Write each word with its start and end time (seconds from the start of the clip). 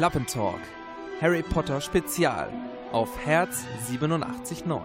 Klappentalk. 0.00 0.60
Harry 1.20 1.42
Potter 1.42 1.78
Spezial 1.78 2.50
auf 2.90 3.18
Herz 3.22 3.66
87.9. 3.92 4.80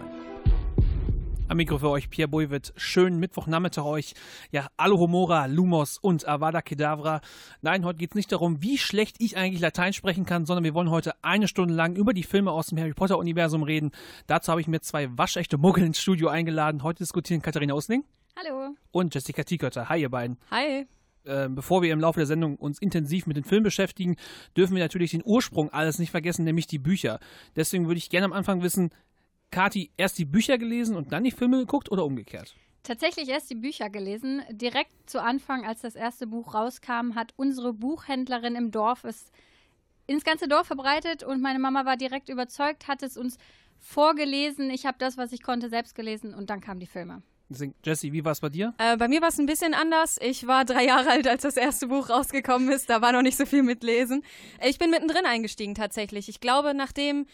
Am 1.48 1.56
Mikro 1.56 1.78
für 1.78 1.88
euch 1.88 2.10
Pierre 2.10 2.28
Boivet. 2.28 2.74
Schönen 2.76 3.18
Mittwochnachmittag 3.18 3.86
euch. 3.86 4.12
Ja, 4.50 4.66
Alohomora, 4.76 5.46
Lumos 5.46 5.96
und 5.96 6.28
Avada 6.28 6.60
Kedavra. 6.60 7.22
Nein, 7.62 7.86
heute 7.86 7.96
geht 7.96 8.10
es 8.10 8.14
nicht 8.14 8.30
darum, 8.30 8.60
wie 8.60 8.76
schlecht 8.76 9.16
ich 9.18 9.38
eigentlich 9.38 9.62
Latein 9.62 9.94
sprechen 9.94 10.26
kann, 10.26 10.44
sondern 10.44 10.64
wir 10.64 10.74
wollen 10.74 10.90
heute 10.90 11.14
eine 11.22 11.48
Stunde 11.48 11.72
lang 11.72 11.96
über 11.96 12.12
die 12.12 12.22
Filme 12.22 12.50
aus 12.50 12.66
dem 12.66 12.78
Harry 12.78 12.92
Potter 12.92 13.16
Universum 13.16 13.62
reden. 13.62 13.92
Dazu 14.26 14.50
habe 14.50 14.60
ich 14.60 14.68
mir 14.68 14.82
zwei 14.82 15.08
waschechte 15.16 15.56
Muggel 15.56 15.84
ins 15.84 15.98
Studio 15.98 16.28
eingeladen. 16.28 16.82
Heute 16.82 16.98
diskutieren 16.98 17.40
Katharina 17.40 17.72
Osling. 17.72 18.04
Hallo. 18.36 18.74
Und 18.92 19.14
Jessica 19.14 19.44
Tiekötter. 19.44 19.88
Hi, 19.88 19.98
ihr 19.98 20.10
beiden. 20.10 20.36
Hi. 20.50 20.86
Äh, 21.26 21.48
bevor 21.50 21.82
wir 21.82 21.92
im 21.92 22.00
Laufe 22.00 22.20
der 22.20 22.26
Sendung 22.26 22.56
uns 22.56 22.78
intensiv 22.78 23.26
mit 23.26 23.36
dem 23.36 23.44
Film 23.44 23.62
beschäftigen, 23.62 24.16
dürfen 24.56 24.76
wir 24.76 24.82
natürlich 24.82 25.10
den 25.10 25.22
Ursprung 25.24 25.70
alles 25.70 25.98
nicht 25.98 26.10
vergessen, 26.10 26.44
nämlich 26.44 26.66
die 26.66 26.78
Bücher. 26.78 27.18
Deswegen 27.56 27.86
würde 27.86 27.98
ich 27.98 28.10
gerne 28.10 28.26
am 28.26 28.32
Anfang 28.32 28.62
wissen, 28.62 28.90
Kati, 29.50 29.90
erst 29.96 30.18
die 30.18 30.24
Bücher 30.24 30.58
gelesen 30.58 30.96
und 30.96 31.12
dann 31.12 31.24
die 31.24 31.30
Filme 31.30 31.58
geguckt 31.58 31.90
oder 31.90 32.04
umgekehrt? 32.04 32.54
Tatsächlich 32.82 33.28
erst 33.28 33.50
die 33.50 33.56
Bücher 33.56 33.90
gelesen. 33.90 34.42
Direkt 34.50 34.92
zu 35.10 35.20
Anfang, 35.20 35.64
als 35.64 35.80
das 35.80 35.96
erste 35.96 36.26
Buch 36.26 36.54
rauskam, 36.54 37.14
hat 37.14 37.32
unsere 37.36 37.72
Buchhändlerin 37.72 38.54
im 38.54 38.70
Dorf 38.70 39.04
es 39.04 39.32
ins 40.06 40.24
ganze 40.24 40.46
Dorf 40.46 40.68
verbreitet 40.68 41.24
und 41.24 41.42
meine 41.42 41.58
Mama 41.58 41.84
war 41.84 41.96
direkt 41.96 42.28
überzeugt, 42.28 42.86
hat 42.86 43.02
es 43.02 43.16
uns 43.16 43.38
vorgelesen. 43.80 44.70
Ich 44.70 44.86
habe 44.86 44.98
das, 44.98 45.16
was 45.16 45.32
ich 45.32 45.42
konnte, 45.42 45.68
selbst 45.68 45.96
gelesen 45.96 46.34
und 46.34 46.50
dann 46.50 46.60
kamen 46.60 46.78
die 46.78 46.86
Filme. 46.86 47.22
Jesse, 47.48 48.12
wie 48.12 48.24
war 48.24 48.32
es 48.32 48.40
bei 48.40 48.48
dir? 48.48 48.74
Äh, 48.78 48.96
bei 48.96 49.08
mir 49.08 49.20
war 49.22 49.28
es 49.28 49.38
ein 49.38 49.46
bisschen 49.46 49.74
anders. 49.74 50.18
Ich 50.20 50.46
war 50.46 50.64
drei 50.64 50.84
Jahre 50.86 51.10
alt, 51.10 51.28
als 51.28 51.42
das 51.42 51.56
erste 51.56 51.86
Buch 51.86 52.10
rausgekommen 52.10 52.70
ist. 52.70 52.90
Da 52.90 53.00
war 53.02 53.12
noch 53.12 53.22
nicht 53.22 53.36
so 53.36 53.46
viel 53.46 53.62
mit 53.62 53.84
Lesen. 53.84 54.24
Ich 54.64 54.78
bin 54.78 54.90
mittendrin 54.90 55.26
eingestiegen 55.26 55.74
tatsächlich. 55.74 56.28
Ich 56.28 56.40
glaube, 56.40 56.74
nachdem 56.74 57.26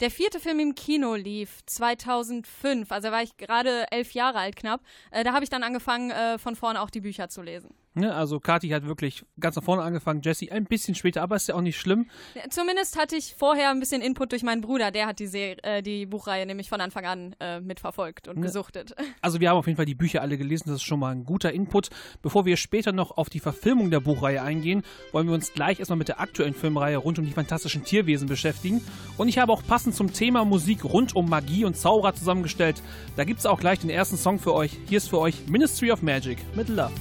der 0.00 0.10
vierte 0.10 0.40
Film 0.40 0.58
im 0.60 0.74
Kino 0.74 1.14
lief 1.14 1.60
2005, 1.66 2.90
also 2.90 3.10
war 3.10 3.22
ich 3.22 3.36
gerade 3.36 3.86
elf 3.92 4.12
Jahre 4.12 4.38
alt 4.38 4.56
knapp, 4.56 4.80
äh, 5.10 5.24
da 5.24 5.34
habe 5.34 5.44
ich 5.44 5.50
dann 5.50 5.62
angefangen, 5.62 6.10
äh, 6.10 6.38
von 6.38 6.56
vorne 6.56 6.80
auch 6.80 6.90
die 6.90 7.02
Bücher 7.02 7.28
zu 7.28 7.42
lesen. 7.42 7.74
Ne, 7.94 8.14
also 8.14 8.38
Kati 8.38 8.68
hat 8.68 8.86
wirklich 8.86 9.24
ganz 9.40 9.56
nach 9.56 9.64
vorne 9.64 9.82
angefangen, 9.82 10.20
Jesse 10.22 10.52
ein 10.52 10.64
bisschen 10.64 10.94
später, 10.94 11.22
aber 11.22 11.34
ist 11.34 11.48
ja 11.48 11.56
auch 11.56 11.60
nicht 11.60 11.76
schlimm. 11.76 12.08
Zumindest 12.48 12.96
hatte 12.96 13.16
ich 13.16 13.34
vorher 13.36 13.70
ein 13.70 13.80
bisschen 13.80 14.00
Input 14.00 14.30
durch 14.30 14.44
meinen 14.44 14.60
Bruder, 14.60 14.92
der 14.92 15.08
hat 15.08 15.18
die, 15.18 15.26
Se 15.26 15.56
äh, 15.64 15.82
die 15.82 16.06
Buchreihe 16.06 16.46
nämlich 16.46 16.68
von 16.68 16.80
Anfang 16.80 17.04
an 17.04 17.36
äh, 17.40 17.58
mitverfolgt 17.58 18.28
und 18.28 18.36
ne. 18.36 18.42
gesuchtet. 18.42 18.94
Also 19.22 19.40
wir 19.40 19.50
haben 19.50 19.58
auf 19.58 19.66
jeden 19.66 19.76
Fall 19.76 19.86
die 19.86 19.94
Bücher 19.94 20.22
alle 20.22 20.38
gelesen, 20.38 20.68
das 20.68 20.76
ist 20.76 20.82
schon 20.82 21.00
mal 21.00 21.10
ein 21.10 21.24
guter 21.24 21.52
Input. 21.52 21.90
Bevor 22.22 22.46
wir 22.46 22.56
später 22.56 22.92
noch 22.92 23.16
auf 23.18 23.28
die 23.28 23.40
Verfilmung 23.40 23.90
der 23.90 24.00
Buchreihe 24.00 24.40
eingehen, 24.40 24.82
wollen 25.12 25.26
wir 25.26 25.34
uns 25.34 25.52
gleich 25.52 25.78
erstmal 25.78 25.98
mit 25.98 26.08
der 26.08 26.20
aktuellen 26.20 26.54
Filmreihe 26.54 26.96
rund 26.96 27.18
um 27.18 27.26
die 27.26 27.32
fantastischen 27.32 27.84
Tierwesen 27.84 28.28
beschäftigen. 28.28 28.80
Und 29.18 29.28
ich 29.28 29.38
habe 29.38 29.52
auch 29.52 29.62
passend 29.66 29.94
zum 29.94 30.12
Thema 30.12 30.44
Musik 30.44 30.84
rund 30.84 31.16
um 31.16 31.28
Magie 31.28 31.64
und 31.64 31.76
Zauberer 31.76 32.14
zusammengestellt. 32.14 32.82
Da 33.16 33.24
gibt 33.24 33.40
es 33.40 33.46
auch 33.46 33.60
gleich 33.60 33.80
den 33.80 33.90
ersten 33.90 34.16
Song 34.16 34.38
für 34.38 34.54
euch. 34.54 34.78
Hier 34.88 34.98
ist 34.98 35.10
für 35.10 35.18
euch 35.18 35.46
Ministry 35.48 35.90
of 35.92 36.02
Magic 36.02 36.38
mit 36.56 36.68
Love 36.68 36.94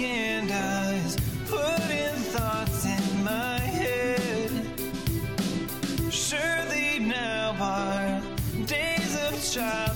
weekend 0.00 0.50
eyes, 0.50 1.16
putting 1.46 2.14
thoughts 2.32 2.86
in 2.86 3.24
my 3.24 3.58
head. 3.58 4.50
Sure, 6.10 6.64
they 6.68 6.98
now 7.00 7.54
are 7.60 8.22
days 8.66 9.14
of 9.28 9.52
childhood. 9.52 9.89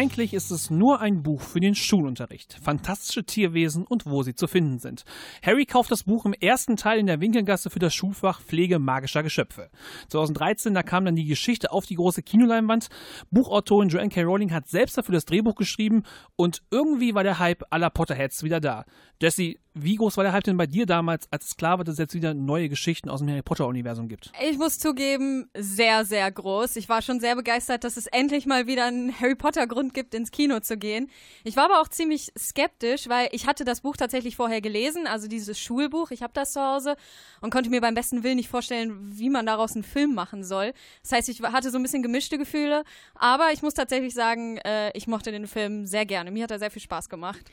Eigentlich 0.00 0.32
ist 0.32 0.50
es 0.50 0.70
nur 0.70 1.02
ein 1.02 1.22
Buch 1.22 1.42
für 1.42 1.60
den 1.60 1.74
Schulunterricht. 1.74 2.58
Fantastische 2.62 3.22
Tierwesen 3.22 3.84
und 3.84 4.06
wo 4.06 4.22
sie 4.22 4.34
zu 4.34 4.46
finden 4.46 4.78
sind. 4.78 5.04
Harry 5.42 5.66
kauft 5.66 5.90
das 5.90 6.04
Buch 6.04 6.24
im 6.24 6.32
ersten 6.32 6.78
Teil 6.78 6.98
in 6.98 7.06
der 7.06 7.20
Winkelgasse 7.20 7.68
für 7.68 7.80
das 7.80 7.94
Schulfach 7.94 8.40
Pflege 8.40 8.78
magischer 8.78 9.22
Geschöpfe. 9.22 9.68
2013, 10.08 10.72
da 10.72 10.82
kam 10.82 11.04
dann 11.04 11.16
die 11.16 11.26
Geschichte 11.26 11.70
auf 11.70 11.84
die 11.84 11.96
große 11.96 12.22
Kinoleinwand. 12.22 12.88
Buchautorin 13.30 13.90
Joanne 13.90 14.08
K. 14.08 14.22
Rowling 14.22 14.54
hat 14.54 14.68
selbst 14.68 14.96
dafür 14.96 15.12
das 15.12 15.26
Drehbuch 15.26 15.54
geschrieben 15.54 16.04
und 16.34 16.62
irgendwie 16.70 17.14
war 17.14 17.22
der 17.22 17.38
Hype 17.38 17.62
aller 17.68 17.90
Potterheads 17.90 18.42
wieder 18.42 18.58
da. 18.58 18.86
Jesse, 19.20 19.56
wie 19.74 19.96
groß 19.96 20.16
war 20.16 20.24
der 20.24 20.32
Hype 20.32 20.44
denn 20.44 20.56
bei 20.56 20.66
dir 20.66 20.86
damals, 20.86 21.30
als 21.30 21.48
es 21.48 21.56
klar 21.56 21.78
war, 21.78 21.84
dass 21.84 21.94
es 21.94 21.98
jetzt 21.98 22.14
wieder 22.14 22.34
neue 22.34 22.68
Geschichten 22.68 23.08
aus 23.08 23.20
dem 23.20 23.28
Harry 23.28 23.42
Potter-Universum 23.42 24.08
gibt? 24.08 24.32
Ich 24.42 24.58
muss 24.58 24.78
zugeben, 24.78 25.48
sehr, 25.54 26.04
sehr 26.04 26.30
groß. 26.30 26.76
Ich 26.76 26.88
war 26.88 27.02
schon 27.02 27.20
sehr 27.20 27.36
begeistert, 27.36 27.84
dass 27.84 27.96
es 27.96 28.06
endlich 28.06 28.46
mal 28.46 28.66
wieder 28.66 28.86
einen 28.86 29.12
Harry 29.20 29.36
Potter-Grund 29.36 29.89
gibt, 29.92 30.14
ins 30.14 30.30
Kino 30.30 30.60
zu 30.60 30.76
gehen. 30.76 31.10
Ich 31.44 31.56
war 31.56 31.64
aber 31.64 31.80
auch 31.80 31.88
ziemlich 31.88 32.32
skeptisch, 32.38 33.08
weil 33.08 33.28
ich 33.32 33.46
hatte 33.46 33.64
das 33.64 33.80
Buch 33.80 33.96
tatsächlich 33.96 34.36
vorher 34.36 34.60
gelesen, 34.60 35.06
also 35.06 35.28
dieses 35.28 35.58
Schulbuch. 35.58 36.10
Ich 36.10 36.22
habe 36.22 36.32
das 36.32 36.52
zu 36.52 36.60
Hause 36.60 36.96
und 37.40 37.50
konnte 37.50 37.70
mir 37.70 37.80
beim 37.80 37.94
besten 37.94 38.22
Willen 38.22 38.36
nicht 38.36 38.48
vorstellen, 38.48 39.18
wie 39.18 39.30
man 39.30 39.46
daraus 39.46 39.74
einen 39.74 39.84
Film 39.84 40.14
machen 40.14 40.44
soll. 40.44 40.72
Das 41.02 41.12
heißt, 41.12 41.28
ich 41.28 41.42
hatte 41.42 41.70
so 41.70 41.78
ein 41.78 41.82
bisschen 41.82 42.02
gemischte 42.02 42.38
Gefühle, 42.38 42.84
aber 43.14 43.52
ich 43.52 43.62
muss 43.62 43.74
tatsächlich 43.74 44.14
sagen, 44.14 44.58
äh, 44.58 44.90
ich 44.96 45.06
mochte 45.06 45.32
den 45.32 45.46
Film 45.46 45.86
sehr 45.86 46.06
gerne. 46.06 46.30
Mir 46.30 46.44
hat 46.44 46.50
er 46.50 46.58
sehr 46.58 46.70
viel 46.70 46.82
Spaß 46.82 47.08
gemacht 47.08 47.44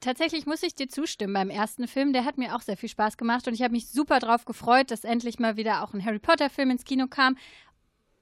tatsächlich 0.00 0.46
muss 0.46 0.62
ich 0.62 0.74
dir 0.74 0.88
zustimmen 0.88 1.34
beim 1.34 1.50
ersten 1.50 1.88
Film. 1.88 2.12
Der 2.12 2.24
hat 2.24 2.38
mir 2.38 2.54
auch 2.54 2.60
sehr 2.60 2.76
viel 2.76 2.88
Spaß 2.88 3.16
gemacht 3.16 3.48
und 3.48 3.54
ich 3.54 3.62
habe 3.62 3.72
mich 3.72 3.88
super 3.88 4.18
drauf 4.18 4.44
gefreut, 4.44 4.90
dass 4.90 5.04
endlich 5.04 5.38
mal 5.38 5.56
wieder 5.56 5.82
auch 5.82 5.94
ein 5.94 6.04
Harry 6.04 6.18
Potter-Film 6.18 6.70
ins 6.70 6.84
Kino 6.84 7.06
kam. 7.08 7.36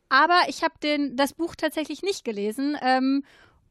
Aber 0.09 0.41
ich 0.49 0.63
habe 0.63 0.75
das 1.15 1.33
Buch 1.33 1.55
tatsächlich 1.55 2.03
nicht 2.03 2.25
gelesen 2.25 2.77
ähm, 2.83 3.25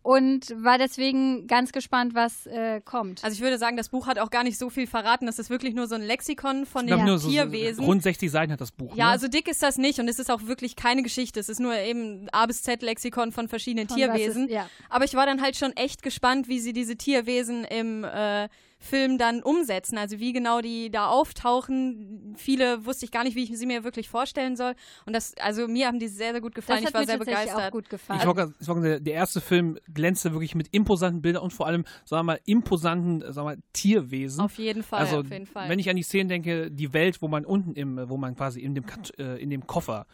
und 0.03 0.53
war 0.63 0.77
deswegen 0.77 1.47
ganz 1.47 1.73
gespannt, 1.73 2.15
was 2.15 2.45
äh, 2.45 2.79
kommt. 2.79 3.23
Also 3.25 3.35
ich 3.35 3.41
würde 3.41 3.57
sagen, 3.57 3.75
das 3.75 3.89
Buch 3.89 4.07
hat 4.07 4.19
auch 4.19 4.29
gar 4.29 4.43
nicht 4.43 4.57
so 4.57 4.69
viel 4.69 4.87
verraten. 4.87 5.25
Das 5.25 5.37
ist 5.37 5.49
wirklich 5.49 5.73
nur 5.73 5.87
so 5.87 5.95
ein 5.95 6.01
Lexikon 6.01 6.65
von 6.65 6.87
den 6.87 6.97
Tierwesen. 7.19 7.75
So, 7.75 7.81
so 7.81 7.87
rund 7.87 8.03
60 8.03 8.31
Seiten 8.31 8.53
hat 8.53 8.61
das 8.61 8.71
Buch. 8.71 8.95
Ja, 8.95 9.07
ne? 9.07 9.11
also 9.11 9.27
dick 9.27 9.49
ist 9.49 9.61
das 9.61 9.77
nicht 9.77 9.99
und 9.99 10.07
es 10.07 10.17
ist 10.19 10.31
auch 10.31 10.43
wirklich 10.43 10.77
keine 10.77 11.03
Geschichte. 11.03 11.39
Es 11.39 11.49
ist 11.49 11.59
nur 11.59 11.75
eben 11.75 12.29
A 12.31 12.45
bis 12.45 12.63
Z 12.63 12.81
Lexikon 12.83 13.33
von 13.33 13.49
verschiedenen 13.49 13.89
Von 13.89 13.97
Tierwesen. 13.97 14.47
Ist, 14.47 14.53
ja. 14.53 14.69
Aber 14.89 15.03
ich 15.03 15.13
war 15.15 15.25
dann 15.25 15.41
halt 15.41 15.57
schon 15.57 15.75
echt 15.75 16.03
gespannt, 16.03 16.47
wie 16.47 16.59
sie 16.59 16.71
diese 16.71 16.95
Tierwesen 16.95 17.65
im 17.65 18.05
äh, 18.05 18.47
Film 18.87 19.17
dann 19.17 19.43
umsetzen. 19.43 19.97
Also 19.97 20.19
wie 20.19 20.33
genau 20.33 20.61
die 20.61 20.89
da 20.89 21.07
auftauchen. 21.07 22.33
Viele 22.37 22.85
wusste 22.85 23.05
ich 23.05 23.11
gar 23.11 23.23
nicht, 23.23 23.35
wie 23.35 23.43
ich 23.43 23.57
sie 23.57 23.65
mir 23.65 23.83
wirklich 23.83 24.09
vorstellen 24.09 24.55
soll. 24.55 24.73
Und 25.05 25.13
das, 25.13 25.33
also 25.39 25.67
mir 25.67 25.87
haben 25.87 25.99
die 25.99 26.07
sehr, 26.07 26.31
sehr 26.31 26.41
gut 26.41 26.55
gefallen. 26.55 26.81
Das 26.81 26.89
ich 26.89 26.93
war 26.93 27.01
mir 27.01 27.07
sehr 27.07 27.17
begeistert. 27.17 27.67
Auch 27.67 27.71
gut 27.71 27.89
gefallen. 27.89 28.19
Ich 28.21 28.25
wollte 28.27 28.53
sagen, 28.59 28.81
der, 28.81 28.99
der 28.99 29.13
erste 29.13 29.41
Film 29.41 29.77
glänzte 29.93 30.31
wirklich 30.33 30.55
mit 30.55 30.69
imposanten 30.73 31.21
Bildern 31.21 31.43
und 31.43 31.51
vor 31.53 31.67
allem, 31.67 31.83
sagen 32.05 32.19
wir 32.21 32.33
mal, 32.33 32.39
imposanten, 32.45 33.21
sagen 33.21 33.35
wir 33.35 33.43
mal, 33.55 33.57
Tierwesen. 33.73 34.41
Auf 34.41 34.57
jeden 34.57 34.83
Fall, 34.83 34.99
also, 34.99 35.19
auf 35.19 35.29
jeden 35.31 35.45
Fall. 35.45 35.69
Wenn 35.69 35.79
ich 35.79 35.89
an 35.89 35.95
die 35.95 36.03
Szenen 36.03 36.29
denke, 36.29 36.71
die 36.71 36.93
Welt, 36.93 37.21
wo 37.21 37.27
man 37.27 37.45
unten 37.45 37.73
im, 37.73 38.09
wo 38.09 38.17
man 38.17 38.35
quasi 38.35 38.61
in 38.61 38.75
dem, 38.75 38.85
Kat- 38.85 39.17
äh, 39.19 39.37
in 39.37 39.49
dem 39.49 39.67
Koffer 39.67 40.05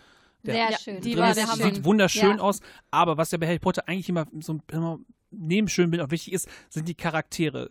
der 0.46 0.56
Sehr 0.56 0.78
schön. 0.78 1.02
die 1.02 1.12
drin 1.14 1.20
war 1.24 1.32
ist, 1.32 1.54
sieht 1.56 1.86
wunderschön 1.86 2.38
Ja. 2.38 2.44
aus, 2.44 2.60
aber 2.92 3.16
was 3.16 3.32
ja 3.32 3.38
bei 3.38 3.48
Harry 3.48 3.60
Potter 3.60 3.88
eigentlich 3.88 4.10
immer 4.10 4.26
so 4.42 4.60
immer 4.72 5.00
neben 5.38 5.68
schönen 5.68 5.92
Bildern 5.92 6.08
auch 6.08 6.12
wichtig 6.12 6.34
ist, 6.34 6.50
sind 6.70 6.88
die 6.88 6.96
Charaktere. 6.96 7.70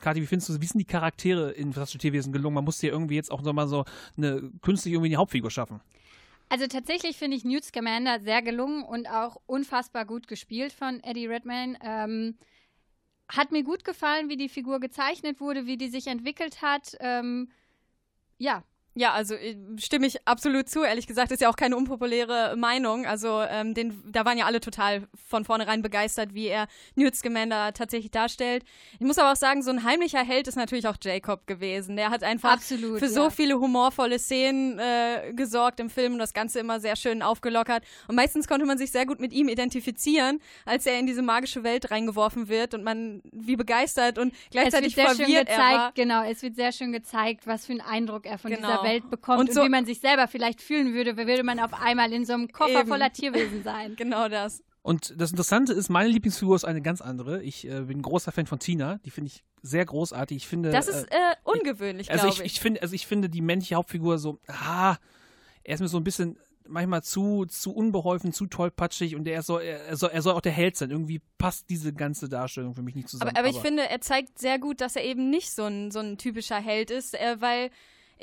Kathi, 0.00 0.20
wie 0.20 0.26
findest 0.26 0.48
du, 0.48 0.60
wie 0.60 0.66
sind 0.66 0.78
die 0.78 0.84
Charaktere 0.84 1.52
in 1.52 1.72
Tierwesen 1.72 2.32
gelungen? 2.32 2.54
Man 2.54 2.64
muss 2.64 2.82
ja 2.82 2.90
irgendwie 2.90 3.14
jetzt 3.14 3.30
auch 3.30 3.42
nochmal 3.42 3.68
so 3.68 3.84
eine 4.16 4.50
künstlich 4.62 4.94
irgendwie 4.94 5.10
eine 5.10 5.16
Hauptfigur 5.16 5.50
schaffen. 5.50 5.80
Also 6.48 6.66
tatsächlich 6.66 7.16
finde 7.16 7.36
ich 7.36 7.44
Newt 7.44 7.64
Scamander 7.64 8.20
sehr 8.20 8.42
gelungen 8.42 8.84
und 8.84 9.08
auch 9.08 9.40
unfassbar 9.46 10.04
gut 10.04 10.28
gespielt 10.28 10.72
von 10.72 11.02
Eddie 11.02 11.26
Redmayne. 11.26 11.78
Ähm, 11.82 12.36
hat 13.28 13.52
mir 13.52 13.64
gut 13.64 13.84
gefallen, 13.84 14.28
wie 14.28 14.36
die 14.36 14.48
Figur 14.48 14.80
gezeichnet 14.80 15.40
wurde, 15.40 15.66
wie 15.66 15.78
die 15.78 15.88
sich 15.88 16.06
entwickelt 16.06 16.62
hat. 16.62 16.96
Ähm, 17.00 17.48
ja, 18.38 18.62
Ja, 18.96 19.12
also 19.12 19.34
äh, 19.34 19.56
stimme 19.78 20.06
ich 20.06 20.26
absolut 20.26 20.68
zu. 20.68 20.84
Ehrlich 20.84 21.06
gesagt 21.06 21.32
ist 21.32 21.40
ja 21.40 21.50
auch 21.50 21.56
keine 21.56 21.76
unpopuläre 21.76 22.56
Meinung. 22.56 23.06
Also 23.06 23.42
ähm, 23.42 23.74
den, 23.74 24.02
da 24.06 24.24
waren 24.24 24.38
ja 24.38 24.46
alle 24.46 24.60
total 24.60 25.08
von 25.28 25.44
vornherein 25.44 25.82
begeistert, 25.82 26.32
wie 26.32 26.46
er 26.46 26.68
Newt 26.94 27.16
Scamander 27.16 27.72
tatsächlich 27.72 28.12
darstellt. 28.12 28.64
Ich 28.94 29.06
muss 29.06 29.18
aber 29.18 29.32
auch 29.32 29.36
sagen, 29.36 29.62
so 29.62 29.70
ein 29.70 29.82
heimlicher 29.82 30.22
Held 30.22 30.46
ist 30.46 30.54
natürlich 30.54 30.86
auch 30.86 30.96
Jacob 31.02 31.46
gewesen. 31.46 31.96
Der 31.96 32.10
hat 32.10 32.22
einfach 32.22 32.52
absolut. 32.52 33.00
für 33.00 33.06
ja. 33.06 33.10
so 33.10 33.30
viele 33.30 33.58
humorvolle 33.58 34.18
Szenen 34.18 34.78
äh, 34.78 35.32
gesorgt 35.34 35.80
im 35.80 35.90
Film 35.90 36.12
und 36.12 36.18
das 36.20 36.32
Ganze 36.32 36.60
immer 36.60 36.78
sehr 36.78 36.94
schön 36.94 37.20
aufgelockert. 37.20 37.82
Und 38.06 38.14
meistens 38.14 38.46
konnte 38.46 38.64
man 38.64 38.78
sich 38.78 38.92
sehr 38.92 39.06
gut 39.06 39.18
mit 39.18 39.32
ihm 39.32 39.48
identifizieren, 39.48 40.40
als 40.66 40.86
er 40.86 41.00
in 41.00 41.06
diese 41.06 41.22
magische 41.22 41.64
Welt 41.64 41.90
reingeworfen 41.90 42.48
wird 42.48 42.74
und 42.74 42.84
man 42.84 43.22
wie 43.32 43.56
begeistert 43.56 44.18
und 44.18 44.28
es 44.32 44.38
wird 44.38 44.50
gleichzeitig 44.52 44.94
sehr 44.94 45.08
schön 45.08 45.16
verwirrt 45.16 45.48
er 45.48 45.58
war. 45.58 45.72
gezeigt, 45.72 45.94
genau, 45.96 46.22
es 46.22 46.42
wird 46.42 46.54
sehr 46.54 46.70
schön 46.70 46.92
gezeigt, 46.92 47.46
was 47.46 47.66
für 47.66 47.72
einen 47.72 47.80
Eindruck 47.80 48.24
er 48.26 48.38
von 48.38 48.52
Genau. 48.52 48.68
dieser 48.68 48.83
Welt 48.84 49.10
bekommt 49.10 49.40
Und 49.40 49.48
und, 49.48 49.54
so- 49.54 49.62
wie 49.64 49.68
man 49.68 49.86
sich 49.86 50.00
selber 50.00 50.28
vielleicht 50.28 50.60
fühlen 50.62 50.94
würde, 50.94 51.16
würde 51.16 51.42
man 51.42 51.58
auf 51.60 51.72
einmal 51.74 52.12
in 52.12 52.24
so 52.24 52.34
einem 52.34 52.48
Koffer 52.52 52.80
Eben. 52.80 52.88
voller 52.88 53.12
Tierwesen 53.12 53.62
sein. 53.64 53.96
Genau 53.96 54.28
das. 54.28 54.62
Und 54.82 55.14
das 55.18 55.30
Interessante 55.30 55.72
ist, 55.72 55.88
meine 55.88 56.10
Lieblingsfigur 56.10 56.54
ist 56.56 56.64
eine 56.64 56.82
ganz 56.82 57.00
andere. 57.00 57.42
Ich 57.42 57.66
äh, 57.66 57.80
bin 57.80 57.98
ein 58.00 58.02
großer 58.02 58.32
Fan 58.32 58.44
von 58.46 58.58
Tina. 58.58 58.98
Die 59.06 59.10
finde 59.10 59.28
ich 59.28 59.42
sehr 59.62 59.84
großartig. 59.86 60.36
Ich 60.36 60.46
finde, 60.46 60.70
Das 60.70 60.88
äh, 60.88 60.90
ist 60.90 61.04
äh, 61.10 61.16
ungewöhnlich, 61.44 62.10
also 62.10 62.26
glaube 62.26 62.44
ich, 62.44 62.52
ich 62.52 62.60
finde, 62.60 62.82
also 62.82 62.94
ich 62.94 63.06
finde 63.06 63.30
die 63.30 63.40
männliche 63.40 63.76
Hauptfigur 63.76 64.18
so, 64.18 64.38
ah, 64.46 64.96
er 65.62 65.74
ist 65.74 65.80
mir 65.80 65.88
so 65.88 65.96
ein 65.96 66.04
bisschen 66.04 66.36
manchmal 66.68 67.02
zu, 67.02 67.46
zu 67.46 67.74
unbeholfen, 67.74 68.32
zu 68.34 68.46
tollpatschig 68.46 69.16
und 69.16 69.26
er 69.26 69.42
soll, 69.42 69.62
er 69.62 69.96
soll, 69.96 70.10
er 70.10 70.20
soll 70.22 70.34
auch 70.34 70.40
der 70.42 70.52
Held 70.52 70.76
sein. 70.76 70.90
Irgendwie 70.90 71.20
passt 71.38 71.70
diese 71.70 71.94
ganze 71.94 72.28
Darstellung 72.28 72.74
für 72.74 72.82
mich 72.82 72.94
nicht 72.94 73.08
zusammen. 73.08 73.30
Aber, 73.30 73.38
aber 73.40 73.48
ich 73.48 73.60
finde, 73.60 73.88
er 73.88 74.00
zeigt 74.02 74.38
sehr 74.38 74.58
gut, 74.58 74.80
dass 74.82 74.96
er 74.96 75.04
eben 75.04 75.30
nicht 75.30 75.50
so 75.50 75.64
ein, 75.64 75.90
so 75.92 76.00
ein 76.00 76.18
typischer 76.18 76.56
Held 76.60 76.90
ist, 76.90 77.14
äh, 77.14 77.36
weil 77.40 77.70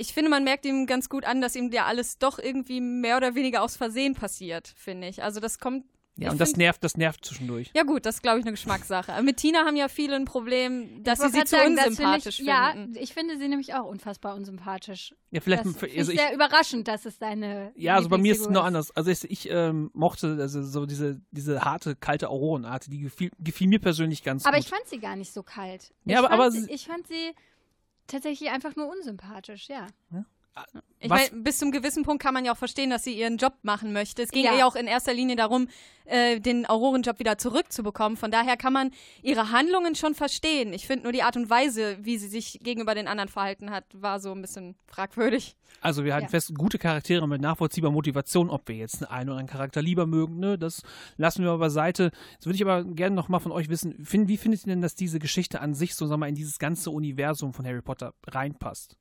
ich 0.02 0.14
finde, 0.14 0.30
man 0.30 0.44
merkt 0.44 0.66
ihm 0.66 0.86
ganz 0.88 1.08
gut 1.10 1.24
an, 1.26 1.40
dass 1.42 1.56
ihm 1.56 1.72
ja 1.72 1.86
alles 1.86 2.18
doch 2.18 2.40
irgendwie 2.40 2.82
mehr 2.82 3.16
oder 3.18 3.36
weniger 3.36 3.62
aus 3.64 3.78
Versehen 3.78 4.16
passiert, 4.16 4.74
finde 4.76 5.08
ich. 5.08 5.24
Also 5.24 5.40
das 5.40 5.60
kommt. 5.60 5.86
ja, 6.18 6.30
und 6.32 6.42
das 6.42 6.58
nervt, 6.58 6.84
das 6.84 6.98
nervt 6.98 7.24
zwischendurch. 7.26 7.72
Ja 7.74 7.84
gut, 7.84 8.06
das 8.06 8.16
ist, 8.16 8.22
glaube 8.22 8.40
ich, 8.40 8.44
eine 8.46 8.52
Geschmackssache. 8.52 9.14
Aber 9.14 9.24
mit 9.24 9.38
Tina 9.38 9.60
haben 9.66 9.76
ja 9.78 9.88
viele 9.88 10.16
ein 10.18 10.26
Problem, 10.26 11.04
dass 11.04 11.20
Ich 11.20 11.28
sie 11.28 11.32
sie 11.40 11.44
zu 11.46 11.56
sagen, 11.56 11.76
das 11.78 11.88
unsympathisch 11.88 12.36
find 12.38 12.48
ich, 12.50 12.54
Ja, 12.54 12.72
finden. 12.74 12.98
ich 13.00 13.14
finde 13.14 13.38
sie 13.38 13.48
nämlich 13.48 13.74
auch 13.74 13.86
unfassbar 13.86 14.36
unsympathisch. 14.36 15.16
Ja, 15.32 15.40
vielleicht, 15.40 15.66
das 15.66 15.76
also 15.82 16.12
ich, 16.12 16.20
sehr 16.20 16.34
überraschend, 16.34 16.88
dass 16.90 17.06
es 17.06 17.18
deine 17.18 17.72
ja, 17.76 17.96
also 17.96 18.10
bei 18.10 18.18
mir 18.18 18.34
ist 18.34 18.42
es 18.42 18.50
noch 18.50 18.66
anders. 18.66 18.92
Also 18.92 19.10
ich, 19.10 19.24
ich 19.32 19.50
ähm, 19.50 19.90
mochte 19.94 20.38
also 20.40 20.62
so 20.62 20.86
diese, 20.86 21.22
diese 21.32 21.62
harte, 21.62 21.96
kalte 21.96 22.28
Aurorenart, 22.30 22.92
die 22.92 23.00
gefiel, 23.00 23.32
gefiel 23.40 23.68
mir 23.70 23.80
persönlich 23.80 24.24
ganz 24.24 24.46
Aber 24.46 24.58
gut. 24.58 24.66
ich 24.66 24.70
fand 24.70 24.86
sie 24.88 25.00
gar 25.00 25.16
nicht 25.16 25.32
so 25.32 25.42
kalt. 25.44 25.92
Ja, 26.06 26.14
ich 26.14 26.18
aber- 26.20 26.28
fand 26.30 26.40
aber 26.42 26.52
sie, 26.52 26.62
sie- 26.64 26.72
ich 26.72 26.86
fand 26.88 27.08
sie 27.08 27.32
tatsächlich 28.12 28.50
einfach 28.52 28.76
nur 28.76 28.90
unsympathisch, 28.90 29.70
ja. 29.70 29.88
Ich 31.00 31.10
meine, 31.10 31.30
bis 31.42 31.58
zum 31.58 31.72
gewissen 31.72 32.04
Punkt 32.04 32.22
kann 32.22 32.34
man 32.34 32.46
ja 32.46 32.52
auch 32.52 32.58
verstehen, 32.58 32.90
dass 32.92 33.04
sie 33.04 33.18
ihren 33.18 33.38
Job 33.38 33.54
machen 33.64 33.92
möchte. 33.94 34.22
Es 34.22 34.30
ging 34.32 34.44
Ja. 34.46 34.54
ja 34.56 34.66
auch 34.66 34.76
in 34.76 34.86
erster 34.86 35.14
Linie 35.14 35.36
darum, 35.36 35.68
äh, 36.06 36.40
den 36.40 36.68
Aurorenjob 36.68 37.18
wieder 37.20 37.38
zurückzubekommen. 37.40 38.18
Von 38.18 38.30
daher 38.30 38.56
kann 38.58 38.72
man 38.74 38.92
ihre 39.24 39.52
Handlungen 39.52 39.96
schon 39.96 40.14
verstehen. 40.14 40.74
Ich 40.74 40.86
finde 40.86 41.04
nur 41.04 41.12
die 41.14 41.24
Art 41.24 41.38
und 41.38 41.50
Weise, 41.50 41.98
wie 42.02 42.18
sie 42.20 42.28
sich 42.28 42.60
gegenüber 42.62 42.94
den 42.94 43.08
anderen 43.08 43.30
verhalten 43.30 43.72
hat, 43.72 43.86
war 43.94 44.20
so 44.20 44.32
ein 44.32 44.42
bisschen 44.42 44.76
fragwürdig. 44.88 45.56
Also 45.80 46.04
wir 46.04 46.14
halten 46.14 46.26
Ja. 46.26 46.32
fest, 46.32 46.54
gute 46.56 46.78
Charaktere 46.78 47.28
mit 47.28 47.42
nachvollziehbarer 47.42 47.94
Motivation, 47.94 48.50
ob 48.52 48.68
wir 48.68 48.76
jetzt 48.76 49.02
einen 49.10 49.30
oder 49.30 49.40
anderen 49.40 49.48
Charakter 49.48 49.82
lieber 49.82 50.06
mögen, 50.06 50.38
ne, 50.40 50.58
das 50.60 50.84
lassen 51.18 51.44
wir 51.44 51.52
mal 51.52 51.58
beiseite. 51.58 52.12
Jetzt 52.34 52.46
würde 52.46 52.58
ich 52.58 52.62
aber 52.62 52.84
gerne 52.84 53.16
noch 53.16 53.30
mal 53.30 53.40
von 53.40 53.52
euch 53.54 53.70
wissen, 53.70 53.96
wie 53.98 54.38
findet 54.38 54.62
ihr 54.68 54.74
denn, 54.74 54.82
dass 54.82 54.94
diese 54.96 55.18
Geschichte 55.18 55.62
an 55.62 55.74
sich 55.74 55.96
so 55.96 56.06
sag 56.06 56.18
mal 56.18 56.28
in 56.30 56.36
dieses 56.36 56.60
ganze 56.60 56.92
Universum 56.92 57.54
von 57.54 57.66
Harry 57.66 57.82
Potter 57.82 58.14
reinpasst? 58.28 58.98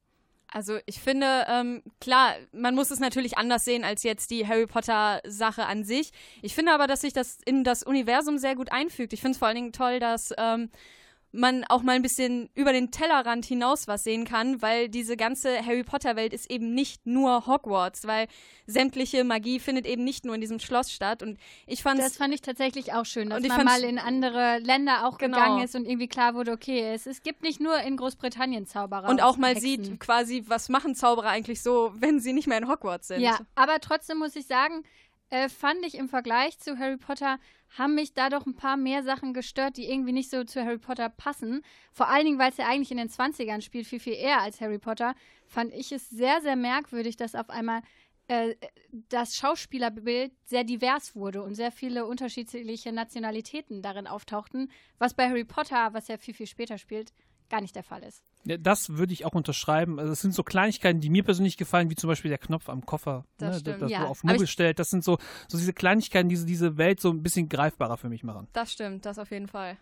Also 0.53 0.79
ich 0.87 0.99
finde, 1.01 1.45
ähm, 1.49 1.83
klar, 2.01 2.35
man 2.53 2.75
muss 2.75 2.91
es 2.91 2.99
natürlich 2.99 3.39
anders 3.39 3.65
sehen 3.65 3.85
als 3.85 4.03
jetzt 4.03 4.31
die 4.31 4.47
Harry 4.47 4.67
Potter-Sache 4.67 5.65
an 5.65 5.85
sich. 5.85 6.11
Ich 6.43 6.55
finde 6.55 6.73
aber, 6.73 6.89
dass 6.89 7.03
sich 7.03 7.13
das 7.13 7.39
in 7.45 7.63
das 7.63 7.85
Universum 7.85 8.37
sehr 8.37 8.57
gut 8.57 8.73
einfügt. 8.73 9.13
Ich 9.13 9.21
finde 9.21 9.33
es 9.33 9.39
vor 9.39 9.49
allen 9.49 9.55
Dingen 9.57 9.73
toll, 9.73 10.01
dass 10.01 10.35
ähm, 10.37 10.71
man 11.33 11.65
auch 11.69 11.83
mal 11.83 11.93
ein 11.95 12.03
bisschen 12.03 12.51
über 12.55 12.73
den 12.73 12.91
Tellerrand 12.91 13.45
hinaus 13.45 13.87
was 13.87 14.03
sehen 14.03 14.25
kann, 14.25 14.63
weil 14.63 14.89
diese 14.89 15.17
ganze 15.17 15.65
Harry 15.65 15.85
Potter-Welt 15.85 16.33
ist 16.33 16.51
eben 16.51 16.75
nicht 16.75 17.07
nur 17.07 17.47
Hogwarts, 17.47 18.07
weil 18.07 18.27
sämtliche 18.67 19.23
Magie 19.25 19.61
findet 19.61 19.87
eben 19.87 20.03
nicht 20.05 20.25
nur 20.25 20.35
in 20.35 20.41
diesem 20.41 20.59
Schloss 20.59 20.91
statt. 20.93 21.23
Und 21.23 21.39
ich 21.67 21.83
fand 21.83 22.01
Das 22.01 22.17
fand 22.17 22.35
ich 22.35 22.41
tatsächlich 22.43 22.93
auch 22.95 23.05
schön, 23.07 23.31
dass 23.31 23.43
man 23.47 23.65
mal 23.65 23.85
in 23.85 23.99
andere 23.99 24.59
Länder 24.59 25.07
auch 25.07 25.19
Genau. 25.19 25.37
gegangen 25.39 25.63
ist 25.65 25.75
und 25.77 25.85
irgendwie 25.87 26.09
klar 26.09 26.35
wurde, 26.35 26.53
okay, 26.53 26.93
es, 26.95 27.07
es 27.07 27.23
gibt 27.23 27.43
nicht 27.43 27.61
nur 27.61 27.79
in 27.81 27.97
Großbritannien 27.97 28.67
Zauberer. 28.67 29.09
und 29.09 29.23
auch 29.23 29.37
mal 29.37 29.55
Hexen. 29.55 29.85
sieht 29.85 30.01
quasi, 30.01 30.45
was 30.47 30.69
machen 30.69 30.95
Zauberer 30.95 31.29
eigentlich 31.29 31.63
so, 31.63 31.93
wenn 31.95 32.21
sie 32.21 32.33
nicht 32.33 32.49
mehr 32.49 32.59
in 32.59 32.69
Hogwarts 32.69 33.09
sind. 33.09 33.21
Ja, 33.21 33.39
aber 33.55 33.81
trotzdem 33.81 34.19
muss 34.19 34.35
ich 34.35 34.47
sagen, 34.47 34.83
äh, 35.31 35.49
fand 35.49 35.85
ich 35.87 35.95
im 35.95 36.09
Vergleich 36.09 36.59
zu 36.59 36.79
Harry 36.79 36.97
Potter, 36.97 37.39
haben 37.79 37.95
mich 37.95 38.15
da 38.15 38.29
doch 38.29 38.47
ein 38.47 38.57
paar 38.57 38.77
mehr 38.77 39.03
Sachen 39.03 39.33
gestört, 39.33 39.77
die 39.77 39.89
irgendwie 39.89 40.13
nicht 40.13 40.29
so 40.29 40.45
zu 40.45 40.65
Harry 40.65 40.79
Potter 40.79 41.09
passen. 41.09 41.63
Vor 41.93 42.09
allen 42.09 42.25
Dingen, 42.25 42.39
weil 42.39 42.51
es 42.51 42.57
ja 42.57 42.67
eigentlich 42.67 42.91
in 42.91 42.97
den 42.97 43.09
20ern 43.09 43.61
spielt, 43.61 43.87
viel, 43.87 44.01
viel 44.01 44.15
eher 44.15 44.41
als 44.41 44.61
Harry 44.61 44.79
Potter, 44.79 45.15
fand 45.47 45.73
ich 45.73 45.93
es 45.93 46.11
sehr, 46.11 46.41
sehr 46.41 46.57
merkwürdig, 46.57 47.17
dass 47.17 47.37
auf 47.37 47.49
einmal 47.49 47.83
äh, 48.27 48.55
das 49.09 49.37
Schauspielerbild 49.37 50.33
sehr 50.45 50.65
divers 50.65 51.15
wurde 51.15 51.43
und 51.43 51.55
sehr 51.55 51.73
viele 51.73 52.07
unterschiedliche 52.07 52.93
Nationalitäten 52.93 53.83
darin 53.83 54.07
auftauchten, 54.07 54.71
was 54.99 55.15
bei 55.15 55.29
Harry 55.29 55.45
Potter, 55.45 55.95
was 55.95 56.09
ja 56.09 56.19
viel, 56.19 56.35
viel 56.35 56.47
später 56.47 56.77
spielt, 56.77 57.13
gar 57.49 57.61
nicht 57.61 57.77
der 57.77 57.85
Fall 57.85 58.03
ist. 58.03 58.30
Ja, 58.45 58.57
das 58.57 58.97
würde 58.97 59.13
ich 59.13 59.25
auch 59.27 59.33
unterschreiben. 59.33 59.99
Also 59.99 60.13
es 60.13 60.21
sind 60.21 60.35
so 60.35 60.43
Kleinigkeiten, 60.43 61.01
die 61.01 61.11
mir 61.11 61.23
persönlich 61.23 61.57
gefallen, 61.57 61.91
wie 61.91 61.95
zum 61.95 62.09
Beispiel 62.09 62.31
der 62.31 62.39
Knopf 62.39 62.69
am 62.69 62.87
Koffer, 62.87 63.25
Das 63.39 63.55
ne, 63.55 63.61
stimmt, 63.61 63.83
das 63.83 63.91
ja. 63.91 64.01
so 64.03 64.07
auf 64.07 64.25
Muggel 64.25 64.47
stellt. 64.47 64.79
Das 64.79 64.91
sind 64.91 65.05
so, 65.05 65.19
so 65.49 65.59
diese 65.59 65.73
Kleinigkeiten, 65.73 66.29
die 66.29 66.37
so 66.37 66.47
diese 66.47 66.79
Welt 66.79 67.01
so 67.01 67.11
ein 67.11 67.23
bisschen 67.23 67.49
greifbarer 67.49 67.97
für 67.99 68.09
mich 68.09 68.25
machen. 68.25 68.49
Das 68.53 68.73
stimmt, 68.73 69.05
das 69.05 69.19
auf 69.19 69.31
jeden 69.31 69.49
Fall. 69.49 69.77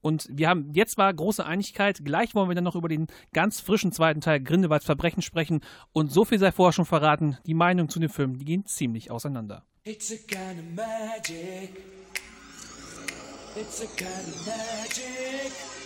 Und 0.00 0.28
wir 0.30 0.48
haben, 0.48 0.72
jetzt 0.72 0.98
war 0.98 1.12
große 1.12 1.44
Einigkeit. 1.44 2.04
Gleich 2.04 2.34
wollen 2.34 2.48
wir 2.48 2.54
dann 2.54 2.64
noch 2.64 2.76
über 2.76 2.88
den 2.88 3.06
ganz 3.32 3.60
frischen 3.60 3.92
zweiten 3.92 4.20
Teil 4.20 4.40
Grindelwalds 4.40 4.84
Verbrechen 4.84 5.22
sprechen. 5.22 5.60
Und 5.92 6.12
so 6.12 6.24
viel 6.24 6.38
sei 6.38 6.52
vorher 6.52 6.72
schon 6.72 6.84
verraten, 6.84 7.38
die 7.46 7.54
Meinungen 7.54 7.88
zu 7.88 7.98
dem 7.98 8.10
Film, 8.10 8.38
die 8.38 8.44
gehen 8.44 8.66
ziemlich 8.66 9.10
auseinander. 9.10 9.64
It's 9.84 10.12
a 10.12 10.16
kind 10.16 10.60
of 10.60 10.74
magic. 10.74 11.82
It's 13.56 13.80
a 13.80 13.86
kind 13.96 14.28
of 14.28 14.46
magic. 14.46 15.85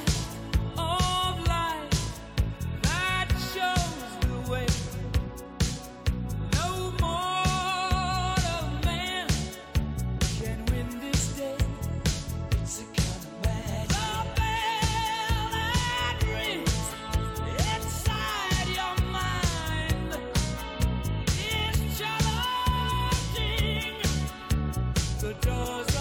doors 25.41 26.00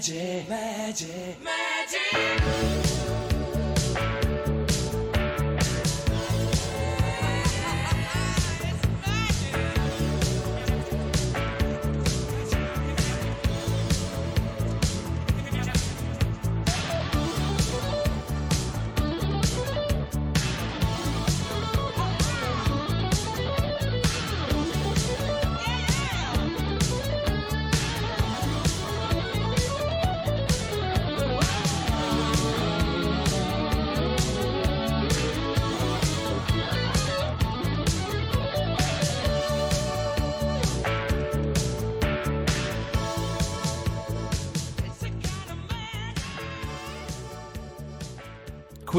magic, 0.00 0.48
magic, 0.48 1.29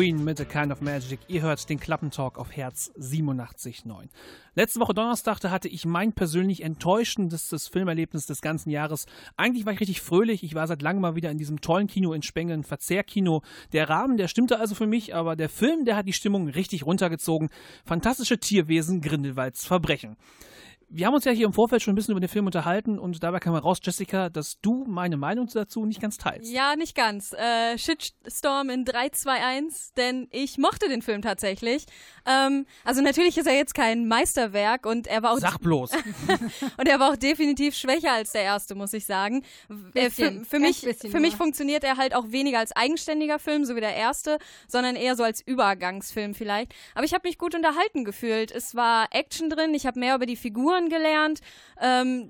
Queen 0.02 0.24
mit 0.24 0.42
A 0.42 0.46
Kind 0.46 0.72
of 0.72 0.82
Magic. 0.82 1.20
Ihr 1.28 1.44
hört 1.44 1.70
den 1.70 1.80
Klappentalk 1.80 2.40
auf 2.40 2.52
Herz 2.56 2.92
87.9. 2.98 4.08
Letzte 4.56 4.80
Woche 4.80 4.96
Donnerstag, 4.96 5.40
da 5.40 5.52
hatte 5.52 5.68
ich 5.68 5.86
mein 5.86 6.12
persönlich 6.14 6.64
enttäuschendestes 6.64 7.68
Filmerlebnis 7.68 8.26
des 8.26 8.42
ganzen 8.42 8.72
Jahres. 8.72 9.06
Eigentlich 9.38 9.68
war 9.68 9.74
ich 9.74 9.80
richtig 9.80 10.02
fröhlich. 10.02 10.42
Ich 10.42 10.56
war 10.56 10.66
seit 10.66 10.82
langem 10.82 11.04
mal 11.04 11.16
wieder 11.16 11.30
in 11.30 11.38
diesem 11.38 11.62
tollen 11.62 11.86
Kino 11.86 12.14
in 12.14 12.24
Spengeln, 12.24 12.64
Verzehrkino. 12.64 13.44
Der 13.74 13.90
Rahmen, 13.90 14.18
der 14.18 14.28
stimmte 14.28 14.58
also 14.58 14.74
für 14.74 14.88
mich, 14.88 15.14
aber 15.14 15.36
der 15.36 15.50
Film, 15.50 15.86
der 15.86 15.98
hat 15.98 16.08
die 16.08 16.14
Stimmung 16.14 16.48
richtig 16.48 16.84
runtergezogen. 16.84 17.52
Fantastische 17.86 18.40
Tierwesen, 18.40 19.02
Grindelwalds 19.02 19.68
Verbrechen 19.68 20.18
wir 20.94 21.08
haben 21.08 21.14
uns 21.14 21.24
ja 21.24 21.32
hier 21.32 21.46
im 21.46 21.54
Vorfeld 21.54 21.82
schon 21.82 21.94
ein 21.94 21.96
bisschen 21.96 22.12
über 22.12 22.20
den 22.20 22.28
Film 22.28 22.46
unterhalten 22.46 23.00
und 23.00 23.24
dabei 23.24 23.40
kam 23.40 23.54
heraus, 23.54 23.80
Jessica, 23.82 24.30
dass 24.30 24.60
du 24.62 24.84
meine 24.86 25.16
Meinung 25.16 25.48
dazu 25.52 25.86
nicht 25.86 26.02
ganz 26.02 26.18
teilst. 26.18 26.52
Ja, 26.52 26.76
nicht 26.76 26.96
ganz. 26.96 27.32
Äh, 27.34 27.78
Shitstorm 27.78 28.70
in 28.70 28.84
3, 28.84 29.10
2, 29.10 29.32
1, 29.32 29.94
denn 29.94 30.28
ich 30.32 30.58
mochte 30.58 30.90
den 30.90 31.02
Film 31.02 31.22
tatsächlich. 31.22 31.86
Ähm, 32.26 32.66
also 32.84 33.02
natürlich 33.02 33.38
ist 33.38 33.48
er 33.48 33.56
jetzt 33.56 33.74
kein 33.74 34.08
Meisterwerk 34.08 34.86
und 34.86 35.08
er 35.08 35.24
war 35.24 35.32
auch 35.32 35.38
Sag 35.38 35.60
bloß. 35.62 35.92
und 36.78 36.88
er 36.88 37.00
war 37.00 37.12
auch 37.12 37.16
definitiv 37.16 37.76
schwächer 37.76 38.12
als 38.12 38.34
der 38.34 38.44
erste, 38.44 38.76
muss 38.76 38.92
ich 38.94 39.06
sagen. 39.06 39.44
Äh, 39.94 40.10
für, 40.10 40.44
für 40.44 40.60
mich, 40.60 40.82
für 40.82 41.20
mich 41.22 41.38
funktioniert 41.38 41.86
er 41.86 41.96
halt 41.96 42.14
auch 42.14 42.32
weniger 42.32 42.60
als 42.60 42.76
eigenständiger 42.76 43.40
Film, 43.40 43.64
so 43.64 43.78
wie 43.78 43.82
der 43.82 43.96
erste, 43.96 44.40
sondern 44.68 44.98
eher 44.98 45.16
so 45.16 45.24
als 45.24 45.42
Übergangsfilm 45.46 46.34
vielleicht. 46.34 46.74
Aber 46.96 47.06
ich 47.06 47.14
habe 47.14 47.28
mich 47.28 47.38
gut 47.38 47.56
unterhalten 47.56 48.04
gefühlt. 48.04 48.52
Es 48.52 48.76
war 48.76 49.08
Action 49.12 49.50
drin, 49.50 49.74
ich 49.74 49.86
habe 49.86 49.98
mehr 49.98 50.16
über 50.16 50.26
die 50.26 50.36
Figuren 50.36 50.81
Figuren 50.82 50.90
gelernt. 50.90 51.40
Ähm, 51.82 52.30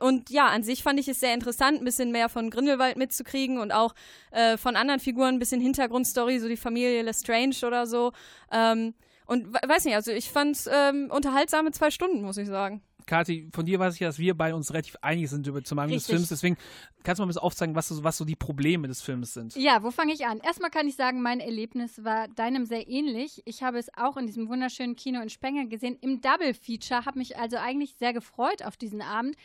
und 0.00 0.30
ja, 0.30 0.46
an 0.48 0.62
sich 0.62 0.82
fand 0.82 0.98
ich 0.98 1.08
es 1.08 1.20
sehr 1.20 1.34
interessant, 1.34 1.80
ein 1.80 1.84
bisschen 1.84 2.10
mehr 2.10 2.28
von 2.28 2.50
Grindelwald 2.50 2.96
mitzukriegen 2.96 3.58
und 3.58 3.70
auch 3.72 3.94
äh, 4.32 4.56
von 4.56 4.74
anderen 4.74 5.00
Figuren 5.00 5.36
ein 5.36 5.38
bisschen 5.38 5.60
Hintergrundstory, 5.60 6.38
so 6.40 6.48
die 6.48 6.56
Familie 6.56 7.02
Lestrange 7.02 7.54
oder 7.64 7.86
so. 7.86 8.12
Ähm, 8.50 8.94
und 9.26 9.54
weiß 9.54 9.84
nicht, 9.84 9.94
also 9.94 10.10
ich 10.10 10.30
fand 10.30 10.56
es 10.56 10.68
ähm, 10.70 11.08
unterhaltsame 11.10 11.70
zwei 11.70 11.90
Stunden, 11.90 12.22
muss 12.22 12.36
ich 12.36 12.48
sagen. 12.48 12.82
Kathi, 13.06 13.48
von 13.52 13.66
dir 13.66 13.78
weiß 13.78 13.94
ich 13.94 14.00
ja, 14.00 14.08
dass 14.08 14.18
wir 14.18 14.34
bei 14.34 14.54
uns 14.54 14.70
relativ 14.72 14.96
einig 15.02 15.30
sind 15.30 15.46
über 15.46 15.62
zum 15.62 15.76
Meinung 15.76 15.94
des 15.94 16.06
Films. 16.06 16.28
Deswegen 16.28 16.56
kannst 17.02 17.18
du 17.18 17.22
mal 17.22 17.26
ein 17.26 17.28
bisschen 17.28 17.42
aufzeigen, 17.42 17.74
was 17.74 17.88
so, 17.88 18.02
was 18.04 18.16
so 18.16 18.24
die 18.24 18.36
Probleme 18.36 18.88
des 18.88 19.02
Films 19.02 19.34
sind. 19.34 19.56
Ja, 19.56 19.82
wo 19.82 19.90
fange 19.90 20.12
ich 20.12 20.26
an? 20.26 20.38
Erstmal 20.40 20.70
kann 20.70 20.88
ich 20.88 20.96
sagen, 20.96 21.22
mein 21.22 21.40
Erlebnis 21.40 22.04
war 22.04 22.28
deinem 22.28 22.66
sehr 22.66 22.88
ähnlich. 22.88 23.42
Ich 23.44 23.62
habe 23.62 23.78
es 23.78 23.88
auch 23.96 24.16
in 24.16 24.26
diesem 24.26 24.48
wunderschönen 24.48 24.96
Kino 24.96 25.20
in 25.20 25.28
Spenge 25.28 25.68
gesehen, 25.68 25.96
im 26.00 26.20
Double 26.20 26.54
Feature. 26.54 27.04
Habe 27.04 27.18
mich 27.18 27.38
also 27.38 27.56
eigentlich 27.56 27.94
sehr 27.96 28.12
gefreut 28.12 28.64
auf 28.64 28.76
diesen 28.76 29.02
Abend. 29.02 29.36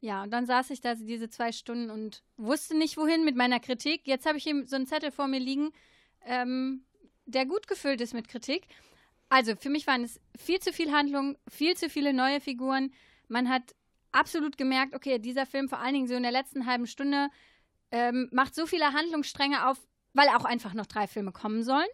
Ja, 0.00 0.22
und 0.22 0.30
dann 0.30 0.44
saß 0.44 0.68
ich 0.68 0.82
da 0.82 0.94
diese 0.94 1.30
zwei 1.30 1.50
Stunden 1.50 1.88
und 1.88 2.22
wusste 2.36 2.76
nicht, 2.76 2.98
wohin 2.98 3.24
mit 3.24 3.36
meiner 3.36 3.58
Kritik. 3.58 4.02
Jetzt 4.04 4.26
habe 4.26 4.36
ich 4.36 4.46
eben 4.46 4.66
so 4.66 4.76
einen 4.76 4.86
Zettel 4.86 5.10
vor 5.10 5.28
mir 5.28 5.40
liegen, 5.40 5.70
ähm, 6.26 6.84
der 7.24 7.46
gut 7.46 7.66
gefüllt 7.68 8.02
ist 8.02 8.12
mit 8.12 8.28
Kritik. 8.28 8.66
Also 9.28 9.56
für 9.56 9.70
mich 9.70 9.86
waren 9.86 10.04
es 10.04 10.20
viel 10.36 10.60
zu 10.60 10.72
viel 10.72 10.92
Handlung, 10.92 11.36
viel 11.48 11.76
zu 11.76 11.88
viele 11.88 12.12
neue 12.12 12.40
Figuren. 12.40 12.92
Man 13.28 13.48
hat 13.48 13.74
absolut 14.12 14.56
gemerkt, 14.56 14.94
okay, 14.94 15.18
dieser 15.18 15.46
Film 15.46 15.68
vor 15.68 15.78
allen 15.78 15.94
Dingen 15.94 16.06
so 16.06 16.14
in 16.14 16.22
der 16.22 16.32
letzten 16.32 16.66
halben 16.66 16.86
Stunde 16.86 17.28
ähm, 17.90 18.28
macht 18.32 18.54
so 18.54 18.66
viele 18.66 18.92
Handlungsstränge 18.92 19.68
auf, 19.68 19.78
weil 20.12 20.28
auch 20.28 20.44
einfach 20.44 20.74
noch 20.74 20.86
drei 20.86 21.06
Filme 21.06 21.32
kommen 21.32 21.62
sollen. 21.62 21.88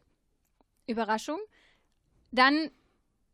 Überraschung. 0.87 1.39
Dann 2.31 2.71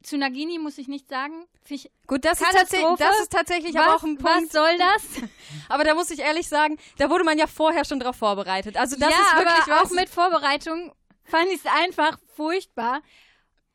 zu 0.03 0.17
Nagini 0.17 0.59
muss 0.59 0.79
ich 0.79 0.89
nicht 0.89 1.09
sagen. 1.09 1.47
Ich 1.69 1.91
Gut, 2.07 2.25
das 2.25 2.41
ist, 2.41 2.53
das 2.55 3.21
ist, 3.21 3.33
tatsächlich 3.33 3.75
was, 3.75 3.83
aber 3.83 3.97
auch 3.97 4.05
ein 4.05 4.17
Punkt. 4.19 4.45
Was 4.45 4.53
soll 4.53 4.79
das? 4.79 5.29
aber 5.69 5.85
da 5.85 5.95
muss 5.95 6.11
ich 6.11 6.21
ehrlich 6.21 6.49
sagen, 6.49 6.79
da 6.99 7.11
wurde 7.11 7.25
man 7.25 7.39
ja 7.39 7.47
vorher 7.47 7.85
schon 7.85 7.99
drauf 7.99 8.17
vorbereitet. 8.17 8.77
Also 8.77 8.97
das 8.97 9.11
ja, 9.11 9.17
ist 9.17 9.37
wirklich 9.37 9.63
aber 9.63 9.83
was. 9.83 9.91
auch 9.91 9.95
mit 9.95 10.09
Vorbereitung 10.09 10.93
fand 11.25 11.49
ich 11.49 11.65
es 11.65 11.67
einfach 11.67 12.19
furchtbar. 12.37 13.03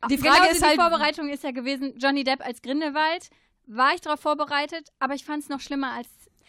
Die 0.10 0.18
Frage 0.18 0.40
genau, 0.40 0.52
ist 0.52 0.62
die 0.62 0.66
halt, 0.66 0.80
Vorbereitung 0.80 1.30
ist 1.30 1.44
ja 1.44 1.52
gewesen, 1.52 1.94
Johnny 1.98 2.24
Depp 2.24 2.46
als 2.46 2.62
Grindelwald. 2.62 3.30
War 3.68 3.94
ich 3.94 4.02
darauf 4.02 4.20
vorbereitet, 4.20 4.90
aber 5.00 5.14
ich 5.14 5.24
fand 5.24 5.44
es 5.44 5.50
noch 5.50 5.60
schlimmer 5.60 5.92
als 5.94 6.08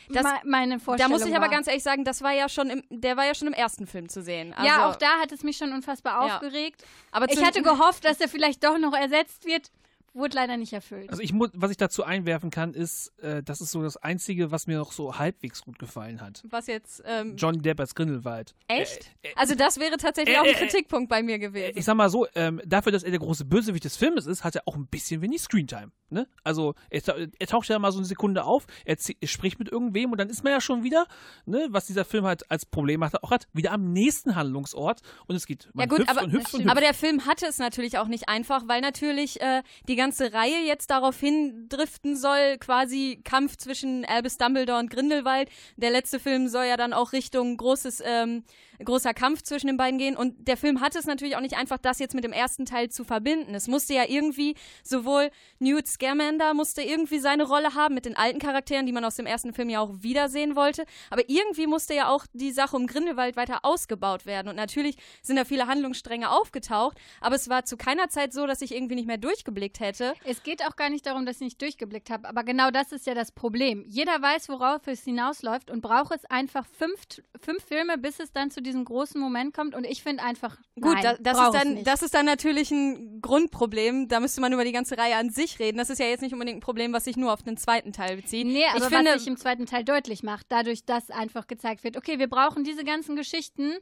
das, 0.08 0.26
meine 0.44 0.80
Vorstellung. 0.80 1.12
Da 1.12 1.18
muss 1.18 1.26
ich 1.26 1.34
aber 1.34 1.46
war. 1.46 1.52
ganz 1.52 1.66
ehrlich 1.66 1.82
sagen, 1.82 2.04
das 2.04 2.22
war 2.22 2.32
ja 2.32 2.48
schon 2.48 2.70
im, 2.70 2.82
der 2.90 3.16
war 3.16 3.26
ja 3.26 3.34
schon 3.34 3.48
im 3.48 3.54
ersten 3.54 3.86
Film 3.86 4.08
zu 4.08 4.22
sehen. 4.22 4.52
Also, 4.54 4.66
ja, 4.66 4.88
auch 4.88 4.96
da 4.96 5.20
hat 5.20 5.32
es 5.32 5.42
mich 5.42 5.56
schon 5.56 5.72
unfassbar 5.72 6.26
ja. 6.26 6.34
aufgeregt. 6.34 6.84
Aber 7.10 7.30
ich 7.30 7.44
hatte 7.44 7.62
gehofft, 7.62 8.04
dass 8.04 8.20
er 8.20 8.28
vielleicht 8.28 8.64
doch 8.64 8.78
noch 8.78 8.94
ersetzt 8.94 9.44
wird. 9.44 9.70
Wurde 10.14 10.36
leider 10.36 10.58
nicht 10.58 10.74
erfüllt. 10.74 11.08
Also 11.08 11.22
ich 11.22 11.32
muss, 11.32 11.50
was 11.54 11.70
ich 11.70 11.78
dazu 11.78 12.04
einwerfen 12.04 12.50
kann, 12.50 12.74
ist, 12.74 13.18
äh, 13.22 13.42
das 13.42 13.62
ist 13.62 13.70
so 13.70 13.82
das 13.82 13.96
Einzige, 13.96 14.50
was 14.50 14.66
mir 14.66 14.76
noch 14.76 14.92
so 14.92 15.18
halbwegs 15.18 15.62
gut 15.62 15.78
gefallen 15.78 16.20
hat. 16.20 16.42
Was 16.50 16.66
jetzt? 16.66 17.02
Ähm, 17.06 17.36
Johnny 17.36 17.58
Depp 17.58 17.80
als 17.80 17.94
Grindelwald. 17.94 18.54
Echt? 18.68 19.10
Äh, 19.22 19.28
äh, 19.28 19.32
also 19.36 19.54
das 19.54 19.80
wäre 19.80 19.96
tatsächlich 19.96 20.38
auch 20.38 20.44
ein 20.44 20.54
Kritikpunkt 20.54 21.08
bei 21.08 21.22
mir 21.22 21.38
gewesen. 21.38 21.78
Ich 21.78 21.86
sag 21.86 21.94
mal 21.94 22.10
so, 22.10 22.26
ähm, 22.34 22.60
dafür, 22.66 22.92
dass 22.92 23.04
er 23.04 23.10
der 23.10 23.20
große 23.20 23.46
Bösewicht 23.46 23.84
des 23.84 23.96
Filmes 23.96 24.26
ist, 24.26 24.44
hat 24.44 24.54
er 24.54 24.62
auch 24.66 24.76
ein 24.76 24.86
bisschen 24.86 25.22
wenig 25.22 25.40
Screentime. 25.40 25.92
Ne? 26.12 26.28
Also 26.44 26.74
er, 26.90 27.00
er, 27.38 27.46
taucht 27.46 27.68
ja 27.68 27.78
mal 27.78 27.90
so 27.90 27.98
eine 27.98 28.06
Sekunde 28.06 28.44
auf, 28.44 28.66
er, 28.84 28.96
er, 29.20 29.28
spricht 29.28 29.58
mit 29.58 29.72
irgendwem 29.72 30.12
und 30.12 30.18
dann 30.18 30.28
ist 30.28 30.44
man 30.44 30.52
ja 30.52 30.60
schon 30.60 30.84
wieder, 30.84 31.06
ne, 31.46 31.68
was 31.70 31.86
dieser 31.86 32.04
Film 32.04 32.26
halt 32.26 32.50
als 32.50 32.66
Problem 32.66 33.02
hat, 33.02 33.22
auch 33.22 33.30
hat, 33.30 33.48
wieder 33.54 33.72
am 33.72 33.94
nächsten 33.94 34.36
Handlungsort 34.36 35.00
und 35.26 35.36
es 35.36 35.46
geht. 35.46 35.70
Man 35.72 35.84
ja 35.84 35.88
gut, 35.88 36.00
hüpft 36.00 36.10
aber, 36.10 36.22
und 36.24 36.32
hüpft 36.32 36.52
und 36.52 36.60
hüpft. 36.60 36.70
aber 36.70 36.82
der 36.82 36.92
Film 36.92 37.24
hatte 37.24 37.46
es 37.46 37.56
natürlich 37.56 37.96
auch 37.96 38.08
nicht 38.08 38.28
einfach, 38.28 38.68
weil 38.68 38.82
natürlich 38.82 39.40
äh, 39.40 39.62
die 39.88 39.96
ganze 40.02 40.32
Reihe 40.32 40.66
jetzt 40.66 40.90
darauf 40.90 41.20
hindriften 41.20 42.16
soll, 42.16 42.58
quasi 42.58 43.20
Kampf 43.22 43.56
zwischen 43.56 44.04
Albus 44.04 44.36
Dumbledore 44.36 44.80
und 44.80 44.90
Grindelwald. 44.90 45.48
Der 45.76 45.90
letzte 45.92 46.18
Film 46.18 46.48
soll 46.48 46.64
ja 46.64 46.76
dann 46.76 46.92
auch 46.92 47.12
Richtung 47.12 47.56
großes 47.56 48.02
ähm, 48.04 48.42
großer 48.84 49.14
Kampf 49.14 49.42
zwischen 49.42 49.66
den 49.66 49.76
beiden 49.76 49.98
gehen. 49.98 50.16
Und 50.16 50.48
der 50.48 50.56
Film 50.56 50.80
hatte 50.80 50.98
es 50.98 51.06
natürlich 51.06 51.36
auch 51.36 51.40
nicht 51.40 51.56
einfach, 51.56 51.78
das 51.78 51.98
jetzt 51.98 52.14
mit 52.14 52.24
dem 52.24 52.32
ersten 52.32 52.66
Teil 52.66 52.90
zu 52.90 53.04
verbinden. 53.04 53.54
Es 53.54 53.68
musste 53.68 53.94
ja 53.94 54.04
irgendwie 54.08 54.54
sowohl 54.82 55.30
Newt 55.58 55.86
Scamander 55.86 56.54
musste 56.54 56.82
irgendwie 56.82 57.18
seine 57.18 57.44
Rolle 57.44 57.74
haben 57.74 57.94
mit 57.94 58.06
den 58.06 58.16
alten 58.16 58.38
Charakteren, 58.38 58.86
die 58.86 58.92
man 58.92 59.04
aus 59.04 59.16
dem 59.16 59.26
ersten 59.26 59.52
Film 59.52 59.68
ja 59.68 59.80
auch 59.80 59.90
wiedersehen 60.00 60.56
wollte. 60.56 60.84
Aber 61.10 61.22
irgendwie 61.28 61.66
musste 61.66 61.94
ja 61.94 62.08
auch 62.08 62.26
die 62.32 62.52
Sache 62.52 62.76
um 62.76 62.86
Grindelwald 62.86 63.36
weiter 63.36 63.60
ausgebaut 63.64 64.26
werden. 64.26 64.48
Und 64.48 64.56
natürlich 64.56 64.96
sind 65.22 65.36
da 65.36 65.44
viele 65.44 65.66
Handlungsstränge 65.66 66.30
aufgetaucht. 66.30 66.98
Aber 67.20 67.36
es 67.36 67.48
war 67.48 67.64
zu 67.64 67.76
keiner 67.76 68.08
Zeit 68.08 68.32
so, 68.32 68.46
dass 68.46 68.62
ich 68.62 68.74
irgendwie 68.74 68.96
nicht 68.96 69.06
mehr 69.06 69.18
durchgeblickt 69.18 69.80
hätte. 69.80 69.91
Es 70.24 70.42
geht 70.42 70.64
auch 70.66 70.76
gar 70.76 70.90
nicht 70.90 71.06
darum, 71.06 71.26
dass 71.26 71.36
ich 71.36 71.42
nicht 71.42 71.62
durchgeblickt 71.62 72.10
habe. 72.10 72.28
Aber 72.28 72.44
genau 72.44 72.70
das 72.70 72.92
ist 72.92 73.06
ja 73.06 73.14
das 73.14 73.32
Problem. 73.32 73.84
Jeder 73.86 74.20
weiß, 74.20 74.48
worauf 74.48 74.86
es 74.86 75.04
hinausläuft 75.04 75.70
und 75.70 75.80
braucht 75.80 76.14
es 76.14 76.24
einfach 76.26 76.66
fünf, 76.66 77.00
fünf 77.40 77.64
Filme, 77.64 77.98
bis 77.98 78.20
es 78.20 78.32
dann 78.32 78.50
zu 78.50 78.62
diesem 78.62 78.84
großen 78.84 79.20
Moment 79.20 79.54
kommt. 79.54 79.74
Und 79.74 79.84
ich 79.84 80.02
finde 80.02 80.22
einfach, 80.22 80.56
gut, 80.80 80.94
nein, 80.94 81.02
da, 81.02 81.14
das, 81.18 81.38
ist 81.38 81.54
dann, 81.54 81.84
das 81.84 82.02
ist 82.02 82.14
dann 82.14 82.26
natürlich 82.26 82.70
ein 82.70 83.20
Grundproblem. 83.20 84.08
Da 84.08 84.20
müsste 84.20 84.40
man 84.40 84.52
über 84.52 84.64
die 84.64 84.72
ganze 84.72 84.96
Reihe 84.96 85.16
an 85.16 85.30
sich 85.30 85.58
reden. 85.58 85.78
Das 85.78 85.90
ist 85.90 85.98
ja 85.98 86.06
jetzt 86.06 86.22
nicht 86.22 86.32
unbedingt 86.32 86.58
ein 86.58 86.62
Problem, 86.62 86.92
was 86.92 87.04
sich 87.04 87.16
nur 87.16 87.32
auf 87.32 87.42
den 87.42 87.56
zweiten 87.56 87.92
Teil 87.92 88.16
bezieht. 88.16 88.46
Nee, 88.46 88.64
aber 88.66 88.78
ich 88.78 88.94
finde, 88.94 89.10
was 89.12 89.20
sich 89.20 89.28
im 89.28 89.36
zweiten 89.36 89.66
Teil 89.66 89.84
deutlich 89.84 90.22
macht, 90.22 90.46
dadurch, 90.48 90.84
dass 90.84 91.10
einfach 91.10 91.46
gezeigt 91.46 91.84
wird, 91.84 91.96
okay, 91.96 92.18
wir 92.18 92.28
brauchen 92.28 92.64
diese 92.64 92.84
ganzen 92.84 93.16
Geschichten, 93.16 93.72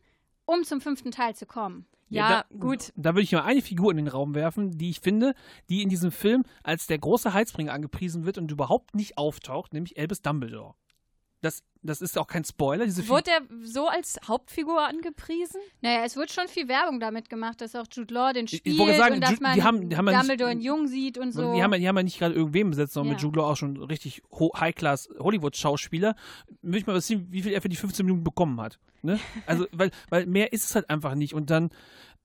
um 0.44 0.64
zum 0.64 0.80
fünften 0.80 1.10
Teil 1.10 1.34
zu 1.34 1.46
kommen. 1.46 1.86
Ja, 2.10 2.44
da, 2.50 2.56
gut. 2.58 2.92
Da 2.96 3.14
würde 3.14 3.22
ich 3.22 3.32
mal 3.32 3.42
eine 3.42 3.62
Figur 3.62 3.90
in 3.90 3.96
den 3.96 4.08
Raum 4.08 4.34
werfen, 4.34 4.76
die 4.76 4.90
ich 4.90 5.00
finde, 5.00 5.34
die 5.68 5.82
in 5.82 5.88
diesem 5.88 6.10
Film 6.10 6.44
als 6.62 6.86
der 6.86 6.98
große 6.98 7.32
Heizbringer 7.32 7.72
angepriesen 7.72 8.26
wird 8.26 8.36
und 8.36 8.50
überhaupt 8.50 8.94
nicht 8.94 9.16
auftaucht, 9.16 9.72
nämlich 9.72 9.98
Albus 9.98 10.20
Dumbledore. 10.20 10.74
Das, 11.42 11.62
das 11.82 12.02
ist 12.02 12.18
auch 12.18 12.26
kein 12.26 12.44
Spoiler. 12.44 12.84
Diese 12.84 13.08
Wurde 13.08 13.24
der 13.24 13.40
so 13.66 13.88
als 13.88 14.18
Hauptfigur 14.28 14.86
angepriesen? 14.86 15.58
Naja, 15.80 16.02
es 16.04 16.14
wird 16.16 16.30
schon 16.30 16.48
viel 16.48 16.68
Werbung 16.68 17.00
damit 17.00 17.30
gemacht, 17.30 17.62
dass 17.62 17.74
auch 17.74 17.86
Jude 17.90 18.12
Law 18.12 18.32
den 18.34 18.46
spielt 18.46 18.66
ich, 18.66 18.78
ich 18.78 18.96
sagen, 18.96 19.14
und 19.14 19.20
dass 19.22 19.30
Jude, 19.30 19.42
man 19.42 19.54
die 19.54 19.62
haben, 19.62 19.88
die 19.88 19.96
haben 19.96 20.06
Dumbledore 20.06 20.50
ja 20.50 20.54
nicht, 20.54 20.66
in 20.66 20.72
Jung 20.72 20.86
sieht 20.88 21.16
und 21.16 21.32
so. 21.32 21.54
Die 21.54 21.62
haben, 21.62 21.72
die 21.72 21.88
haben 21.88 21.96
ja 21.96 22.02
nicht 22.02 22.18
gerade 22.18 22.34
irgendwem 22.34 22.70
besetzt, 22.70 22.92
sondern 22.92 23.12
Ja. 23.12 23.14
mit 23.14 23.22
Jude 23.22 23.38
Law 23.38 23.50
auch 23.50 23.56
schon 23.56 23.78
richtig 23.82 24.22
High-Class 24.38 25.08
Hollywood-Schauspieler. 25.18 26.14
Möchte 26.60 26.78
ich 26.80 26.86
mal 26.86 26.94
was 26.94 27.06
sehen, 27.06 27.26
wie 27.30 27.42
viel 27.42 27.52
er 27.52 27.62
für 27.62 27.70
die 27.70 27.76
15 27.76 28.04
Minuten 28.04 28.24
bekommen 28.24 28.60
hat. 28.60 28.78
Ne? 29.02 29.18
Also, 29.46 29.66
weil, 29.72 29.90
weil 30.10 30.26
mehr 30.26 30.52
ist 30.52 30.64
es 30.64 30.74
halt 30.74 30.90
einfach 30.90 31.14
nicht. 31.14 31.32
Und 31.32 31.48
dann 31.48 31.70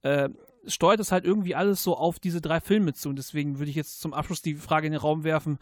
äh, 0.02 0.28
steuert 0.66 1.00
es 1.00 1.12
halt 1.12 1.24
irgendwie 1.24 1.54
alles 1.54 1.82
so 1.82 1.96
auf 1.96 2.18
diese 2.18 2.40
drei 2.42 2.60
Filme 2.60 2.92
zu. 2.92 3.08
Und 3.08 3.16
deswegen 3.16 3.58
würde 3.58 3.70
ich 3.70 3.76
jetzt 3.76 4.00
zum 4.00 4.12
Abschluss 4.12 4.42
die 4.42 4.56
Frage 4.56 4.86
in 4.86 4.92
den 4.92 5.00
Raum 5.00 5.24
werfen, 5.24 5.58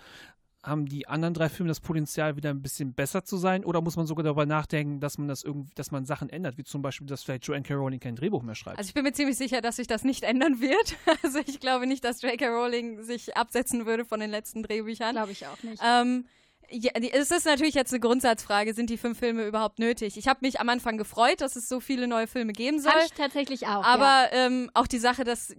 haben 0.64 0.86
die 0.86 1.06
anderen 1.06 1.34
drei 1.34 1.48
Filme 1.48 1.68
das 1.68 1.80
Potenzial, 1.80 2.36
wieder 2.36 2.50
ein 2.50 2.62
bisschen 2.62 2.94
besser 2.94 3.24
zu 3.24 3.36
sein? 3.36 3.64
Oder 3.64 3.80
muss 3.80 3.96
man 3.96 4.06
sogar 4.06 4.24
darüber 4.24 4.46
nachdenken, 4.46 5.00
dass 5.00 5.18
man 5.18 5.28
das 5.28 5.42
irgendwie, 5.42 5.72
dass 5.74 5.90
man 5.90 6.04
Sachen 6.04 6.30
ändert, 6.30 6.58
wie 6.58 6.64
zum 6.64 6.82
Beispiel, 6.82 7.06
dass 7.06 7.22
vielleicht 7.22 7.46
Joanne 7.46 7.62
K. 7.62 7.74
Rowling 7.74 8.00
kein 8.00 8.16
Drehbuch 8.16 8.42
mehr 8.42 8.54
schreibt? 8.54 8.78
Also 8.78 8.88
ich 8.88 8.94
bin 8.94 9.04
mir 9.04 9.12
ziemlich 9.12 9.36
sicher, 9.36 9.60
dass 9.60 9.76
sich 9.76 9.86
das 9.86 10.04
nicht 10.04 10.24
ändern 10.24 10.60
wird. 10.60 10.96
Also 11.22 11.38
ich 11.46 11.60
glaube 11.60 11.86
nicht, 11.86 12.04
dass 12.04 12.22
J.K. 12.22 12.48
Rowling 12.48 13.02
sich 13.02 13.36
absetzen 13.36 13.86
würde 13.86 14.04
von 14.04 14.20
den 14.20 14.30
letzten 14.30 14.62
Drehbüchern. 14.62 15.14
Glaube 15.14 15.32
ich 15.32 15.46
auch 15.46 15.62
nicht. 15.62 15.80
Ähm, 15.82 16.26
ja, 16.74 16.90
es 17.12 17.30
ist 17.30 17.46
natürlich 17.46 17.74
jetzt 17.74 17.92
eine 17.92 18.00
Grundsatzfrage, 18.00 18.74
sind 18.74 18.90
die 18.90 18.98
fünf 18.98 19.18
Filme 19.18 19.46
überhaupt 19.46 19.78
nötig? 19.78 20.16
Ich 20.16 20.26
habe 20.26 20.40
mich 20.42 20.60
am 20.60 20.68
Anfang 20.68 20.98
gefreut, 20.98 21.40
dass 21.40 21.56
es 21.56 21.68
so 21.68 21.78
viele 21.78 22.08
neue 22.08 22.26
Filme 22.26 22.52
geben 22.52 22.80
soll. 22.80 22.92
Ich 23.04 23.12
tatsächlich 23.12 23.66
auch. 23.66 23.84
Aber 23.84 24.04
ja. 24.04 24.46
ähm, 24.46 24.70
auch 24.74 24.86
die 24.86 24.98
Sache, 24.98 25.24
dass 25.24 25.52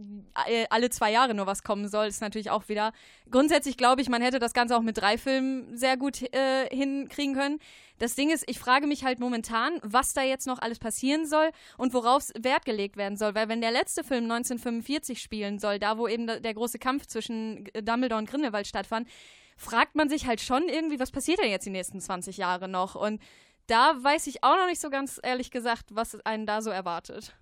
äh, 0.47 0.65
alle 0.69 0.89
zwei 0.89 1.11
Jahre 1.11 1.33
nur 1.33 1.47
was 1.47 1.63
kommen 1.63 1.87
soll, 1.87 2.07
ist 2.07 2.21
natürlich 2.21 2.49
auch 2.49 2.67
wieder. 2.67 2.91
Grundsätzlich 3.31 3.77
glaube 3.77 4.01
ich, 4.01 4.09
man 4.09 4.21
hätte 4.21 4.39
das 4.39 4.53
Ganze 4.53 4.75
auch 4.75 4.81
mit 4.81 4.97
drei 4.97 5.17
Filmen 5.17 5.77
sehr 5.77 5.95
gut 5.95 6.21
äh, 6.21 6.67
hinkriegen 6.69 7.33
können. 7.33 7.59
Das 7.97 8.15
Ding 8.15 8.29
ist, 8.29 8.43
ich 8.47 8.59
frage 8.59 8.87
mich 8.87 9.05
halt 9.05 9.19
momentan, 9.19 9.79
was 9.81 10.13
da 10.13 10.21
jetzt 10.21 10.47
noch 10.47 10.59
alles 10.59 10.79
passieren 10.79 11.25
soll 11.25 11.49
und 11.77 11.93
worauf 11.93 12.29
Wert 12.37 12.65
gelegt 12.65 12.97
werden 12.97 13.15
soll. 13.17 13.35
Weil 13.35 13.47
wenn 13.47 13.61
der 13.61 13.71
letzte 13.71 14.03
Film 14.03 14.25
1945 14.25 15.21
spielen 15.21 15.59
soll, 15.59 15.79
da 15.79 15.97
wo 15.97 16.07
eben 16.07 16.27
der 16.27 16.53
große 16.53 16.77
Kampf 16.77 17.05
zwischen 17.07 17.63
Dumbledore 17.73 18.19
und 18.19 18.29
Grindelwald 18.29 18.67
stattfand, 18.67 19.07
fragt 19.55 19.95
man 19.95 20.09
sich 20.09 20.27
halt 20.27 20.41
schon 20.41 20.67
irgendwie, 20.67 20.99
was 20.99 21.11
passiert 21.11 21.39
denn 21.39 21.49
jetzt 21.49 21.65
die 21.65 21.71
nächsten 21.71 21.99
20 21.99 22.37
Jahre 22.37 22.67
noch? 22.67 22.95
Und 22.95 23.21
da 23.67 23.93
weiß 24.01 24.27
ich 24.27 24.43
auch 24.43 24.55
noch 24.57 24.67
nicht 24.67 24.81
so 24.81 24.89
ganz 24.89 25.19
ehrlich 25.23 25.51
gesagt, 25.51 25.95
was 25.95 26.15
einen 26.25 26.45
da 26.45 26.61
so 26.61 26.69
erwartet. 26.69 27.35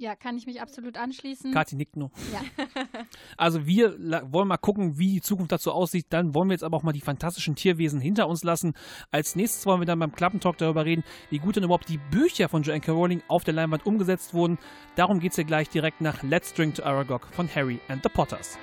Ja, 0.00 0.16
kann 0.16 0.34
ich 0.38 0.46
mich 0.46 0.62
absolut 0.62 0.96
anschließen. 0.96 1.52
Kathi 1.52 1.76
nickt 1.76 1.94
nur. 1.94 2.10
Ja. 2.32 2.40
Also 3.36 3.66
wir 3.66 3.98
wollen 4.32 4.48
mal 4.48 4.56
gucken, 4.56 4.98
wie 4.98 5.12
die 5.12 5.20
Zukunft 5.20 5.52
dazu 5.52 5.72
aussieht. 5.72 6.06
Dann 6.08 6.34
wollen 6.34 6.48
wir 6.48 6.54
jetzt 6.54 6.64
aber 6.64 6.78
auch 6.78 6.82
mal 6.82 6.92
die 6.92 7.02
fantastischen 7.02 7.54
Tierwesen 7.54 8.00
hinter 8.00 8.26
uns 8.26 8.42
lassen. 8.42 8.72
Als 9.10 9.36
nächstes 9.36 9.66
wollen 9.66 9.80
wir 9.80 9.86
dann 9.86 9.98
beim 9.98 10.12
Klappentalk 10.12 10.56
darüber 10.56 10.86
reden, 10.86 11.04
wie 11.28 11.38
gut 11.38 11.56
denn 11.56 11.64
überhaupt 11.64 11.90
die 11.90 11.98
Bücher 12.10 12.48
von 12.48 12.62
Joanne 12.62 12.86
Rowling 12.86 13.22
auf 13.28 13.44
der 13.44 13.52
Leinwand 13.52 13.84
umgesetzt 13.84 14.32
wurden. 14.32 14.58
Darum 14.96 15.20
geht 15.20 15.32
es 15.32 15.36
ja 15.36 15.44
gleich 15.44 15.68
direkt 15.68 16.00
nach 16.00 16.22
Let's 16.22 16.54
Drink 16.54 16.76
to 16.76 16.82
Aragog 16.82 17.26
von 17.32 17.54
Harry 17.54 17.78
and 17.88 18.02
the 18.02 18.08
Potters. 18.08 18.58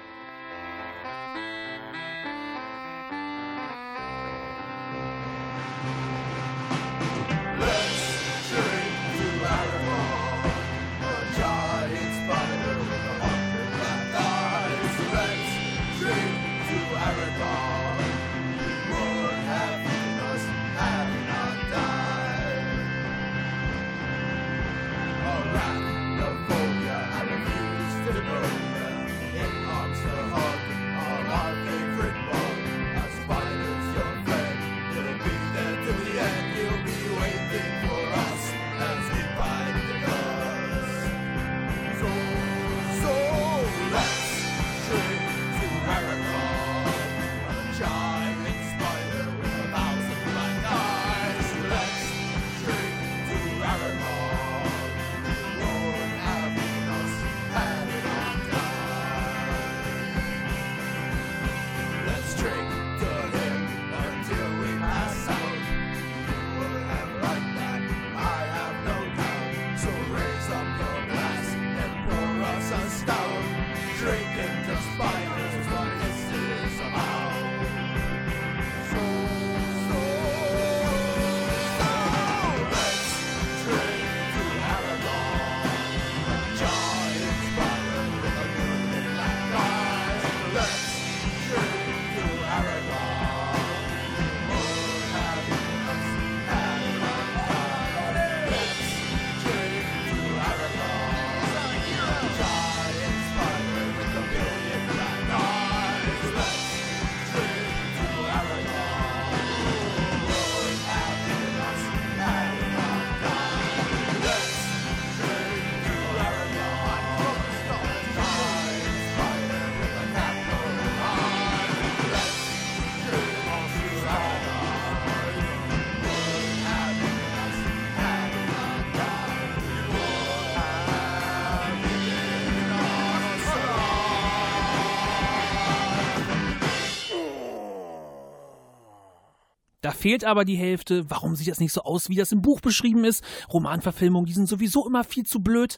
Da 139.87 139.93
fehlt 139.93 140.25
aber 140.25 140.43
die 140.43 140.57
Hälfte. 140.57 141.09
Warum 141.09 141.37
sieht 141.37 141.47
das 141.47 141.61
nicht 141.61 141.71
so 141.71 141.81
aus, 141.83 142.09
wie 142.09 142.15
das 142.15 142.33
im 142.33 142.41
Buch 142.41 142.59
beschrieben 142.59 143.05
ist? 143.05 143.23
Romanverfilmungen, 143.53 144.25
die 144.25 144.33
sind 144.33 144.49
sowieso 144.49 144.85
immer 144.85 145.05
viel 145.05 145.25
zu 145.25 145.39
blöd. 145.39 145.77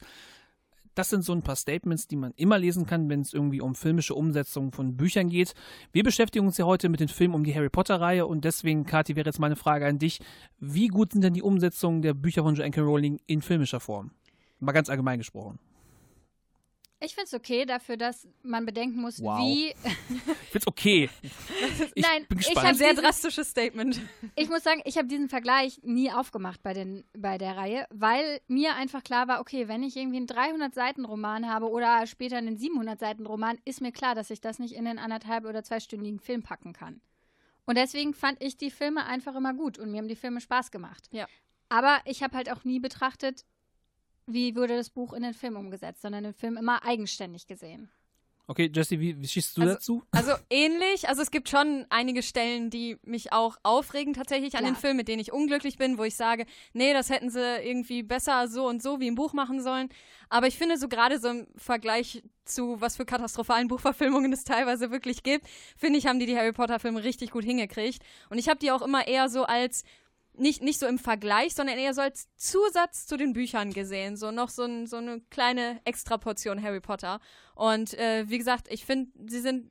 Das 0.96 1.10
sind 1.10 1.24
so 1.24 1.32
ein 1.32 1.42
paar 1.42 1.54
Statements, 1.54 2.08
die 2.08 2.16
man 2.16 2.32
immer 2.34 2.58
lesen 2.58 2.86
kann, 2.86 3.08
wenn 3.08 3.20
es 3.20 3.32
irgendwie 3.32 3.60
um 3.60 3.76
filmische 3.76 4.16
Umsetzungen 4.16 4.72
von 4.72 4.96
Büchern 4.96 5.28
geht. 5.28 5.54
Wir 5.92 6.02
beschäftigen 6.02 6.44
uns 6.44 6.58
ja 6.58 6.64
heute 6.64 6.88
mit 6.88 6.98
den 6.98 7.06
Filmen 7.06 7.34
um 7.34 7.44
die 7.44 7.54
Harry 7.54 7.68
Potter-Reihe 7.68 8.26
und 8.26 8.44
deswegen, 8.44 8.84
Kathi, 8.84 9.14
wäre 9.14 9.28
jetzt 9.28 9.38
meine 9.38 9.54
Frage 9.54 9.86
an 9.86 10.00
dich. 10.00 10.18
Wie 10.58 10.88
gut 10.88 11.12
sind 11.12 11.22
denn 11.22 11.34
die 11.34 11.42
Umsetzungen 11.42 12.02
der 12.02 12.14
Bücher 12.14 12.42
von 12.42 12.56
Joanne 12.56 12.80
Rowling 12.80 13.20
in 13.28 13.42
filmischer 13.42 13.78
Form? 13.78 14.10
Mal 14.58 14.72
ganz 14.72 14.90
allgemein 14.90 15.18
gesprochen. 15.20 15.60
Ich 17.02 17.14
finde 17.14 17.26
es 17.28 17.34
okay 17.34 17.64
dafür, 17.64 17.96
dass 17.96 18.28
man 18.42 18.66
bedenken 18.66 19.00
muss, 19.00 19.22
Wow. 19.22 19.38
wie. 19.40 19.68
Ich 19.68 19.74
find's 20.50 20.66
okay. 20.66 21.08
Ich 21.94 22.02
Nein, 22.04 22.26
bin 22.28 22.38
ich 22.38 22.46
gespannt. 22.46 22.58
hab 22.58 22.64
Ein 22.66 22.74
sehr 22.74 22.90
diesen- 22.90 23.02
drastisches 23.04 23.48
Statement. 23.50 24.00
Ich 24.36 24.48
muss 24.50 24.62
sagen, 24.62 24.82
ich 24.84 24.98
habe 24.98 25.08
diesen 25.08 25.28
Vergleich 25.30 25.80
nie 25.82 26.12
aufgemacht 26.12 26.62
bei, 26.62 26.74
den, 26.74 27.04
bei 27.16 27.38
der 27.38 27.56
Reihe, 27.56 27.86
weil 27.90 28.40
mir 28.48 28.74
einfach 28.76 29.02
klar 29.02 29.28
war, 29.28 29.40
okay, 29.40 29.66
wenn 29.66 29.82
ich 29.82 29.96
irgendwie 29.96 30.18
einen 30.18 30.26
300-Seiten-Roman 30.26 31.48
habe 31.50 31.70
oder 31.70 32.06
später 32.06 32.36
einen 32.36 32.58
700-Seiten-Roman, 32.58 33.58
ist 33.64 33.80
mir 33.80 33.92
klar, 33.92 34.14
dass 34.14 34.30
ich 34.30 34.40
das 34.40 34.58
nicht 34.58 34.74
in 34.74 34.86
einen 34.86 34.98
anderthalb- 34.98 35.46
oder 35.46 35.62
zweistündigen 35.64 36.20
Film 36.20 36.42
packen 36.42 36.72
kann. 36.72 37.00
Und 37.64 37.76
deswegen 37.78 38.14
fand 38.14 38.42
ich 38.42 38.56
die 38.56 38.70
Filme 38.70 39.06
einfach 39.06 39.34
immer 39.36 39.54
gut 39.54 39.78
und 39.78 39.90
mir 39.90 39.98
haben 39.98 40.08
die 40.08 40.16
Filme 40.16 40.40
Spaß 40.40 40.70
gemacht. 40.70 41.08
Ja. 41.12 41.26
Aber 41.68 42.00
ich 42.04 42.22
habe 42.22 42.36
halt 42.36 42.50
auch 42.50 42.64
nie 42.64 42.80
betrachtet, 42.80 43.44
wie 44.32 44.54
wurde 44.56 44.76
das 44.76 44.90
Buch 44.90 45.12
in 45.12 45.22
den 45.22 45.34
Film 45.34 45.56
umgesetzt, 45.56 46.02
sondern 46.02 46.24
den 46.24 46.34
Film 46.34 46.56
immer 46.56 46.84
eigenständig 46.84 47.46
gesehen. 47.46 47.90
Okay, 48.46 48.68
Jesse, 48.74 48.98
wie, 48.98 49.16
wie 49.20 49.28
schießt 49.28 49.56
du 49.58 49.60
Also- 49.62 49.74
dazu? 49.74 50.02
Also 50.10 50.32
ähnlich. 50.50 51.08
Also 51.08 51.22
es 51.22 51.30
gibt 51.30 51.48
schon 51.48 51.86
einige 51.88 52.20
Stellen, 52.20 52.68
die 52.68 52.96
mich 53.04 53.32
auch 53.32 53.56
aufregen 53.62 54.12
tatsächlich 54.12 54.54
an 54.56 54.62
Klar. 54.64 54.72
den 54.72 54.76
Film, 54.76 54.96
mit 54.96 55.06
denen 55.06 55.20
ich 55.20 55.30
unglücklich 55.32 55.78
bin, 55.78 55.98
wo 55.98 56.02
ich 56.02 56.16
sage, 56.16 56.46
nee, 56.72 56.92
das 56.92 57.10
hätten 57.10 57.30
sie 57.30 57.38
irgendwie 57.62 58.02
besser 58.02 58.48
so 58.48 58.66
und 58.66 58.82
so 58.82 58.98
wie 58.98 59.06
im 59.06 59.14
Buch 59.14 59.34
machen 59.34 59.62
sollen. 59.62 59.88
Aber 60.30 60.48
ich 60.48 60.58
finde 60.58 60.78
so 60.78 60.88
gerade 60.88 61.20
so 61.20 61.28
im 61.28 61.46
Vergleich 61.54 62.24
zu 62.44 62.80
was 62.80 62.96
für 62.96 63.04
katastrophalen 63.04 63.68
Buchverfilmungen 63.68 64.32
es 64.32 64.42
teilweise 64.42 64.90
wirklich 64.90 65.22
gibt, 65.22 65.46
finde 65.76 66.00
ich, 66.00 66.08
haben 66.08 66.18
die 66.18 66.26
die 66.26 66.36
Harry 66.36 66.52
Potter 66.52 66.80
Filme 66.80 67.04
richtig 67.04 67.30
gut 67.30 67.44
hingekriegt. 67.44 68.02
Und 68.30 68.38
ich 68.38 68.48
habe 68.48 68.58
die 68.58 68.72
auch 68.72 68.82
immer 68.82 69.06
eher 69.06 69.28
so 69.28 69.44
als 69.44 69.84
nicht, 70.36 70.62
nicht 70.62 70.78
so 70.78 70.86
im 70.86 70.98
Vergleich, 70.98 71.54
sondern 71.54 71.78
eher 71.78 71.94
so 71.94 72.00
als 72.00 72.28
Zusatz 72.36 73.06
zu 73.06 73.16
den 73.16 73.32
Büchern 73.32 73.72
gesehen. 73.72 74.16
So 74.16 74.30
noch 74.30 74.48
so, 74.48 74.64
ein, 74.64 74.86
so 74.86 74.96
eine 74.96 75.20
kleine 75.30 75.80
Extraportion 75.84 76.62
Harry 76.62 76.80
Potter. 76.80 77.20
Und 77.54 77.94
äh, 77.94 78.24
wie 78.28 78.38
gesagt, 78.38 78.68
ich 78.70 78.84
finde, 78.84 79.10
sie 79.28 79.40
sind 79.40 79.70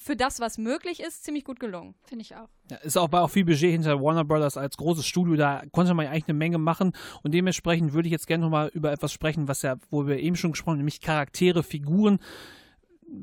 für 0.00 0.16
das, 0.16 0.40
was 0.40 0.56
möglich 0.56 1.00
ist, 1.00 1.24
ziemlich 1.24 1.44
gut 1.44 1.60
gelungen. 1.60 1.94
Finde 2.02 2.22
ich 2.22 2.34
auch. 2.34 2.48
Ja, 2.70 2.78
ist 2.78 2.96
auch 2.96 3.08
bei 3.08 3.20
auch 3.20 3.28
viel 3.28 3.44
Budget 3.44 3.70
hinter 3.70 4.00
Warner 4.00 4.24
Brothers 4.24 4.56
als 4.56 4.76
großes 4.76 5.06
Studio, 5.06 5.36
da 5.36 5.62
konnte 5.72 5.92
man 5.92 6.06
ja 6.06 6.10
eigentlich 6.10 6.28
eine 6.28 6.38
Menge 6.38 6.58
machen 6.58 6.92
und 7.22 7.34
dementsprechend 7.34 7.92
würde 7.92 8.08
ich 8.08 8.12
jetzt 8.12 8.26
gerne 8.26 8.44
nochmal 8.44 8.70
über 8.72 8.92
etwas 8.92 9.12
sprechen, 9.12 9.46
was 9.46 9.62
ja, 9.62 9.76
wo 9.90 10.06
wir 10.06 10.18
eben 10.18 10.36
schon 10.36 10.52
gesprochen 10.52 10.72
haben, 10.72 10.78
nämlich 10.78 11.00
Charaktere, 11.00 11.62
Figuren. 11.62 12.18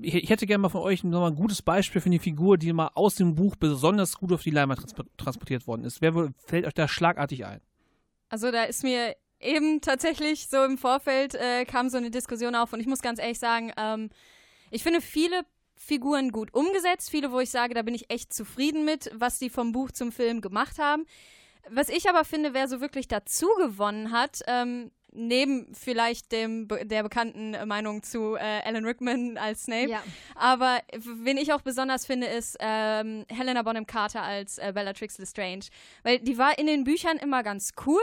Ich, 0.02 0.30
hätte 0.30 0.46
gerne 0.46 0.62
mal 0.62 0.70
von 0.70 0.82
euch 0.82 1.04
nochmal 1.04 1.32
ein 1.32 1.36
gutes 1.36 1.62
Beispiel 1.62 2.02
für 2.02 2.08
eine 2.08 2.20
Figur, 2.20 2.58
die 2.58 2.74
mal 2.74 2.92
aus 2.94 3.16
dem 3.16 3.36
Buch 3.36 3.56
besonders 3.56 4.18
gut 4.18 4.34
auf 4.34 4.44
die 4.44 4.52
Leinwand 4.52 4.80
transpo- 4.80 5.08
transportiert 5.18 5.68
worden 5.68 5.84
ist. 5.84 6.02
Wer 6.02 6.34
fällt 6.46 6.66
euch 6.66 6.74
da 6.74 6.88
schlagartig 6.88 7.46
ein? 7.46 7.62
Also 8.30 8.52
da 8.52 8.64
ist 8.64 8.84
mir 8.84 9.16
eben 9.40 9.82
tatsächlich 9.82 10.48
so 10.48 10.64
im 10.64 10.78
Vorfeld 10.78 11.36
äh, 11.36 11.66
kam 11.66 11.90
so 11.90 11.98
eine 11.98 12.12
Diskussion 12.12 12.56
auf 12.56 12.74
und 12.74 12.80
ich 12.80 12.88
muss 12.88 13.02
ganz 13.02 13.20
ehrlich 13.20 13.40
sagen, 13.40 13.72
ähm, 13.78 14.10
ich 14.72 14.84
finde 14.84 15.00
viele 15.00 15.44
Figuren 15.76 16.32
gut 16.32 16.54
umgesetzt, 16.54 17.10
viele, 17.10 17.32
wo 17.32 17.40
ich 17.40 17.52
sage, 17.52 17.74
da 17.74 17.84
bin 17.84 17.94
ich 17.94 18.10
echt 18.10 18.34
zufrieden 18.34 18.84
mit, 18.84 19.12
was 19.14 19.40
die 19.40 19.50
vom 19.50 19.72
Buch 19.72 19.92
zum 19.92 20.12
Film 20.12 20.42
gemacht 20.42 20.80
haben. 20.80 21.06
Was 21.70 21.90
ich 21.90 22.10
aber 22.10 22.24
finde, 22.24 22.54
wer 22.54 22.68
so 22.68 22.82
wirklich 22.82 23.08
dazu 23.08 23.48
gewonnen 23.58 24.12
hat, 24.12 24.42
ähm, 24.48 24.92
neben 25.12 25.74
vielleicht 25.74 26.32
dem 26.32 26.68
der 26.68 27.04
bekannten 27.04 27.56
Meinung 27.68 28.04
zu 28.04 28.36
äh, 28.36 28.62
Alan 28.64 28.86
Rickman 28.86 29.38
als 29.38 29.64
Snape, 29.64 29.90
Ja. 29.90 30.04
aber 30.36 30.80
wen 30.96 31.38
ich 31.38 31.54
auch 31.54 31.62
besonders 31.62 32.06
finde, 32.06 32.28
ist 32.28 32.58
ähm, 32.60 33.26
Helena 33.30 33.62
Bonham 33.64 33.86
Carter 33.88 34.22
als 34.22 34.58
äh, 34.58 34.72
Bellatrix 34.74 35.18
Lestrange. 35.18 35.66
Weil 36.04 36.20
die 36.20 36.38
war 36.38 36.58
in 36.60 36.68
den 36.68 36.84
Büchern 36.84 37.18
immer 37.18 37.44
ganz 37.44 37.72
cool, 37.86 38.02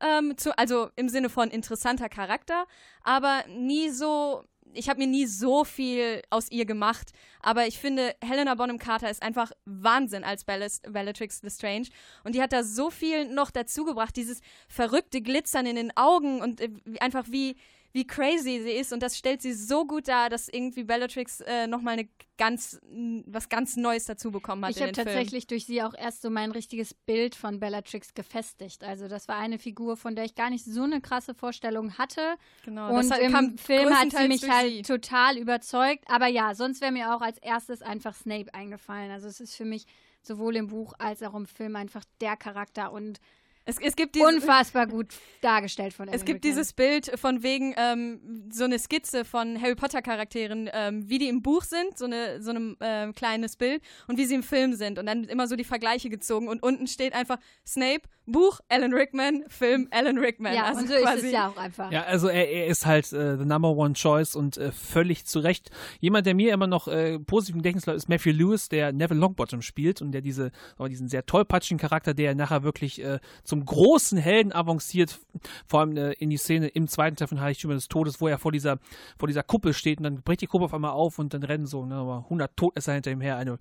ähm, 0.00 0.36
zu, 0.36 0.56
also 0.58 0.90
im 0.96 1.08
Sinne 1.08 1.28
von 1.28 1.50
interessanter 1.50 2.08
Charakter, 2.08 2.66
aber 3.02 3.44
nie 3.48 3.90
so. 3.90 4.44
Ich 4.76 4.88
habe 4.88 4.98
mir 5.00 5.06
nie 5.06 5.26
so 5.26 5.64
viel 5.64 6.22
aus 6.30 6.50
ihr 6.50 6.64
gemacht, 6.64 7.12
aber 7.40 7.66
ich 7.66 7.78
finde, 7.78 8.14
Helena 8.22 8.54
Bonham 8.54 8.78
Carter 8.78 9.10
ist 9.10 9.22
einfach 9.22 9.52
Wahnsinn 9.64 10.24
als 10.24 10.44
Bellatrix 10.44 11.42
Lestrange. 11.42 11.88
Und 12.24 12.34
die 12.34 12.42
hat 12.42 12.52
da 12.52 12.62
so 12.62 12.90
viel 12.90 13.28
noch 13.28 13.50
dazu 13.50 13.84
gebracht, 13.84 14.16
dieses 14.16 14.40
verrückte 14.68 15.22
Glitzern 15.22 15.66
in 15.66 15.76
den 15.76 15.96
Augen 15.96 16.40
und 16.42 16.60
äh, 16.60 16.70
einfach 17.00 17.26
wie, 17.30 17.56
wie 17.94 18.06
crazy 18.06 18.60
sie 18.60 18.72
ist. 18.72 18.92
Und 18.92 19.04
das 19.04 19.16
stellt 19.16 19.40
sie 19.40 19.52
so 19.52 19.86
gut 19.86 20.08
dar, 20.08 20.28
dass 20.28 20.48
irgendwie 20.48 20.82
Bellatrix 20.82 21.40
äh, 21.40 21.68
nochmal 21.68 21.92
eine 21.94 22.08
ganz, 22.36 22.80
was 23.24 23.48
ganz 23.48 23.76
Neues 23.76 24.06
dazu 24.06 24.32
bekommen 24.32 24.64
hat 24.64 24.72
Ich 24.72 24.82
habe 24.82 24.90
den 24.90 24.96
Film. 24.96 25.06
tatsächlich 25.06 25.46
durch 25.46 25.64
sie 25.64 25.80
auch 25.80 25.94
erst 25.94 26.20
so 26.22 26.28
mein 26.28 26.50
richtiges 26.50 26.92
Bild 26.92 27.36
von 27.36 27.60
Bellatrix 27.60 28.12
gefestigt. 28.12 28.82
Also 28.82 29.06
das 29.06 29.28
war 29.28 29.36
eine 29.36 29.60
Figur, 29.60 29.96
von 29.96 30.16
der 30.16 30.24
ich 30.24 30.34
gar 30.34 30.50
nicht 30.50 30.64
so 30.64 30.82
eine 30.82 31.00
krasse 31.00 31.34
Vorstellung 31.34 31.96
hatte. 31.96 32.34
Genau, 32.64 32.92
Und 32.98 33.16
im 33.16 33.56
Film 33.56 33.94
hat 33.94 34.10
sie 34.10 34.26
mich 34.26 34.50
halt 34.50 34.72
sie. 34.72 34.82
total 34.82 35.38
überzeugt. 35.38 36.04
Aber 36.08 36.26
ja, 36.26 36.56
sonst 36.56 36.80
wäre 36.80 36.90
mir 36.90 37.14
auch 37.14 37.20
als 37.20 37.38
erstes 37.38 37.80
einfach 37.80 38.14
Snape 38.16 38.52
eingefallen. 38.52 39.12
Also 39.12 39.28
es 39.28 39.38
ist 39.38 39.54
für 39.54 39.64
mich 39.64 39.86
sowohl 40.20 40.56
im 40.56 40.66
Buch 40.66 40.94
als 40.98 41.22
auch 41.22 41.34
im 41.34 41.46
Film 41.46 41.76
einfach 41.76 42.02
der 42.20 42.36
Charakter 42.36 42.90
und 42.92 43.20
Es, 43.66 43.78
es 43.78 43.96
gibt 43.96 44.14
diese, 44.14 44.26
unfassbar 44.26 44.86
gut 44.86 45.14
dargestellt 45.40 45.94
von 45.94 46.08
Es 46.08 46.14
Alan 46.14 46.24
gibt 46.26 46.44
Rickman. 46.44 46.50
dieses 46.50 46.72
Bild 46.74 47.18
von 47.18 47.42
wegen 47.42 47.74
ähm, 47.78 48.48
so 48.50 48.64
eine 48.64 48.78
Skizze 48.78 49.24
von 49.24 49.60
Harry 49.60 49.74
Potter 49.74 50.02
Charakteren, 50.02 50.68
ähm, 50.72 51.08
wie 51.08 51.18
die 51.18 51.28
im 51.28 51.40
Buch 51.42 51.62
sind, 51.62 51.96
so 51.96 52.04
eine 52.04 52.42
so 52.42 52.50
ein 52.50 52.76
ähm, 52.80 53.14
kleines 53.14 53.56
Bild 53.56 53.82
und 54.06 54.18
wie 54.18 54.26
sie 54.26 54.34
im 54.34 54.42
Film 54.42 54.74
sind 54.74 54.98
und 54.98 55.06
dann 55.06 55.24
immer 55.24 55.46
so 55.48 55.56
die 55.56 55.64
Vergleiche 55.64 56.10
gezogen 56.10 56.48
und 56.48 56.62
unten 56.62 56.86
steht 56.86 57.14
einfach 57.14 57.38
Snape 57.66 58.02
Buch 58.26 58.60
Alan 58.68 58.92
Rickman 58.94 59.44
Film 59.48 59.88
Alan 59.90 60.18
Rickman. 60.18 60.54
Ja, 60.54 60.64
also 60.64 60.80
und 60.80 60.88
so 60.88 60.94
ist 60.94 61.02
quasi 61.02 61.26
es 61.26 61.32
ja 61.32 61.48
auch 61.48 61.56
einfach. 61.56 61.90
Ja, 61.90 62.04
also 62.04 62.28
er, 62.28 62.50
er 62.50 62.66
ist 62.66 62.86
halt 62.86 63.12
äh, 63.12 63.36
the 63.36 63.44
number 63.44 63.70
one 63.70 63.94
choice 63.94 64.34
und 64.34 64.56
äh, 64.56 64.72
völlig 64.72 65.26
zu 65.26 65.40
Recht. 65.40 65.70
Jemand, 66.00 66.26
der 66.26 66.34
mir 66.34 66.52
immer 66.52 66.66
noch 66.66 66.88
äh, 66.88 67.18
positiv 67.18 67.56
im 67.56 67.62
Gedächtnis 67.62 67.86
ist 67.86 68.08
Matthew 68.08 68.30
Lewis, 68.32 68.68
der 68.68 68.92
Neville 68.92 69.20
Longbottom 69.20 69.62
spielt 69.62 70.00
und 70.00 70.12
der 70.12 70.20
diese, 70.22 70.52
aber 70.76 70.88
diesen 70.88 71.08
sehr 71.08 71.26
tollpatschigen 71.26 71.78
Charakter, 71.78 72.14
der 72.14 72.34
nachher 72.34 72.62
wirklich 72.62 73.02
äh, 73.02 73.20
zum 73.54 73.64
großen 73.64 74.18
Helden 74.18 74.52
avanciert, 74.52 75.20
vor 75.66 75.80
allem 75.80 75.96
äh, 75.96 76.12
in 76.14 76.30
die 76.30 76.36
Szene 76.36 76.66
im 76.68 76.88
zweiten 76.88 77.16
Teil 77.16 77.28
von 77.28 77.40
Heiligtümer 77.40 77.74
des 77.74 77.88
Todes, 77.88 78.20
wo 78.20 78.26
er 78.28 78.38
vor 78.38 78.50
dieser, 78.52 78.78
vor 79.18 79.28
dieser 79.28 79.42
Kuppel 79.44 79.72
steht 79.74 79.98
und 79.98 80.04
dann 80.04 80.22
bricht 80.22 80.40
die 80.40 80.46
Kuppel 80.46 80.64
auf 80.66 80.74
einmal 80.74 80.90
auf 80.90 81.18
und 81.18 81.32
dann 81.34 81.42
rennen 81.44 81.66
so 81.66 81.84
ne, 81.86 82.00
100 82.24 82.56
Todesser 82.56 82.94
hinter 82.94 83.10
ihm 83.12 83.20
her. 83.20 83.36
Eine 83.36 83.58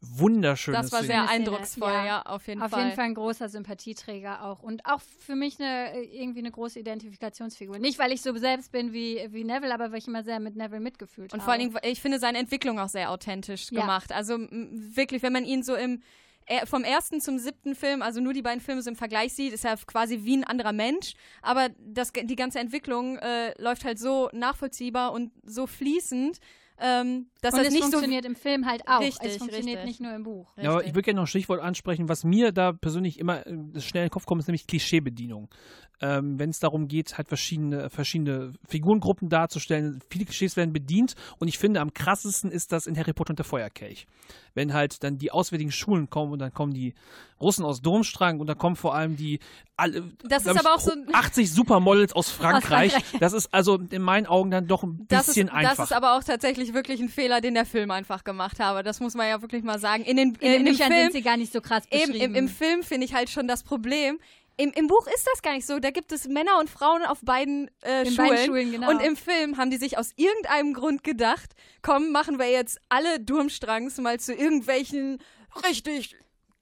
wunderschöne 0.00 0.76
das 0.76 0.92
war 0.92 0.98
Szene. 1.00 1.12
sehr 1.12 1.26
Szene, 1.26 1.30
eindrucksvoll, 1.30 1.90
ja. 1.92 2.06
ja, 2.06 2.22
auf 2.22 2.46
jeden 2.48 2.62
Auf 2.62 2.70
Fall. 2.70 2.84
jeden 2.84 2.96
Fall 2.96 3.04
ein 3.06 3.14
großer 3.14 3.48
Sympathieträger 3.48 4.44
auch. 4.44 4.62
Und 4.62 4.84
auch 4.84 5.00
für 5.00 5.34
mich 5.36 5.58
eine, 5.58 5.94
äh, 5.94 6.04
irgendwie 6.22 6.40
eine 6.40 6.50
große 6.50 6.78
Identifikationsfigur. 6.80 7.78
Nicht, 7.78 7.98
weil 7.98 8.12
ich 8.12 8.20
so 8.22 8.36
selbst 8.36 8.72
bin 8.72 8.92
wie, 8.92 9.26
wie 9.30 9.44
Neville, 9.44 9.72
aber 9.72 9.90
weil 9.92 9.98
ich 9.98 10.06
immer 10.08 10.22
sehr 10.22 10.38
mit 10.40 10.54
Neville 10.56 10.80
mitgefühlt 10.80 11.32
Und 11.32 11.40
habe. 11.40 11.44
vor 11.44 11.52
allen 11.52 11.70
Dingen, 11.72 11.78
ich 11.90 12.00
finde 12.00 12.18
seine 12.18 12.38
Entwicklung 12.38 12.78
auch 12.78 12.88
sehr 12.88 13.10
authentisch 13.10 13.70
Ja. 13.70 13.80
gemacht. 13.80 14.12
Also 14.12 14.38
wirklich, 14.38 15.22
wenn 15.22 15.32
man 15.32 15.44
ihn 15.44 15.62
so 15.62 15.74
im 15.74 16.02
vom 16.64 16.84
ersten 16.84 17.20
zum 17.20 17.38
siebten 17.38 17.74
Film, 17.74 18.02
also 18.02 18.20
nur 18.20 18.32
die 18.32 18.42
beiden 18.42 18.60
Filme 18.60 18.82
so 18.82 18.90
im 18.90 18.96
Vergleich 18.96 19.34
sieht, 19.34 19.52
ist 19.52 19.64
er 19.64 19.76
quasi 19.76 20.20
wie 20.22 20.36
ein 20.36 20.44
anderer 20.44 20.72
Mensch. 20.72 21.14
Aber 21.42 21.70
das, 21.78 22.12
die 22.12 22.36
ganze 22.36 22.60
Entwicklung 22.60 23.18
äh, 23.18 23.60
läuft 23.60 23.84
halt 23.84 23.98
so 23.98 24.30
nachvollziehbar 24.32 25.12
und 25.12 25.32
so 25.44 25.66
fließend, 25.66 26.38
ähm, 26.78 27.26
dass 27.40 27.54
Und 27.54 27.60
das 27.60 27.68
es 27.68 27.74
nicht 27.74 27.84
so. 27.84 27.90
funktioniert 27.90 28.24
im 28.24 28.36
Film 28.36 28.66
halt 28.66 28.82
auch. 28.86 29.00
Richtig, 29.00 29.30
es 29.30 29.36
funktioniert 29.38 29.78
richtig. 29.78 29.86
nicht 29.86 30.00
nur 30.00 30.14
im 30.14 30.22
Buch. 30.24 30.52
Ja, 30.56 30.64
aber 30.64 30.76
Richtig. 30.76 30.88
ich 30.88 30.94
würde 30.94 31.04
gerne 31.04 31.16
noch 31.16 31.24
ein 31.24 31.28
Stichwort 31.28 31.60
ansprechen, 31.60 32.08
was 32.08 32.24
mir 32.24 32.52
da 32.52 32.72
persönlich 32.72 33.18
immer 33.18 33.46
äh, 33.46 33.80
schnell 33.80 34.02
in 34.02 34.08
den 34.08 34.10
Kopf 34.10 34.26
kommt, 34.26 34.40
ist 34.40 34.48
nämlich 34.48 34.66
Klischeebedienung. 34.66 35.48
Ähm, 36.02 36.38
Wenn 36.38 36.50
es 36.50 36.60
darum 36.60 36.88
geht, 36.88 37.16
halt 37.16 37.28
verschiedene, 37.28 37.88
verschiedene 37.88 38.52
Figurengruppen 38.68 39.30
darzustellen, 39.30 40.00
viele 40.10 40.26
Klischees 40.26 40.56
werden 40.56 40.74
bedient 40.74 41.14
und 41.38 41.48
ich 41.48 41.58
finde, 41.58 41.80
am 41.80 41.94
krassesten 41.94 42.50
ist 42.50 42.72
das 42.72 42.86
in 42.86 42.98
Harry 42.98 43.14
Potter 43.14 43.30
und 43.30 43.38
der 43.38 43.46
Feuerkelch. 43.46 44.06
Wenn 44.52 44.74
halt 44.74 45.02
dann 45.02 45.16
die 45.16 45.30
auswärtigen 45.30 45.72
Schulen 45.72 46.10
kommen 46.10 46.32
und 46.32 46.38
dann 46.40 46.52
kommen 46.52 46.74
die 46.74 46.94
Russen 47.40 47.64
aus 47.64 47.82
Domstrang 47.82 48.40
und 48.40 48.46
dann 48.46 48.56
kommen 48.58 48.76
vor 48.76 48.94
allem 48.94 49.16
die 49.16 49.40
alle, 49.76 50.04
Das 50.24 50.46
ist 50.46 50.54
ich, 50.54 50.58
aber 50.60 50.74
auch 50.74 50.80
so- 50.80 50.92
80 51.12 51.52
Supermodels 51.52 52.14
aus 52.14 52.30
Frankreich. 52.30 52.92
Frankreich. 52.92 53.20
Das 53.20 53.32
ist 53.34 53.52
also 53.52 53.78
in 53.90 54.00
meinen 54.02 54.26
Augen 54.26 54.50
dann 54.50 54.66
doch 54.66 54.82
ein 54.82 55.04
das 55.08 55.26
bisschen 55.26 55.48
ist, 55.48 55.54
einfach. 55.54 55.76
das 55.76 55.90
ist 55.90 55.92
aber 55.96 56.16
auch 56.16 56.24
tatsächlich 56.24 56.72
wirklich 56.72 57.00
ein 57.00 57.10
Fehler, 57.10 57.40
den 57.42 57.52
der 57.54 57.66
Film 57.66 57.90
einfach 57.90 58.24
gemacht 58.24 58.58
habe. 58.58 58.82
Das 58.82 59.00
muss 59.00 59.14
man 59.14 59.28
ja 59.28 59.42
wirklich 59.42 59.62
mal 59.64 59.78
sagen. 59.78 60.02
In 60.04 60.16
den, 60.16 60.28
In 60.30 60.34
den 60.40 60.52
in 60.60 60.64
dem 60.64 60.72
Büchern 60.72 60.90
Film, 60.92 61.02
sind 61.02 61.12
sie 61.12 61.22
gar 61.22 61.36
nicht 61.36 61.52
so 61.52 61.60
krass 61.60 61.84
Eben, 61.90 62.12
beschrieben. 62.12 62.34
im, 62.34 62.44
im 62.44 62.48
Film 62.48 62.82
finde 62.82 63.04
ich 63.06 63.12
halt 63.14 63.28
schon 63.28 63.46
das 63.46 63.62
Problem. 63.64 64.18
Im, 64.58 64.70
Im 64.72 64.86
Buch 64.86 65.06
ist 65.14 65.28
das 65.30 65.42
gar 65.42 65.52
nicht 65.52 65.66
so. 65.66 65.78
Da 65.78 65.90
gibt 65.90 66.12
es 66.12 66.26
Männer 66.28 66.58
und 66.58 66.70
Frauen 66.70 67.04
auf 67.04 67.20
beiden, 67.20 67.70
äh, 67.82 68.04
In 68.08 68.12
Schulen. 68.14 68.28
beiden 68.30 68.46
Schulen, 68.46 68.72
genau. 68.72 68.90
Und 68.90 69.00
im 69.02 69.14
Film 69.14 69.58
haben 69.58 69.70
die 69.70 69.76
sich 69.76 69.98
aus 69.98 70.12
irgendeinem 70.16 70.72
Grund 70.72 71.04
gedacht, 71.04 71.50
komm, 71.82 72.10
machen 72.12 72.38
wir 72.38 72.50
jetzt 72.50 72.78
alle 72.88 73.20
Durmstrangs 73.20 73.98
mal 73.98 74.18
zu 74.18 74.32
irgendwelchen 74.32 75.18
richtig 75.68 76.16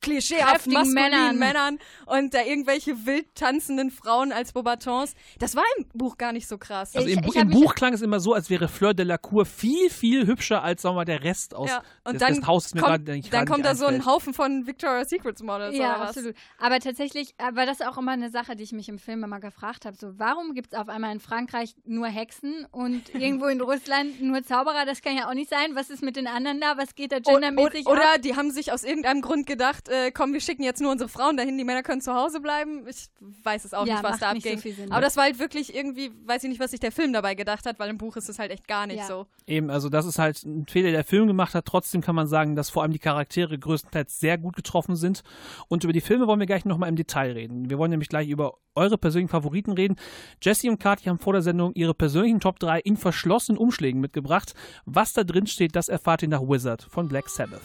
klischeehaften 0.04 0.92
Männern. 0.92 1.38
Männern 1.38 1.78
und 2.06 2.34
da 2.34 2.42
irgendwelche 2.42 3.06
wild 3.06 3.34
tanzenden 3.34 3.90
Frauen 3.90 4.32
als 4.32 4.52
Bobatons. 4.52 5.14
Das 5.38 5.56
war 5.56 5.64
im 5.78 5.86
Buch 5.94 6.16
gar 6.18 6.32
nicht 6.32 6.46
so 6.48 6.58
krass. 6.58 6.94
Also 6.94 7.08
Ich- 7.08 7.16
im, 7.16 7.24
ich 7.24 7.36
im 7.36 7.50
Buch 7.50 7.74
klang 7.74 7.92
es 7.92 8.02
immer 8.02 8.20
so, 8.20 8.34
als 8.34 8.50
wäre 8.50 8.68
Fleur 8.68 8.94
de 8.94 9.04
la 9.06 9.18
Cour 9.18 9.46
viel, 9.46 9.90
viel 9.90 10.26
hübscher 10.26 10.62
als 10.62 10.82
sagen 10.82 10.94
wir 10.94 11.00
mal, 11.00 11.04
der 11.04 11.24
Rest 11.24 11.54
aus 11.54 11.70
ja. 11.70 11.82
Und 12.04 12.14
des, 12.14 12.20
dann, 12.20 12.34
des 12.36 12.46
Hauses. 12.46 12.74
Mir 12.74 12.80
kommt, 12.82 13.06
grad 13.06 13.32
dann 13.32 13.46
kommt 13.46 13.64
da 13.64 13.74
so 13.74 13.86
ein. 13.86 14.04
Haufen 14.06 14.34
von 14.34 14.66
Victoria's 14.66 15.08
Secrets 15.08 15.42
Models 15.42 15.76
ja, 15.76 15.92
oder 15.94 16.00
was? 16.00 16.08
absolut. 16.10 16.34
Aber 16.58 16.78
tatsächlich, 16.80 17.34
aber 17.38 17.64
das 17.66 17.80
auch 17.80 17.96
immer 17.98 18.12
eine 18.12 18.30
Sache, 18.30 18.56
die 18.56 18.64
ich 18.64 18.72
mich 18.72 18.88
im 18.88 18.98
Film 18.98 19.24
immer 19.24 19.40
gefragt 19.40 19.86
habe. 19.86 19.96
So, 19.96 20.18
warum 20.18 20.54
gibt 20.54 20.72
es 20.72 20.78
auf 20.78 20.88
einmal 20.88 21.12
in 21.12 21.20
Frankreich 21.20 21.74
nur 21.84 22.06
Hexen 22.08 22.66
und 22.70 23.02
irgendwo 23.14 23.46
in 23.46 23.60
Russland 23.60 24.20
nur 24.20 24.42
Zauberer? 24.42 24.84
Das 24.86 25.00
kann 25.02 25.16
ja 25.16 25.28
auch 25.28 25.34
nicht 25.34 25.48
sein. 25.50 25.74
Was 25.74 25.90
ist 25.90 26.02
mit 26.02 26.16
den 26.16 26.26
anderen 26.26 26.60
da? 26.60 26.76
Was 26.76 26.94
geht 26.94 27.12
da 27.12 27.16
O- 27.16 27.20
gendermäßig 27.32 27.86
o- 27.86 27.90
ab? 27.92 27.96
Oder 27.98 28.18
die 28.18 28.36
haben 28.36 28.50
sich 28.50 28.72
aus 28.72 28.84
irgendeinem 28.84 29.22
Grund 29.22 29.46
gedacht, 29.46 29.88
äh, 29.94 30.10
komm, 30.10 30.32
wir 30.32 30.40
schicken 30.40 30.62
jetzt 30.64 30.80
nur 30.80 30.90
unsere 30.90 31.08
Frauen 31.08 31.36
dahin, 31.36 31.56
die 31.56 31.64
Männer 31.64 31.82
können 31.82 32.00
zu 32.00 32.14
Hause 32.14 32.40
bleiben. 32.40 32.86
Ich 32.88 33.06
weiß 33.44 33.64
es 33.64 33.74
auch 33.74 33.86
Ja, 33.86 33.94
nicht, 33.94 34.04
was 34.04 34.18
da 34.18 34.30
so 34.32 34.36
abging. 34.36 34.58
Sinn. 34.58 34.90
Aber 34.92 35.00
das 35.00 35.16
war 35.16 35.24
halt 35.24 35.38
wirklich 35.38 35.74
irgendwie, 35.74 36.10
weiß 36.26 36.42
ich 36.44 36.48
nicht, 36.50 36.60
was 36.60 36.72
sich 36.72 36.80
der 36.80 36.92
Film 36.92 37.12
dabei 37.12 37.34
gedacht 37.34 37.66
hat, 37.66 37.78
weil 37.78 37.90
im 37.90 37.98
Buch 37.98 38.16
ist 38.16 38.28
es 38.28 38.38
halt 38.38 38.50
echt 38.50 38.66
gar 38.66 38.86
nicht 38.86 38.98
Ja. 38.98 39.06
so. 39.06 39.26
Eben, 39.46 39.70
also 39.70 39.88
das 39.88 40.06
ist 40.06 40.18
halt 40.18 40.42
ein 40.44 40.66
Fehler, 40.66 40.90
der 40.90 41.04
der 41.04 41.04
Film 41.04 41.26
gemacht 41.26 41.54
hat. 41.54 41.66
Trotzdem 41.66 42.00
kann 42.00 42.14
man 42.14 42.26
sagen, 42.26 42.56
dass 42.56 42.70
vor 42.70 42.82
allem 42.82 42.92
die 42.92 42.98
Charaktere 42.98 43.58
größtenteils 43.58 44.18
sehr 44.18 44.38
gut 44.38 44.56
getroffen 44.56 44.96
sind. 44.96 45.22
Und 45.68 45.84
über 45.84 45.92
die 45.92 46.00
Filme 46.00 46.26
wollen 46.26 46.40
wir 46.40 46.46
gleich 46.46 46.64
nochmal 46.64 46.88
im 46.88 46.96
Detail 46.96 47.32
reden. 47.32 47.68
Wir 47.68 47.78
wollen 47.78 47.90
nämlich 47.90 48.08
gleich 48.08 48.28
über 48.28 48.54
eure 48.74 48.96
persönlichen 48.98 49.30
Favoriten 49.30 49.72
reden. 49.72 49.96
Jesse 50.42 50.68
und 50.70 50.80
Kathi 50.80 51.04
haben 51.04 51.18
vor 51.18 51.32
der 51.34 51.42
Sendung 51.42 51.72
ihre 51.74 51.94
persönlichen 51.94 52.40
Top 52.40 52.58
3 52.58 52.80
in 52.80 52.96
verschlossenen 52.96 53.58
Umschlägen 53.58 54.00
mitgebracht. 54.00 54.54
Was 54.86 55.12
da 55.12 55.24
drin 55.24 55.46
steht, 55.46 55.76
das 55.76 55.88
erfahrt 55.88 56.22
ihr 56.22 56.28
nach 56.28 56.40
Wizard 56.42 56.82
von 56.82 57.08
Black 57.08 57.28
Sabbath. 57.28 57.62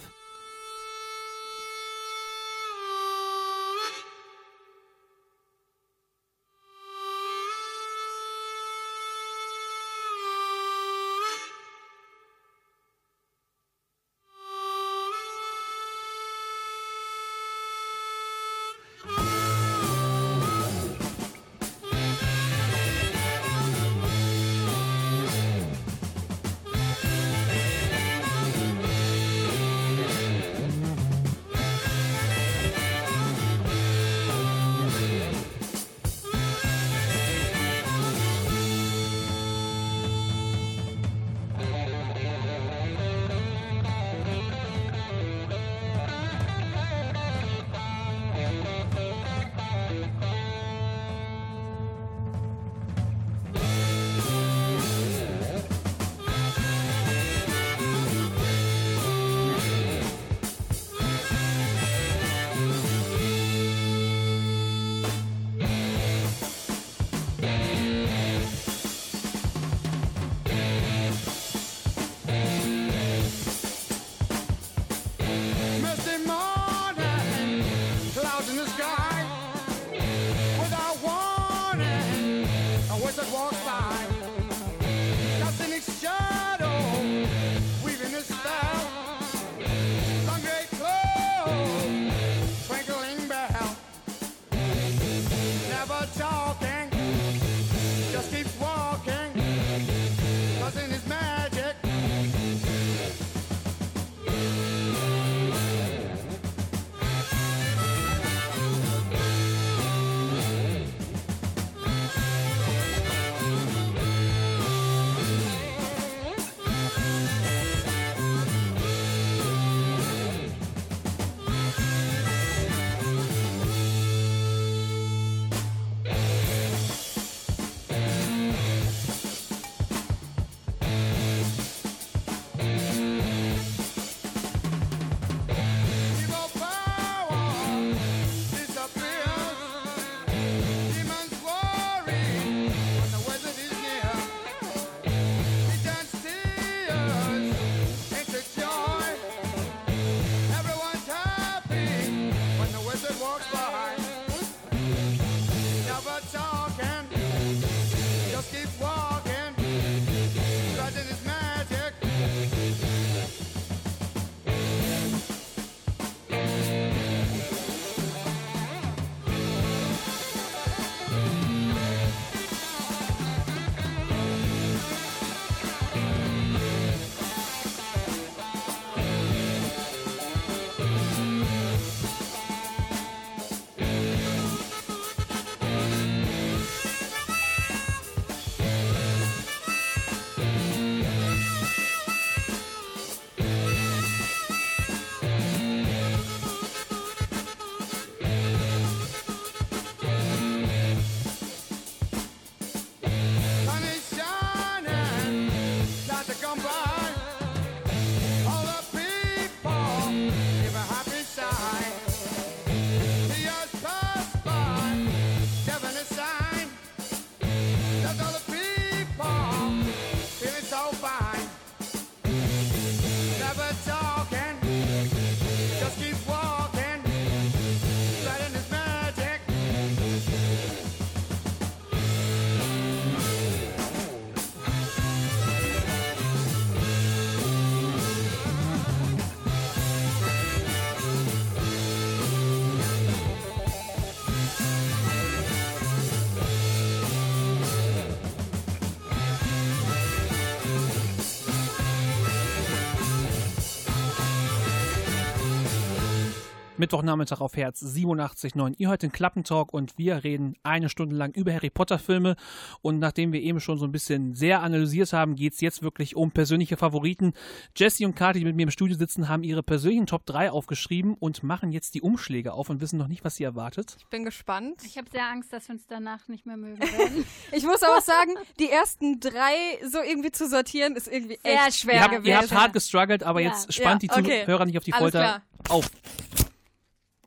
Mittwochnachmittag 256.80 257.40
auf 257.40 257.56
Herz 257.56 257.82
87.9. 257.82 258.74
Ihr 258.78 258.88
hört 258.88 259.02
den 259.02 259.12
Klappentalk 259.12 259.72
und 259.72 259.96
wir 259.98 260.24
reden 260.24 260.56
eine 260.62 260.88
Stunde 260.88 261.14
lang 261.14 261.32
über 261.32 261.52
Harry 261.52 261.70
Potter 261.70 261.98
Filme. 261.98 262.36
Und 262.82 262.98
nachdem 262.98 263.32
wir 263.32 263.40
eben 263.40 263.60
schon 263.60 263.78
so 263.78 263.84
ein 263.84 263.92
bisschen 263.92 264.34
sehr 264.34 264.62
analysiert 264.62 265.12
haben, 265.12 265.36
geht 265.36 265.52
es 265.52 265.60
jetzt 265.60 265.82
wirklich 265.82 266.16
um 266.16 266.32
persönliche 266.32 266.76
Favoriten. 266.76 267.34
Jesse 267.76 268.04
und 268.06 268.16
Kati, 268.16 268.40
die 268.40 268.44
mit 268.46 268.56
mir 268.56 268.62
im 268.64 268.70
Studio 268.70 268.96
sitzen, 268.96 269.28
haben 269.28 269.42
ihre 269.44 269.62
persönlichen 269.62 270.06
Top 270.06 270.26
3 270.26 270.50
aufgeschrieben 270.50 271.14
und 271.14 271.42
machen 271.42 271.70
jetzt 271.70 271.94
die 271.94 272.00
Umschläge 272.02 272.52
auf 272.54 272.70
und 272.70 272.80
wissen 272.80 272.98
noch 272.98 273.08
nicht, 273.08 273.24
was 273.24 273.36
sie 273.36 273.44
erwartet. 273.44 273.96
Ich 273.98 274.06
bin 274.06 274.24
gespannt. 274.24 274.80
Ich 274.84 274.96
habe 274.98 275.08
sehr 275.10 275.26
Angst, 275.28 275.52
dass 275.52 275.68
wir 275.68 275.74
uns 275.74 275.86
danach 275.86 276.26
nicht 276.28 276.46
mehr 276.46 276.56
mögen 276.56 276.80
werden. 276.80 277.24
Ich 277.52 277.64
muss 277.64 277.82
aber 277.82 278.00
sagen, 278.00 278.32
die 278.58 278.70
ersten 278.70 279.20
drei 279.20 279.54
so 279.86 279.98
irgendwie 280.00 280.30
zu 280.30 280.48
sortieren, 280.48 280.96
ist 280.96 281.08
irgendwie 281.08 281.38
Sehr 281.42 281.52
echt 281.66 281.78
schwer 281.78 281.90
schwer 281.90 281.94
Ihr 281.94 282.00
habt, 282.02 282.10
gewesen. 282.12 282.26
ihr 282.28 282.38
habt 282.38 282.52
hart 282.52 282.72
gestruggelt, 282.72 283.22
aber 283.22 283.40
Ja. 283.40 283.50
jetzt 283.50 283.72
spannt 283.72 284.02
Ja, 284.02 284.14
die 284.16 284.20
okay. 284.22 284.44
Zuhörer 284.44 284.64
nicht 284.66 284.78
auf 284.78 284.84
die 284.84 284.92
Alles 284.92 285.02
Folter 285.02 285.18
klar. 285.20 285.42
auf. 285.68 285.90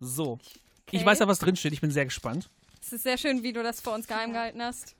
So. 0.03 0.39
Ich 0.91 0.99
Okay. 0.99 1.05
weiß 1.05 1.19
ja, 1.19 1.27
was 1.27 1.39
drin 1.39 1.55
steht. 1.55 1.73
Ich 1.73 1.81
bin 1.81 1.91
sehr 1.91 2.05
gespannt. 2.05 2.49
Es 2.81 2.91
ist 2.93 3.03
sehr 3.03 3.17
schön, 3.17 3.41
wie 3.43 3.53
du 3.53 3.63
das 3.63 3.79
vor 3.81 3.93
uns 3.93 4.07
geheim 4.07 4.33
gehalten 4.33 4.61
hast. 4.61 4.95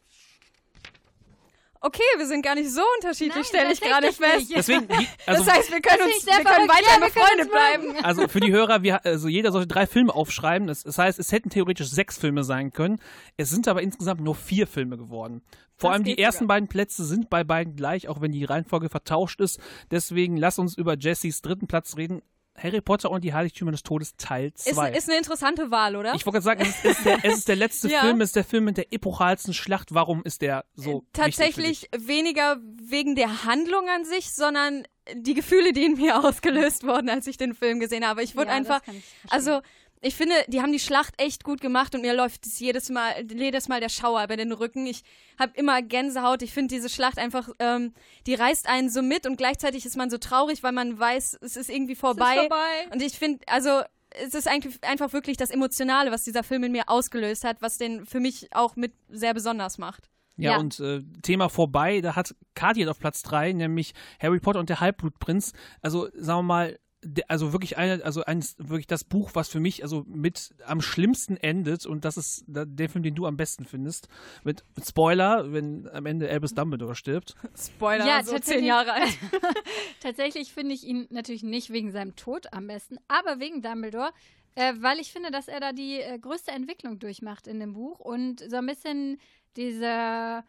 Okay, 1.85 2.01
wir 2.15 2.25
sind 2.25 2.43
gar 2.43 2.55
nicht 2.55 2.71
so 2.71 2.81
unterschiedlich, 2.95 3.45
stelle 3.45 3.73
ich 3.73 3.81
gerade 3.81 4.13
fest. 4.13 4.37
nicht. 4.49 4.55
Deswegen, 4.55 4.87
also, 5.25 5.43
das 5.43 5.53
heißt, 5.53 5.69
wir 5.69 5.81
können, 5.81 6.03
uns, 6.03 6.15
ich 6.17 6.25
wir 6.25 6.41
können 6.45 6.69
weiter 6.69 6.97
Ja, 6.97 7.37
uns 7.41 7.49
bleiben. 7.49 7.95
Also 8.05 8.29
für 8.29 8.39
die 8.39 8.53
Hörer, 8.53 8.83
wir, 8.83 9.03
also 9.05 9.27
jeder 9.27 9.51
sollte 9.51 9.67
drei 9.67 9.85
Filme 9.85 10.15
aufschreiben. 10.15 10.65
Das, 10.65 10.83
das 10.83 10.97
heißt, 10.97 11.19
es 11.19 11.33
hätten 11.33 11.49
theoretisch 11.49 11.89
sechs 11.89 12.17
Filme 12.17 12.45
sein 12.45 12.71
können. 12.71 13.01
Es 13.35 13.49
sind 13.49 13.67
aber 13.67 13.81
insgesamt 13.81 14.21
nur 14.21 14.33
vier 14.35 14.65
Filme 14.65 14.95
geworden. 14.97 15.41
Vor 15.75 15.89
Das 15.89 15.95
allem 15.95 16.05
die 16.05 16.17
ersten 16.17 16.45
sogar. 16.45 16.55
beiden 16.55 16.69
Plätze 16.69 17.03
sind 17.03 17.29
bei 17.29 17.43
beiden 17.43 17.75
gleich, 17.75 18.07
auch 18.07 18.21
wenn 18.21 18.31
die 18.31 18.45
Reihenfolge 18.45 18.87
vertauscht 18.87 19.41
ist. 19.41 19.59
Deswegen 19.91 20.37
lass 20.37 20.59
uns 20.59 20.77
über 20.77 20.95
Jessys 20.97 21.41
dritten 21.41 21.67
Platz 21.67 21.97
reden. 21.97 22.21
Harry 22.57 22.81
Potter 22.81 23.09
und 23.09 23.23
die 23.23 23.33
Heiligtümer 23.33 23.71
des 23.71 23.83
Todes 23.83 24.15
Teil 24.15 24.51
Ist, 24.55 24.65
2. 24.75 24.91
ist 24.91 25.09
eine 25.09 25.17
interessante 25.17 25.71
Wahl, 25.71 25.95
oder? 25.95 26.13
ich 26.15 26.25
wollte 26.25 26.39
gerade 26.41 26.43
sagen, 26.43 26.61
es 26.61 26.85
ist, 26.85 27.05
der, 27.05 27.25
es 27.25 27.37
ist 27.39 27.47
der 27.47 27.55
letzte 27.55 27.87
Ja. 27.89 28.01
Film, 28.01 28.21
es 28.21 28.29
ist 28.29 28.35
der 28.35 28.43
Film 28.43 28.65
mit 28.65 28.77
der 28.77 28.93
epochalsten 28.93 29.53
Schlacht. 29.53 29.93
Warum 29.93 30.23
ist 30.23 30.41
der 30.41 30.65
so 30.75 30.83
wichtig 30.83 30.93
für 30.93 31.01
dich? 31.01 31.03
Tatsächlich 31.13 31.89
weniger 31.97 32.57
wegen 32.81 33.15
der 33.15 33.43
Handlung 33.45 33.89
an 33.89 34.05
sich, 34.05 34.33
sondern 34.33 34.83
die 35.15 35.33
Gefühle, 35.33 35.73
die 35.73 35.83
in 35.85 35.93
mir 35.95 36.19
ausgelöst 36.23 36.85
wurden, 36.85 37.09
als 37.09 37.27
ich 37.27 37.37
den 37.37 37.53
Film 37.55 37.79
gesehen 37.79 38.07
habe. 38.07 38.23
Ich 38.23 38.35
wurde 38.35 38.47
Ja, 38.47 38.53
einfach, 38.53 38.79
das 38.79 38.85
kann 38.85 38.95
ich 38.97 39.31
also 39.31 39.61
ich 40.03 40.15
finde, 40.15 40.35
die 40.47 40.61
haben 40.61 40.71
die 40.71 40.79
Schlacht 40.79 41.13
echt 41.17 41.43
gut 41.43 41.61
gemacht 41.61 41.95
und 41.95 42.01
mir 42.01 42.13
läuft 42.13 42.45
es 42.45 42.59
jedes 42.59 42.89
Mal, 42.89 43.13
jedes 43.31 43.67
Mal 43.67 43.79
der 43.79 43.89
Schauer 43.89 44.23
über 44.23 44.37
den 44.37 44.51
Rücken. 44.51 44.85
Ich 44.85 45.03
habe 45.39 45.53
immer 45.55 45.81
Gänsehaut. 45.81 46.41
Ich 46.41 46.51
finde 46.53 46.75
diese 46.75 46.89
Schlacht 46.89 47.17
einfach, 47.17 47.49
ähm, 47.59 47.93
die 48.27 48.35
reißt 48.35 48.67
einen 48.67 48.89
so 48.89 49.01
mit 49.01 49.25
und 49.25 49.37
gleichzeitig 49.37 49.85
ist 49.85 49.95
man 49.97 50.09
so 50.09 50.17
traurig, 50.17 50.61
weil 50.61 50.73
man 50.73 50.99
weiß, 50.99 51.39
es 51.41 51.55
ist 51.57 51.69
irgendwie 51.69 51.95
vorbei. 51.95 52.35
vorbei. 52.35 52.87
Und 52.91 53.01
ich 53.01 53.17
finde, 53.17 53.39
also 53.47 53.81
es 54.09 54.33
ist 54.35 54.47
eigentlich 54.47 54.83
einfach 54.83 55.13
wirklich 55.13 55.37
das 55.37 55.49
Emotionale, 55.49 56.11
was 56.11 56.23
dieser 56.23 56.43
Film 56.43 56.63
in 56.65 56.71
mir 56.71 56.83
ausgelöst 56.87 57.43
hat, 57.43 57.61
was 57.61 57.77
den 57.77 58.05
für 58.05 58.19
mich 58.19 58.49
auch 58.53 58.75
mit 58.75 58.93
sehr 59.09 59.33
besonders 59.33 59.77
macht. 59.77 60.09
Ja, 60.35 60.51
Ja. 60.51 60.57
und 60.57 60.79
äh, 60.79 61.01
Thema 61.21 61.47
vorbei, 61.49 62.01
da 62.01 62.15
hat 62.15 62.35
Kathi 62.55 62.87
auf 62.87 62.99
Platz 62.99 63.21
3, 63.23 63.53
nämlich 63.53 63.93
Harry 64.19 64.39
Potter 64.39 64.59
und 64.59 64.69
der 64.69 64.79
Halbblutprinz. 64.79 65.53
Also, 65.81 66.09
sagen 66.15 66.39
wir 66.39 66.43
mal, 66.43 66.79
also 67.27 67.51
wirklich 67.51 67.77
eine, 67.77 68.03
also 68.03 68.23
eines, 68.23 68.55
wirklich 68.57 68.87
das 68.87 69.03
Buch, 69.03 69.31
was 69.33 69.49
für 69.49 69.59
mich 69.59 69.83
also 69.83 70.03
mit 70.07 70.53
am 70.65 70.81
schlimmsten 70.81 71.37
endet 71.37 71.85
und 71.85 72.05
das 72.05 72.17
ist 72.17 72.45
der 72.47 72.89
Film, 72.89 73.03
den 73.03 73.15
du 73.15 73.25
am 73.25 73.37
besten 73.37 73.65
findest. 73.65 74.07
Mit, 74.43 74.63
mit 74.75 74.87
Spoiler, 74.87 75.51
wenn 75.51 75.87
am 75.89 76.05
Ende 76.05 76.29
Albus 76.29 76.53
Dumbledore 76.53 76.95
stirbt. 76.95 77.35
Spoiler, 77.57 78.05
Ja, 78.05 78.23
so 78.23 78.33
tatsächlich. 78.33 78.61
zehn 78.61 78.65
Jahre 78.65 78.93
alt. 78.93 79.17
Tatsächlich 79.99 80.53
finde 80.53 80.73
ich 80.73 80.83
ihn 80.85 81.07
natürlich 81.09 81.43
nicht 81.43 81.71
wegen 81.71 81.91
seinem 81.91 82.15
Tod 82.15 82.51
am 82.53 82.67
besten, 82.67 82.97
aber 83.07 83.39
wegen 83.39 83.61
Dumbledore, 83.61 84.11
äh, 84.55 84.73
weil 84.79 84.99
ich 84.99 85.11
finde, 85.11 85.31
dass 85.31 85.47
er 85.47 85.59
da 85.59 85.73
die 85.73 85.99
äh, 85.99 86.19
größte 86.19 86.51
Entwicklung 86.51 86.99
durchmacht 86.99 87.47
in 87.47 87.59
dem 87.59 87.73
Buch 87.73 87.99
und 87.99 88.39
so 88.49 88.57
ein 88.57 88.65
bisschen 88.65 89.19
dieser 89.57 90.43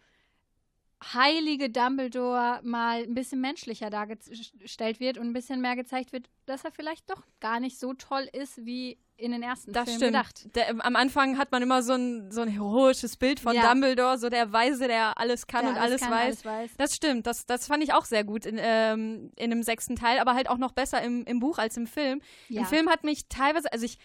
heilige 1.12 1.68
Dumbledore 1.70 2.60
mal 2.62 3.02
ein 3.02 3.14
bisschen 3.14 3.40
menschlicher 3.40 3.90
dargestellt 3.90 5.00
wird 5.00 5.18
und 5.18 5.26
ein 5.26 5.32
bisschen 5.32 5.60
mehr 5.60 5.76
gezeigt 5.76 6.12
wird, 6.12 6.30
dass 6.46 6.64
er 6.64 6.72
vielleicht 6.72 7.10
doch 7.10 7.22
gar 7.40 7.60
nicht 7.60 7.78
so 7.78 7.94
toll 7.94 8.28
ist, 8.32 8.64
wie 8.64 8.98
in 9.16 9.30
den 9.32 9.42
ersten 9.42 9.72
Das 9.72 9.84
Filmen 9.84 9.98
stimmt. 9.98 10.12
gedacht. 10.12 10.56
Der, 10.56 10.70
am 10.84 10.96
Anfang 10.96 11.38
hat 11.38 11.52
man 11.52 11.62
immer 11.62 11.82
so 11.82 11.92
ein, 11.92 12.30
so 12.32 12.40
ein 12.40 12.48
heroisches 12.48 13.16
Bild 13.16 13.38
von 13.38 13.54
Ja. 13.54 13.68
Dumbledore, 13.72 14.18
so 14.18 14.28
der 14.28 14.52
Weise, 14.52 14.88
der 14.88 15.18
alles 15.18 15.46
kann 15.46 15.62
Der 15.66 15.70
und 15.74 15.76
alles 15.80 16.00
kann, 16.00 16.10
weiß. 16.10 16.20
alles 16.22 16.44
weiß. 16.44 16.70
Das 16.78 16.96
stimmt, 16.96 17.26
das, 17.26 17.46
das 17.46 17.66
fand 17.66 17.84
ich 17.84 17.92
auch 17.92 18.04
sehr 18.06 18.24
gut 18.24 18.44
in, 18.46 18.56
ähm, 18.60 19.30
in 19.36 19.50
dem 19.50 19.62
sechsten 19.62 19.94
Teil, 19.96 20.18
aber 20.18 20.34
halt 20.34 20.48
auch 20.48 20.58
noch 20.58 20.72
besser 20.72 21.00
im, 21.02 21.24
im 21.26 21.38
Buch 21.38 21.58
als 21.58 21.76
im 21.76 21.86
Film. 21.86 22.22
Ja. 22.48 22.62
Im 22.62 22.66
Film 22.66 22.88
hat 22.88 23.04
mich 23.04 23.28
teilweise, 23.28 23.72
also 23.72 23.84
ich 23.84 23.98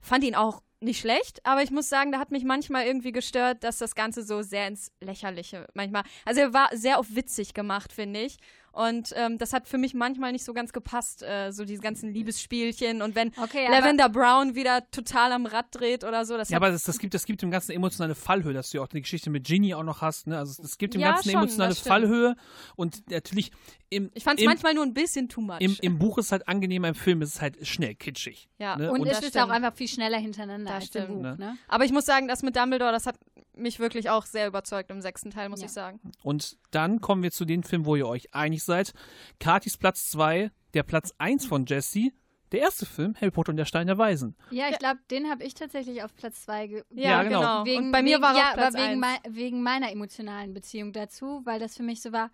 fand 0.00 0.22
ihn 0.22 0.34
auch 0.36 0.62
nicht 0.80 1.00
schlecht, 1.00 1.44
aber 1.44 1.62
ich 1.62 1.70
muss 1.70 1.88
sagen, 1.88 2.12
da 2.12 2.18
hat 2.18 2.30
mich 2.30 2.44
manchmal 2.44 2.86
irgendwie 2.86 3.12
gestört, 3.12 3.64
dass 3.64 3.78
das 3.78 3.94
Ganze 3.94 4.22
so 4.22 4.42
sehr 4.42 4.68
ins 4.68 4.92
Lächerliche 5.00 5.66
manchmal. 5.74 6.02
Also 6.24 6.40
er 6.40 6.52
war 6.52 6.68
sehr 6.74 6.98
auf 6.98 7.14
witzig 7.14 7.54
gemacht, 7.54 7.92
finde 7.92 8.20
ich. 8.20 8.38
Und 8.74 9.12
ähm, 9.14 9.38
das 9.38 9.52
hat 9.52 9.68
für 9.68 9.78
mich 9.78 9.94
manchmal 9.94 10.32
nicht 10.32 10.44
so 10.44 10.52
ganz 10.52 10.72
gepasst, 10.72 11.22
äh, 11.22 11.52
so 11.52 11.64
diese 11.64 11.80
ganzen 11.80 12.12
Liebesspielchen 12.12 13.02
und 13.02 13.14
wenn 13.14 13.30
Okay, 13.40 13.68
Lavender 13.70 14.08
Brown 14.08 14.56
wieder 14.56 14.90
total 14.90 15.30
am 15.30 15.46
Rad 15.46 15.66
dreht 15.70 16.02
oder 16.02 16.24
so. 16.24 16.36
Das 16.36 16.48
Ja, 16.48 16.56
aber 16.56 16.72
das, 16.72 16.82
das, 16.82 16.98
gibt, 16.98 17.14
das 17.14 17.24
gibt 17.24 17.40
dem 17.42 17.52
Ganzen 17.52 17.70
emotionale 17.70 18.16
Fallhöhe, 18.16 18.52
dass 18.52 18.70
du 18.70 18.78
ja 18.78 18.82
auch 18.82 18.88
die 18.88 19.00
Geschichte 19.00 19.30
mit 19.30 19.46
Ginny 19.46 19.74
auch 19.74 19.84
noch 19.84 20.00
hast. 20.00 20.26
Ne? 20.26 20.38
Also 20.38 20.60
es 20.60 20.76
gibt 20.76 20.94
dem 20.94 21.02
Ja, 21.02 21.12
Ganzen 21.12 21.28
eine 21.28 21.32
schon, 21.32 21.42
emotionale. 21.60 21.74
Fallhöhe 21.76 22.36
und 22.74 23.08
natürlich 23.10 23.52
im, 23.90 24.10
ich 24.12 24.24
fand 24.24 24.40
es 24.40 24.46
manchmal 24.46 24.74
nur 24.74 24.82
ein 24.82 24.92
bisschen 24.92 25.28
too 25.28 25.40
much. 25.40 25.60
im, 25.60 25.76
im 25.80 25.98
Buch 25.98 26.18
ist 26.18 26.26
es 26.26 26.32
halt 26.32 26.48
angenehmer, 26.48 26.88
im 26.88 26.96
Film 26.96 27.22
ist 27.22 27.36
es 27.36 27.40
halt 27.40 27.64
schnell 27.64 27.94
kitschig. 27.94 28.48
ja. 28.58 28.76
ne? 28.76 28.90
und, 28.90 29.02
und 29.02 29.06
es 29.06 29.18
ist 29.20 29.36
auch 29.36 29.42
stimmt. 29.42 29.52
einfach 29.52 29.74
viel 29.74 29.86
schneller 29.86 30.18
hintereinander 30.18 30.63
Das 30.66 30.74
als 30.74 30.84
im 30.84 30.88
stimmt. 30.88 31.08
Buch. 31.08 31.22
Ne? 31.22 31.36
Ne? 31.38 31.58
Aber 31.68 31.84
ich 31.84 31.92
muss 31.92 32.04
sagen, 32.06 32.28
das 32.28 32.42
mit 32.42 32.56
Dumbledore, 32.56 32.92
das 32.92 33.06
hat 33.06 33.16
mich 33.56 33.78
wirklich 33.78 34.10
auch 34.10 34.26
sehr 34.26 34.46
überzeugt 34.48 34.90
im 34.90 35.00
sechsten 35.00 35.30
Teil, 35.30 35.48
muss 35.48 35.60
Ja. 35.60 35.66
ich 35.66 35.72
sagen. 35.72 36.00
Und 36.22 36.56
dann 36.70 37.00
kommen 37.00 37.22
wir 37.22 37.30
zu 37.30 37.44
den 37.44 37.62
Filmen, 37.62 37.86
wo 37.86 37.96
ihr 37.96 38.06
euch 38.08 38.34
einig 38.34 38.62
seid. 38.64 38.92
Katis 39.40 39.76
Platz 39.76 40.08
2, 40.10 40.50
der 40.74 40.82
Platz 40.82 41.12
1 41.18 41.46
von 41.46 41.64
Jesse. 41.66 42.10
Der 42.52 42.60
erste 42.60 42.86
Film, 42.86 43.14
Harry 43.20 43.32
Potter 43.32 43.50
und 43.50 43.56
der 43.56 43.64
Stein 43.64 43.88
der 43.88 43.98
Weisen. 43.98 44.36
Ja, 44.50 44.68
ich 44.70 44.78
glaube, 44.78 45.00
den 45.10 45.28
habe 45.28 45.42
ich 45.42 45.54
tatsächlich 45.54 46.04
auf 46.04 46.14
Platz 46.14 46.42
zwei 46.44 46.68
ge 46.68 46.84
Ja, 46.90 47.22
genau. 47.24 47.64
Wegen, 47.64 47.86
Und 47.86 47.92
bei 47.92 48.02
mir 48.02 48.10
wegen, 48.16 48.22
war 48.22 48.32
er 48.32 48.38
ja, 48.38 48.48
auf 48.50 48.54
Platz 48.54 48.74
wegen, 48.74 49.00
mei 49.00 49.16
wegen 49.28 49.62
meiner 49.62 49.90
emotionalen 49.90 50.54
Beziehung 50.54 50.92
dazu, 50.92 51.40
weil 51.44 51.58
das 51.58 51.76
für 51.76 51.82
mich 51.82 52.00
so 52.00 52.12
war, 52.12 52.30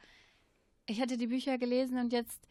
ich 0.86 1.00
hatte 1.00 1.16
die 1.16 1.28
Bücher 1.28 1.56
gelesen 1.56 1.98
und 1.98 2.12
jetzt 2.12 2.46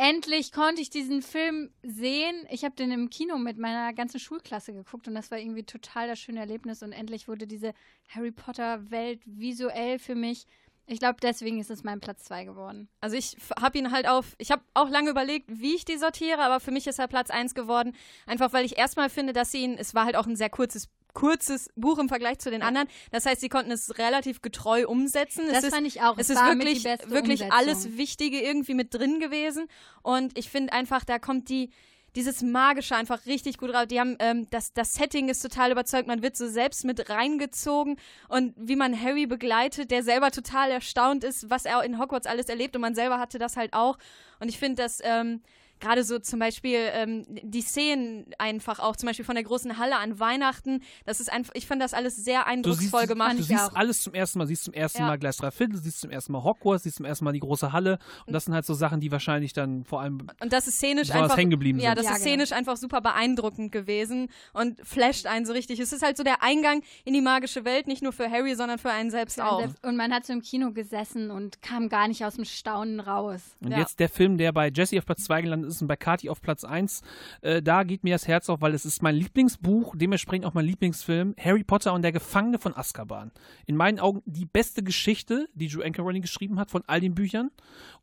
endlich 0.00 0.50
konnte 0.50 0.80
ich 0.80 0.88
diesen 0.88 1.20
Film 1.20 1.70
sehen. 1.82 2.46
Ich 2.48 2.64
habe 2.64 2.74
den 2.74 2.90
im 2.90 3.10
Kino 3.10 3.36
mit 3.36 3.58
meiner 3.58 3.92
ganzen 3.92 4.18
Schulklasse 4.18 4.72
geguckt 4.72 5.06
und 5.06 5.14
das 5.14 5.30
war 5.30 5.38
irgendwie 5.38 5.62
total 5.62 6.08
das 6.08 6.18
schöne 6.18 6.40
Erlebnis 6.40 6.82
und 6.82 6.92
endlich 6.92 7.28
wurde 7.28 7.46
diese 7.46 7.74
Harry 8.08 8.32
Potter 8.32 8.90
Welt 8.90 9.20
visuell 9.26 9.98
für 9.98 10.14
mich. 10.14 10.46
Ich 10.86 11.00
glaube, 11.00 11.18
deswegen 11.22 11.60
ist 11.60 11.70
es 11.70 11.84
mein 11.84 12.00
Platz 12.00 12.24
zwei 12.24 12.44
geworden. 12.44 12.88
Also 13.00 13.14
ich 13.14 13.36
habe 13.60 13.78
ihn 13.78 13.92
halt 13.92 14.08
auf, 14.08 14.34
ich 14.38 14.50
habe 14.50 14.62
auch 14.72 14.88
lange 14.88 15.10
überlegt, 15.10 15.46
wie 15.48 15.74
ich 15.74 15.84
die 15.84 15.98
sortiere, 15.98 16.40
aber 16.40 16.60
für 16.60 16.72
mich 16.72 16.86
ist 16.86 16.98
er 16.98 17.06
Platz 17.06 17.30
1 17.30 17.54
geworden. 17.54 17.94
Einfach 18.26 18.52
weil 18.54 18.64
ich 18.64 18.78
erstmal 18.78 19.10
finde, 19.10 19.34
dass 19.34 19.52
sie 19.52 19.62
ihn, 19.62 19.76
es 19.78 19.94
war 19.94 20.06
halt 20.06 20.16
auch 20.16 20.26
ein 20.26 20.34
sehr 20.34 20.50
kurzes 20.50 20.88
kurzes 21.14 21.70
Buch 21.76 21.98
im 21.98 22.08
Vergleich 22.08 22.38
zu 22.38 22.50
den 22.50 22.62
anderen. 22.62 22.88
Das 23.10 23.26
heißt, 23.26 23.40
sie 23.40 23.48
konnten 23.48 23.70
es 23.70 23.98
relativ 23.98 24.42
getreu 24.42 24.86
umsetzen. 24.86 25.44
Das 25.48 25.58
es 25.58 25.64
ist, 25.64 25.74
fand 25.74 25.86
ich 25.86 26.02
auch. 26.02 26.16
Es 26.18 26.30
Es 26.30 26.36
ist 26.36 26.44
wirklich, 26.44 26.84
wirklich 26.84 27.42
Umsetzung. 27.42 27.52
alles 27.52 27.96
Wichtige 27.96 28.40
irgendwie 28.40 28.74
mit 28.74 28.94
drin 28.94 29.20
gewesen. 29.20 29.66
Und 30.02 30.36
ich 30.38 30.50
finde 30.50 30.72
einfach, 30.72 31.04
da 31.04 31.18
kommt 31.18 31.48
die, 31.48 31.70
dieses 32.16 32.42
Magische 32.42 32.96
einfach 32.96 33.26
richtig 33.26 33.58
gut 33.58 33.72
raus. 33.72 33.86
Die 33.88 34.00
haben, 34.00 34.16
ähm, 34.18 34.48
das, 34.50 34.72
das 34.72 34.94
Setting 34.94 35.28
ist 35.28 35.40
total 35.40 35.70
überzeugt. 35.72 36.08
Man 36.08 36.22
wird 36.22 36.36
so 36.36 36.48
selbst 36.48 36.84
mit 36.84 37.08
reingezogen. 37.08 37.96
Und 38.28 38.54
wie 38.56 38.76
man 38.76 39.00
Harry 39.00 39.26
begleitet, 39.26 39.90
der 39.90 40.02
selber 40.02 40.30
total 40.30 40.70
erstaunt 40.70 41.24
ist, 41.24 41.50
was 41.50 41.64
er 41.64 41.82
in 41.84 41.98
Hogwarts 41.98 42.26
alles 42.26 42.46
erlebt. 42.48 42.74
Und 42.74 42.82
man 42.82 42.94
selber 42.94 43.18
hatte 43.18 43.38
das 43.38 43.56
halt 43.56 43.74
auch. 43.74 43.98
Und 44.40 44.48
ich 44.48 44.58
finde, 44.58 44.82
dass, 44.82 45.00
ähm, 45.02 45.42
gerade 45.80 46.04
so 46.04 46.18
zum 46.18 46.38
Beispiel 46.38 46.78
ähm, 46.92 47.24
die 47.28 47.62
Szenen 47.62 48.26
einfach 48.38 48.78
auch, 48.78 48.96
zum 48.96 49.06
Beispiel 49.08 49.24
von 49.24 49.34
der 49.34 49.44
großen 49.44 49.78
Halle 49.78 49.96
an 49.96 50.20
Weihnachten, 50.20 50.82
das 51.06 51.20
ist 51.20 51.32
einfach, 51.32 51.52
ich 51.54 51.66
fand 51.66 51.80
das 51.82 51.94
alles 51.94 52.16
sehr 52.16 52.40
Du 52.40 52.44
siehst, 52.44 52.48
eindrucksvoll 52.94 53.06
gemacht. 53.06 53.32
du 53.34 53.38
ich 53.40 53.46
siehst 53.48 53.70
auch. 53.70 53.74
alles 53.74 54.02
zum 54.02 54.14
ersten 54.14 54.38
Mal. 54.38 54.46
Siehst 54.46 54.64
zum 54.64 54.74
ersten 54.74 54.98
Ja. 55.00 55.06
Mal 55.06 55.18
Gleis 55.18 55.36
drei 55.38 55.50
Viertel, 55.50 55.76
siehst 55.78 56.00
zum 56.00 56.10
ersten 56.10 56.32
Mal 56.32 56.42
Hogwarts, 56.44 56.84
siehst 56.84 56.96
zum 56.96 57.06
ersten 57.06 57.24
Mal 57.24 57.32
die 57.32 57.40
große 57.40 57.72
Halle. 57.72 57.98
Und 58.26 58.32
das 58.32 58.44
sind 58.44 58.54
halt 58.54 58.66
so 58.66 58.74
Sachen, 58.74 59.00
die 59.00 59.10
wahrscheinlich 59.10 59.52
dann 59.52 59.84
vor 59.84 60.00
allem 60.00 60.18
Und 60.42 60.52
das 60.52 60.66
ist 60.68 60.76
szenisch 60.76 61.10
einfach. 61.10 61.36
hängen 61.36 61.50
geblieben 61.50 61.78
Ja, 61.80 61.90
sind. 61.90 61.98
das 61.98 62.04
Ja, 62.06 62.10
ist 62.12 62.18
genau. 62.24 62.30
szenisch 62.34 62.52
einfach 62.52 62.76
super 62.76 63.00
beeindruckend 63.00 63.72
gewesen 63.72 64.28
und 64.52 64.80
flasht 64.86 65.26
einen 65.26 65.46
so 65.46 65.52
richtig. 65.52 65.80
Es 65.80 65.92
ist 65.92 66.02
halt 66.02 66.16
so 66.16 66.22
der 66.22 66.42
Eingang 66.42 66.82
in 67.04 67.14
die 67.14 67.20
magische 67.20 67.64
Welt, 67.64 67.86
nicht 67.86 68.02
nur 68.02 68.12
für 68.12 68.30
Harry, 68.30 68.54
sondern 68.54 68.78
für 68.78 68.90
einen 68.90 69.10
selbst 69.10 69.40
auch. 69.40 69.68
Und 69.82 69.96
man 69.96 70.12
hat 70.12 70.26
so 70.26 70.32
im 70.32 70.42
Kino 70.42 70.72
gesessen 70.72 71.30
und 71.30 71.62
kam 71.62 71.88
gar 71.88 72.08
nicht 72.08 72.24
aus 72.24 72.34
dem 72.36 72.44
Staunen 72.44 73.00
raus. 73.00 73.40
Und 73.62 73.70
Ja. 73.72 73.78
jetzt 73.78 74.00
der 74.00 74.08
Film, 74.08 74.36
der 74.38 74.52
bei 74.52 74.68
Jesse 74.74 74.98
auf 74.98 75.06
Platz 75.06 75.24
2 75.24 75.42
gelandet 75.42 75.69
ist 75.70 75.82
und 75.82 75.88
bei 75.88 75.96
Kati 75.96 76.28
auf 76.28 76.40
Platz 76.40 76.64
1. 76.64 77.02
Äh, 77.42 77.62
da 77.62 77.82
geht 77.84 78.04
mir 78.04 78.14
das 78.14 78.28
Herz 78.28 78.48
auf, 78.48 78.60
weil 78.60 78.74
es 78.74 78.84
ist 78.84 79.02
mein 79.02 79.14
Lieblingsbuch, 79.14 79.94
dementsprechend 79.96 80.46
auch 80.46 80.54
mein 80.54 80.66
Lieblingsfilm, 80.66 81.34
Harry 81.38 81.64
Potter 81.64 81.92
und 81.92 82.02
der 82.02 82.12
Gefangene 82.12 82.58
von 82.58 82.76
Azkaban. 82.76 83.32
In 83.66 83.76
meinen 83.76 83.98
Augen 83.98 84.22
die 84.26 84.46
beste 84.46 84.82
Geschichte, 84.82 85.48
die 85.54 85.70
Anker 85.82 86.02
Rowling 86.02 86.22
geschrieben 86.22 86.58
hat 86.58 86.70
von 86.70 86.82
all 86.86 87.00
den 87.00 87.14
Büchern. 87.14 87.50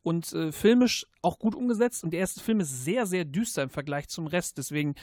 Und 0.02 0.32
äh, 0.32 0.52
filmisch 0.52 1.06
auch 1.22 1.38
gut 1.38 1.54
umgesetzt. 1.54 2.04
Und 2.04 2.12
der 2.12 2.20
erste 2.20 2.40
Film 2.40 2.60
ist 2.60 2.84
sehr, 2.84 3.06
sehr 3.06 3.24
düster 3.24 3.62
im 3.62 3.70
Vergleich 3.70 4.08
zum 4.08 4.26
Rest. 4.26 4.58
Deswegen 4.58 4.94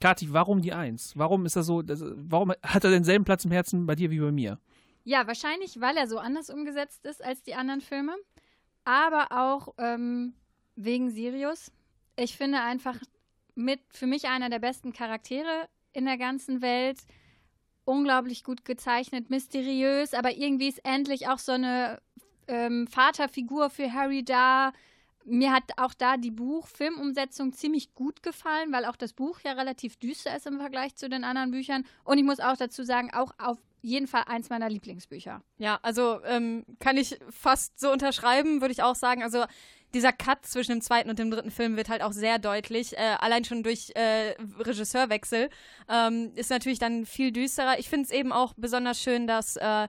Kathi, 0.00 0.32
warum 0.32 0.62
die 0.62 0.72
Eins? 0.72 1.16
Warum 1.16 1.46
ist 1.46 1.56
er 1.56 1.62
so, 1.62 1.80
das, 1.80 2.02
warum 2.02 2.52
hat 2.62 2.84
er 2.84 2.90
denselben 2.90 3.24
Platz 3.24 3.44
im 3.44 3.52
Herzen 3.52 3.86
bei 3.86 3.94
dir 3.94 4.10
wie 4.10 4.18
bei 4.18 4.32
mir? 4.32 4.58
Ja, 5.04 5.26
wahrscheinlich, 5.26 5.80
weil 5.80 5.96
er 5.96 6.08
so 6.08 6.18
anders 6.18 6.50
umgesetzt 6.50 7.04
ist 7.04 7.24
als 7.24 7.42
die 7.42 7.54
anderen 7.54 7.80
Filme. 7.80 8.16
Aber 8.84 9.28
auch 9.30 9.74
ähm, 9.78 10.34
wegen 10.74 11.10
Sirius. 11.10 11.70
Ich 12.16 12.36
finde 12.36 12.60
einfach 12.60 12.96
mit 13.54 13.80
für 13.90 14.06
mich 14.06 14.28
einer 14.28 14.50
der 14.50 14.58
besten 14.58 14.92
Charaktere 14.92 15.68
in 15.92 16.04
der 16.04 16.18
ganzen 16.18 16.62
Welt. 16.62 16.98
Unglaublich 17.84 18.44
gut 18.44 18.64
gezeichnet, 18.64 19.28
mysteriös, 19.28 20.14
aber 20.14 20.32
irgendwie 20.32 20.68
ist 20.68 20.84
endlich 20.84 21.28
auch 21.28 21.38
so 21.38 21.52
eine 21.52 22.00
ähm, 22.46 22.86
Vaterfigur 22.86 23.70
für 23.70 23.92
Harry 23.92 24.24
da. 24.24 24.72
Mir 25.24 25.52
hat 25.52 25.64
auch 25.76 25.94
da 25.94 26.16
die 26.16 26.30
Buch-Filmumsetzung 26.30 27.52
ziemlich 27.52 27.94
gut 27.94 28.22
gefallen, 28.22 28.72
weil 28.72 28.84
auch 28.84 28.96
das 28.96 29.12
Buch 29.12 29.40
ja 29.44 29.52
relativ 29.52 29.96
düster 29.96 30.36
ist 30.36 30.46
im 30.46 30.58
Vergleich 30.58 30.96
zu 30.96 31.08
den 31.08 31.24
anderen 31.24 31.50
Büchern. 31.50 31.84
Und 32.04 32.18
ich 32.18 32.24
muss 32.24 32.40
auch 32.40 32.56
dazu 32.56 32.82
sagen, 32.82 33.12
auch 33.12 33.32
auf 33.38 33.58
jeden 33.82 34.06
Fall 34.06 34.24
eins 34.26 34.48
meiner 34.48 34.68
Lieblingsbücher. 34.68 35.42
Ja, 35.58 35.78
also 35.82 36.22
ähm, 36.24 36.64
kann 36.78 36.96
ich 36.96 37.18
fast 37.30 37.78
so 37.78 37.92
unterschreiben, 37.92 38.60
würde 38.60 38.72
ich 38.72 38.82
auch 38.82 38.94
sagen. 38.94 39.22
Also 39.22 39.44
dieser 39.94 40.12
Cut 40.12 40.44
zwischen 40.46 40.72
dem 40.72 40.80
zweiten 40.80 41.10
und 41.10 41.18
dem 41.18 41.30
dritten 41.30 41.50
Film 41.50 41.76
wird 41.76 41.88
halt 41.88 42.02
auch 42.02 42.12
sehr 42.12 42.38
deutlich. 42.38 42.96
Äh, 42.96 43.16
allein 43.20 43.44
schon 43.44 43.62
durch 43.62 43.92
äh, 43.94 44.34
Regisseurwechsel 44.58 45.50
ähm, 45.88 46.32
ist 46.34 46.50
natürlich 46.50 46.78
dann 46.78 47.06
viel 47.06 47.32
düsterer. 47.32 47.78
Ich 47.78 47.88
finde 47.88 48.06
es 48.06 48.10
eben 48.10 48.32
auch 48.32 48.54
besonders 48.56 49.00
schön, 49.00 49.26
dass 49.26 49.56
äh, 49.56 49.88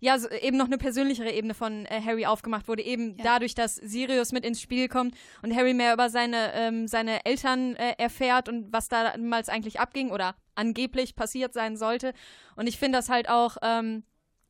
ja, 0.00 0.16
so 0.18 0.28
eben 0.30 0.56
noch 0.56 0.66
eine 0.66 0.78
persönlichere 0.78 1.32
Ebene 1.32 1.54
von 1.54 1.84
äh, 1.86 2.00
Harry 2.04 2.24
aufgemacht 2.24 2.68
wurde, 2.68 2.82
eben 2.84 3.16
Ja. 3.16 3.24
dadurch, 3.24 3.54
dass 3.54 3.74
Sirius 3.74 4.30
mit 4.30 4.44
ins 4.44 4.60
Spiel 4.60 4.86
kommt 4.88 5.16
und 5.42 5.54
Harry 5.56 5.74
mehr 5.74 5.92
über 5.92 6.08
seine, 6.08 6.52
ähm, 6.54 6.86
seine 6.86 7.24
Eltern 7.24 7.74
äh, 7.74 7.94
erfährt 7.98 8.48
und 8.48 8.72
was 8.72 8.88
da 8.88 9.12
damals 9.16 9.48
eigentlich 9.48 9.80
abging 9.80 10.10
oder 10.10 10.36
angeblich 10.54 11.16
passiert 11.16 11.52
sein 11.52 11.76
sollte. 11.76 12.12
Und 12.54 12.68
ich 12.68 12.78
finde 12.78 12.98
das 12.98 13.08
halt 13.08 13.28
auch, 13.28 13.56
ähm, 13.62 14.04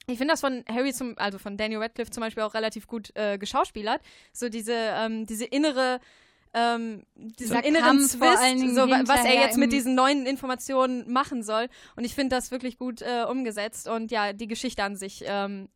ich 0.08 0.18
finde 0.18 0.32
das 0.32 0.40
von 0.40 0.64
Harry 0.68 0.92
zum, 0.92 1.16
also 1.18 1.38
von 1.38 1.56
Daniel 1.56 1.80
Radcliffe 1.80 2.10
zum 2.10 2.22
Beispiel 2.22 2.42
auch 2.42 2.54
relativ 2.54 2.86
gut 2.86 3.10
äh, 3.14 3.38
geschauspielert. 3.38 4.00
So 4.32 4.48
diese, 4.48 4.72
ähm, 4.74 5.26
diese 5.26 5.44
innere, 5.44 6.00
ähm, 6.54 7.02
diesen 7.14 7.54
Dieser 7.56 7.64
inneren 7.64 7.84
Kampf 7.84 8.16
Twist, 8.16 8.74
so, 8.74 8.90
wa- 8.90 9.02
was 9.04 9.24
er 9.24 9.34
jetzt 9.34 9.58
mit 9.58 9.70
diesen 9.70 9.94
neuen 9.94 10.24
Informationen 10.24 11.10
machen 11.12 11.42
soll. 11.42 11.68
Und 11.94 12.04
ich 12.04 12.14
finde 12.14 12.34
das 12.36 12.50
wirklich 12.50 12.78
gut 12.78 13.02
äh, 13.02 13.24
umgesetzt. 13.28 13.86
Und 13.86 14.10
ja, 14.10 14.32
die 14.32 14.48
Geschichte 14.48 14.82
an 14.82 14.96
sich 14.96 15.24
ähm, 15.26 15.68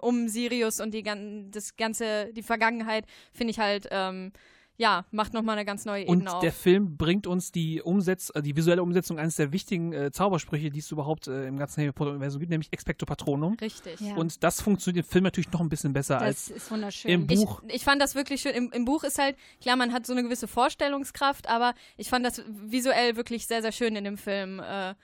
um 0.00 0.28
Sirius 0.28 0.80
und 0.80 0.92
die 0.92 1.02
das 1.50 1.76
ganze, 1.76 2.32
die 2.32 2.42
Vergangenheit, 2.42 3.06
finde 3.32 3.52
ich 3.52 3.58
halt, 3.60 3.88
ähm, 3.90 4.32
ja, 4.76 5.04
macht 5.12 5.34
nochmal 5.34 5.56
eine 5.56 5.64
ganz 5.64 5.84
neue 5.84 6.04
Und 6.06 6.18
Ebene 6.18 6.34
auf. 6.34 6.40
der 6.40 6.52
Film 6.52 6.96
bringt 6.96 7.26
uns 7.28 7.52
die 7.52 7.80
Umsetz 7.80 8.32
äh, 8.34 8.42
die 8.42 8.56
visuelle 8.56 8.82
Umsetzung 8.82 9.18
eines 9.18 9.36
der 9.36 9.52
wichtigen 9.52 9.92
äh, 9.92 10.10
Zaubersprüche, 10.10 10.70
die 10.70 10.80
es 10.80 10.90
überhaupt 10.90 11.28
äh, 11.28 11.46
im 11.46 11.56
ganzen 11.58 11.80
Harry 11.82 11.92
Potter-Universum 11.92 12.40
gibt, 12.40 12.50
nämlich 12.50 12.72
Expecto 12.72 13.06
Patronum. 13.06 13.56
Richtig. 13.60 14.00
Ja. 14.00 14.16
Und 14.16 14.42
das 14.42 14.60
funktioniert 14.60 15.06
im 15.06 15.10
Film 15.10 15.24
natürlich 15.24 15.50
noch 15.52 15.60
ein 15.60 15.68
bisschen 15.68 15.92
besser 15.92 16.20
als 16.20 16.46
Das 16.46 16.56
ist 16.56 16.70
wunderschön. 16.70 17.10
im 17.10 17.26
Ich, 17.30 17.38
Buch. 17.40 17.62
ich 17.68 17.84
fand 17.84 18.02
das 18.02 18.14
wirklich 18.16 18.40
schön. 18.40 18.52
Im, 18.52 18.72
Im 18.72 18.84
Buch 18.84 19.04
ist 19.04 19.18
halt, 19.18 19.36
klar, 19.60 19.76
man 19.76 19.92
hat 19.92 20.06
so 20.06 20.12
eine 20.12 20.22
gewisse 20.24 20.48
Vorstellungskraft, 20.48 21.48
aber 21.48 21.74
ich 21.96 22.08
fand 22.08 22.26
das 22.26 22.42
visuell 22.48 23.16
wirklich 23.16 23.46
sehr, 23.46 23.62
sehr 23.62 23.72
schön 23.72 23.94
in 23.96 24.04
dem 24.04 24.16
Film 24.18 24.60
äh, 24.60 24.94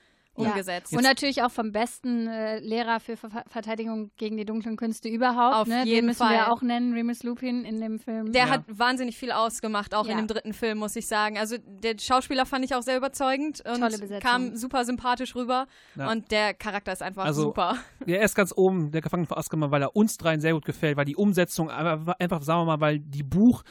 umgesetzt. 0.46 0.92
Und 0.96 1.02
natürlich 1.02 1.42
auch 1.42 1.50
vom 1.50 1.72
besten 1.72 2.26
äh, 2.28 2.58
Lehrer 2.60 3.00
für 3.00 3.16
Ver 3.16 3.44
Verteidigung 3.48 4.10
gegen 4.16 4.36
die 4.36 4.44
dunklen 4.44 4.76
Künste 4.76 5.08
überhaupt. 5.08 5.56
Auf 5.56 5.68
ne? 5.68 5.84
jeden 5.84 5.90
Den 5.96 6.06
müssen 6.06 6.18
Fall. 6.18 6.34
wir 6.34 6.52
auch 6.52 6.62
nennen, 6.62 6.92
Remus 6.94 7.22
Lupin 7.22 7.64
in 7.64 7.80
dem 7.80 7.98
Film. 7.98 8.32
Der 8.32 8.46
Ja. 8.46 8.50
hat 8.50 8.62
wahnsinnig 8.68 9.16
viel 9.16 9.32
ausgemacht, 9.32 9.94
auch 9.94 10.06
Ja. 10.06 10.12
in 10.12 10.18
dem 10.18 10.26
dritten 10.26 10.52
Film, 10.52 10.78
muss 10.78 10.96
ich 10.96 11.06
sagen. 11.06 11.38
Also 11.38 11.56
der 11.58 11.96
Schauspieler 11.98 12.46
fand 12.46 12.64
ich 12.64 12.74
auch 12.74 12.82
sehr 12.82 12.96
überzeugend 12.96 13.62
und 13.66 14.20
kam 14.20 14.56
super 14.56 14.84
sympathisch 14.84 15.34
rüber. 15.34 15.66
Ja. 15.96 16.10
Und 16.10 16.30
der 16.30 16.54
Charakter 16.54 16.92
ist 16.92 17.02
einfach 17.02 17.24
Also, 17.24 17.42
super. 17.42 17.76
Ja, 18.06 18.16
er 18.16 18.24
ist 18.24 18.34
ganz 18.34 18.52
oben, 18.56 18.90
der 18.90 19.00
Gefangene 19.00 19.26
von 19.26 19.38
Azkaban, 19.38 19.70
weil 19.70 19.82
er 19.82 19.94
uns 19.96 20.16
dreien 20.16 20.40
sehr 20.40 20.52
gut 20.54 20.64
gefällt, 20.64 20.96
weil 20.96 21.04
die 21.04 21.16
Umsetzung, 21.16 21.70
aber 21.70 22.16
einfach, 22.18 22.42
sagen 22.42 22.60
wir 22.60 22.64
mal, 22.64 22.80
weil 22.80 22.98
die 22.98 23.22
Buch- 23.22 23.62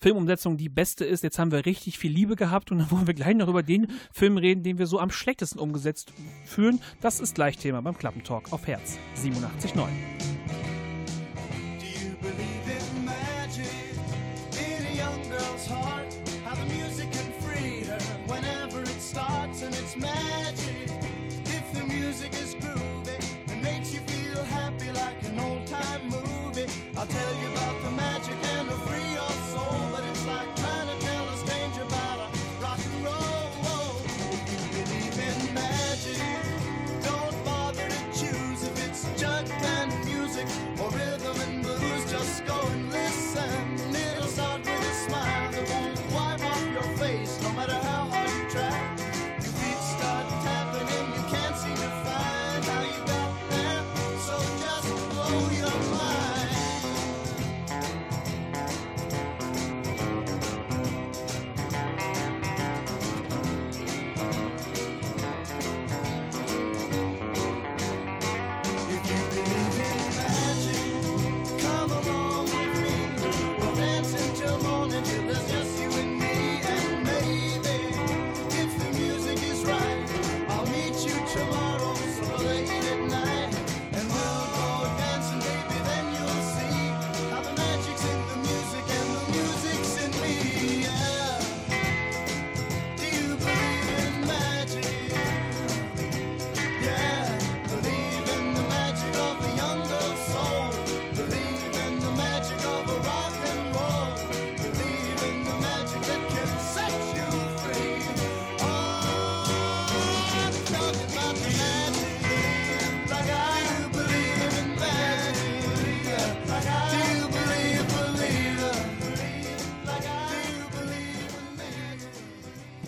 Filmumsetzung 0.00 0.56
die 0.56 0.68
beste 0.68 1.04
ist. 1.04 1.22
Jetzt 1.22 1.38
haben 1.38 1.52
wir 1.52 1.66
richtig 1.66 1.98
viel 1.98 2.12
Liebe 2.12 2.36
gehabt 2.36 2.70
und 2.70 2.78
dann 2.78 2.90
wollen 2.90 3.06
wir 3.06 3.14
gleich 3.14 3.36
noch 3.36 3.48
über 3.48 3.62
den 3.62 3.88
Film 4.12 4.38
reden, 4.38 4.62
den 4.62 4.78
wir 4.78 4.86
so 4.86 4.98
am 4.98 5.10
schlechtesten 5.10 5.58
umgesetzt 5.58 6.12
fühlen. 6.44 6.80
Das 7.00 7.20
ist 7.20 7.34
gleich 7.34 7.58
Thema 7.58 7.82
beim 7.82 7.96
Klappentalk 7.96 8.52
auf 8.52 8.66
Herz 8.66 8.98
87.9. 9.16 9.88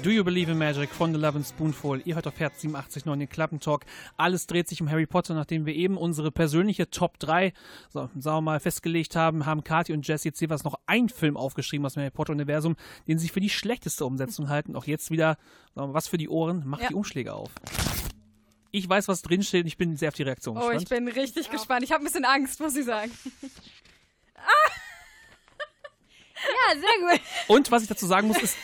Do 0.03 0.09
You 0.11 0.24
Believe 0.24 0.51
in 0.51 0.57
Magic 0.57 0.88
von 0.90 1.12
The 1.12 1.20
Love 1.20 1.36
and 1.36 1.46
Spoonful. 1.46 2.01
Ihr 2.07 2.14
hört 2.14 2.26
auf 2.26 2.38
Herz 2.40 2.62
87.9 2.64 3.18
den 3.18 3.28
Klappentalk. 3.28 3.84
Alles 4.16 4.46
dreht 4.46 4.66
sich 4.66 4.80
um 4.80 4.88
Harry 4.90 5.05
Potter, 5.07 5.34
nachdem 5.34 5.66
wir 5.66 5.74
eben 5.74 5.98
unsere 5.98 6.30
persönliche 6.32 6.88
Top 6.90 7.18
3, 7.18 7.53
so, 7.90 8.09
sagen 8.18 8.36
wir 8.38 8.40
mal, 8.40 8.61
festgelegt 8.61 9.14
haben, 9.14 9.44
haben 9.44 9.62
Kathi 9.62 9.92
und 9.92 10.07
Jesse 10.09 10.28
jetzt 10.28 10.40
jeweils 10.40 10.64
noch 10.64 10.76
einen 10.86 11.11
Film 11.11 11.36
aufgeschrieben 11.36 11.84
aus 11.84 11.94
dem 11.94 12.01
Harry 12.01 12.11
Potter-Universum, 12.11 12.76
den 13.09 13.18
sie 13.18 13.28
für 13.28 13.40
die 13.40 13.51
schlechteste 13.51 14.07
Umsetzung 14.07 14.48
halten. 14.48 14.74
Auch 14.74 14.86
jetzt 14.86 15.11
wieder, 15.11 15.36
sagen 15.74 15.74
wir 15.74 15.86
mal, 15.88 15.94
was 15.94 16.09
für 16.09 16.16
die 16.18 16.30
Ohren, 16.30 16.62
macht 16.66 16.82
Ja. 16.82 16.88
die 16.88 16.94
Umschläge 16.94 17.34
auf. 17.34 17.51
Ich 18.72 18.88
weiß, 18.88 19.09
was 19.09 19.20
drinsteht 19.22 19.62
und 19.62 19.66
ich 19.66 19.76
bin 19.76 19.96
sehr 19.96 20.09
auf 20.09 20.14
die 20.14 20.22
Reaktion 20.22 20.57
Oh, 20.57 20.70
ich 20.70 20.78
gespannt. 20.84 21.05
bin 21.07 21.09
richtig 21.09 21.51
gespannt. 21.51 21.82
Ich 21.82 21.90
habe 21.92 22.03
ein 22.03 22.07
bisschen 22.07 22.24
Angst, 22.24 22.61
muss 22.61 22.74
ich 22.76 22.86
sagen. 22.86 23.11
ja, 26.74 26.80
sehr 26.80 27.09
gut. 27.18 27.20
Und 27.49 27.70
was 27.70 27.82
ich 27.82 27.88
dazu 27.88 28.07
sagen 28.07 28.28
muss, 28.28 28.38
ist, 28.43 28.57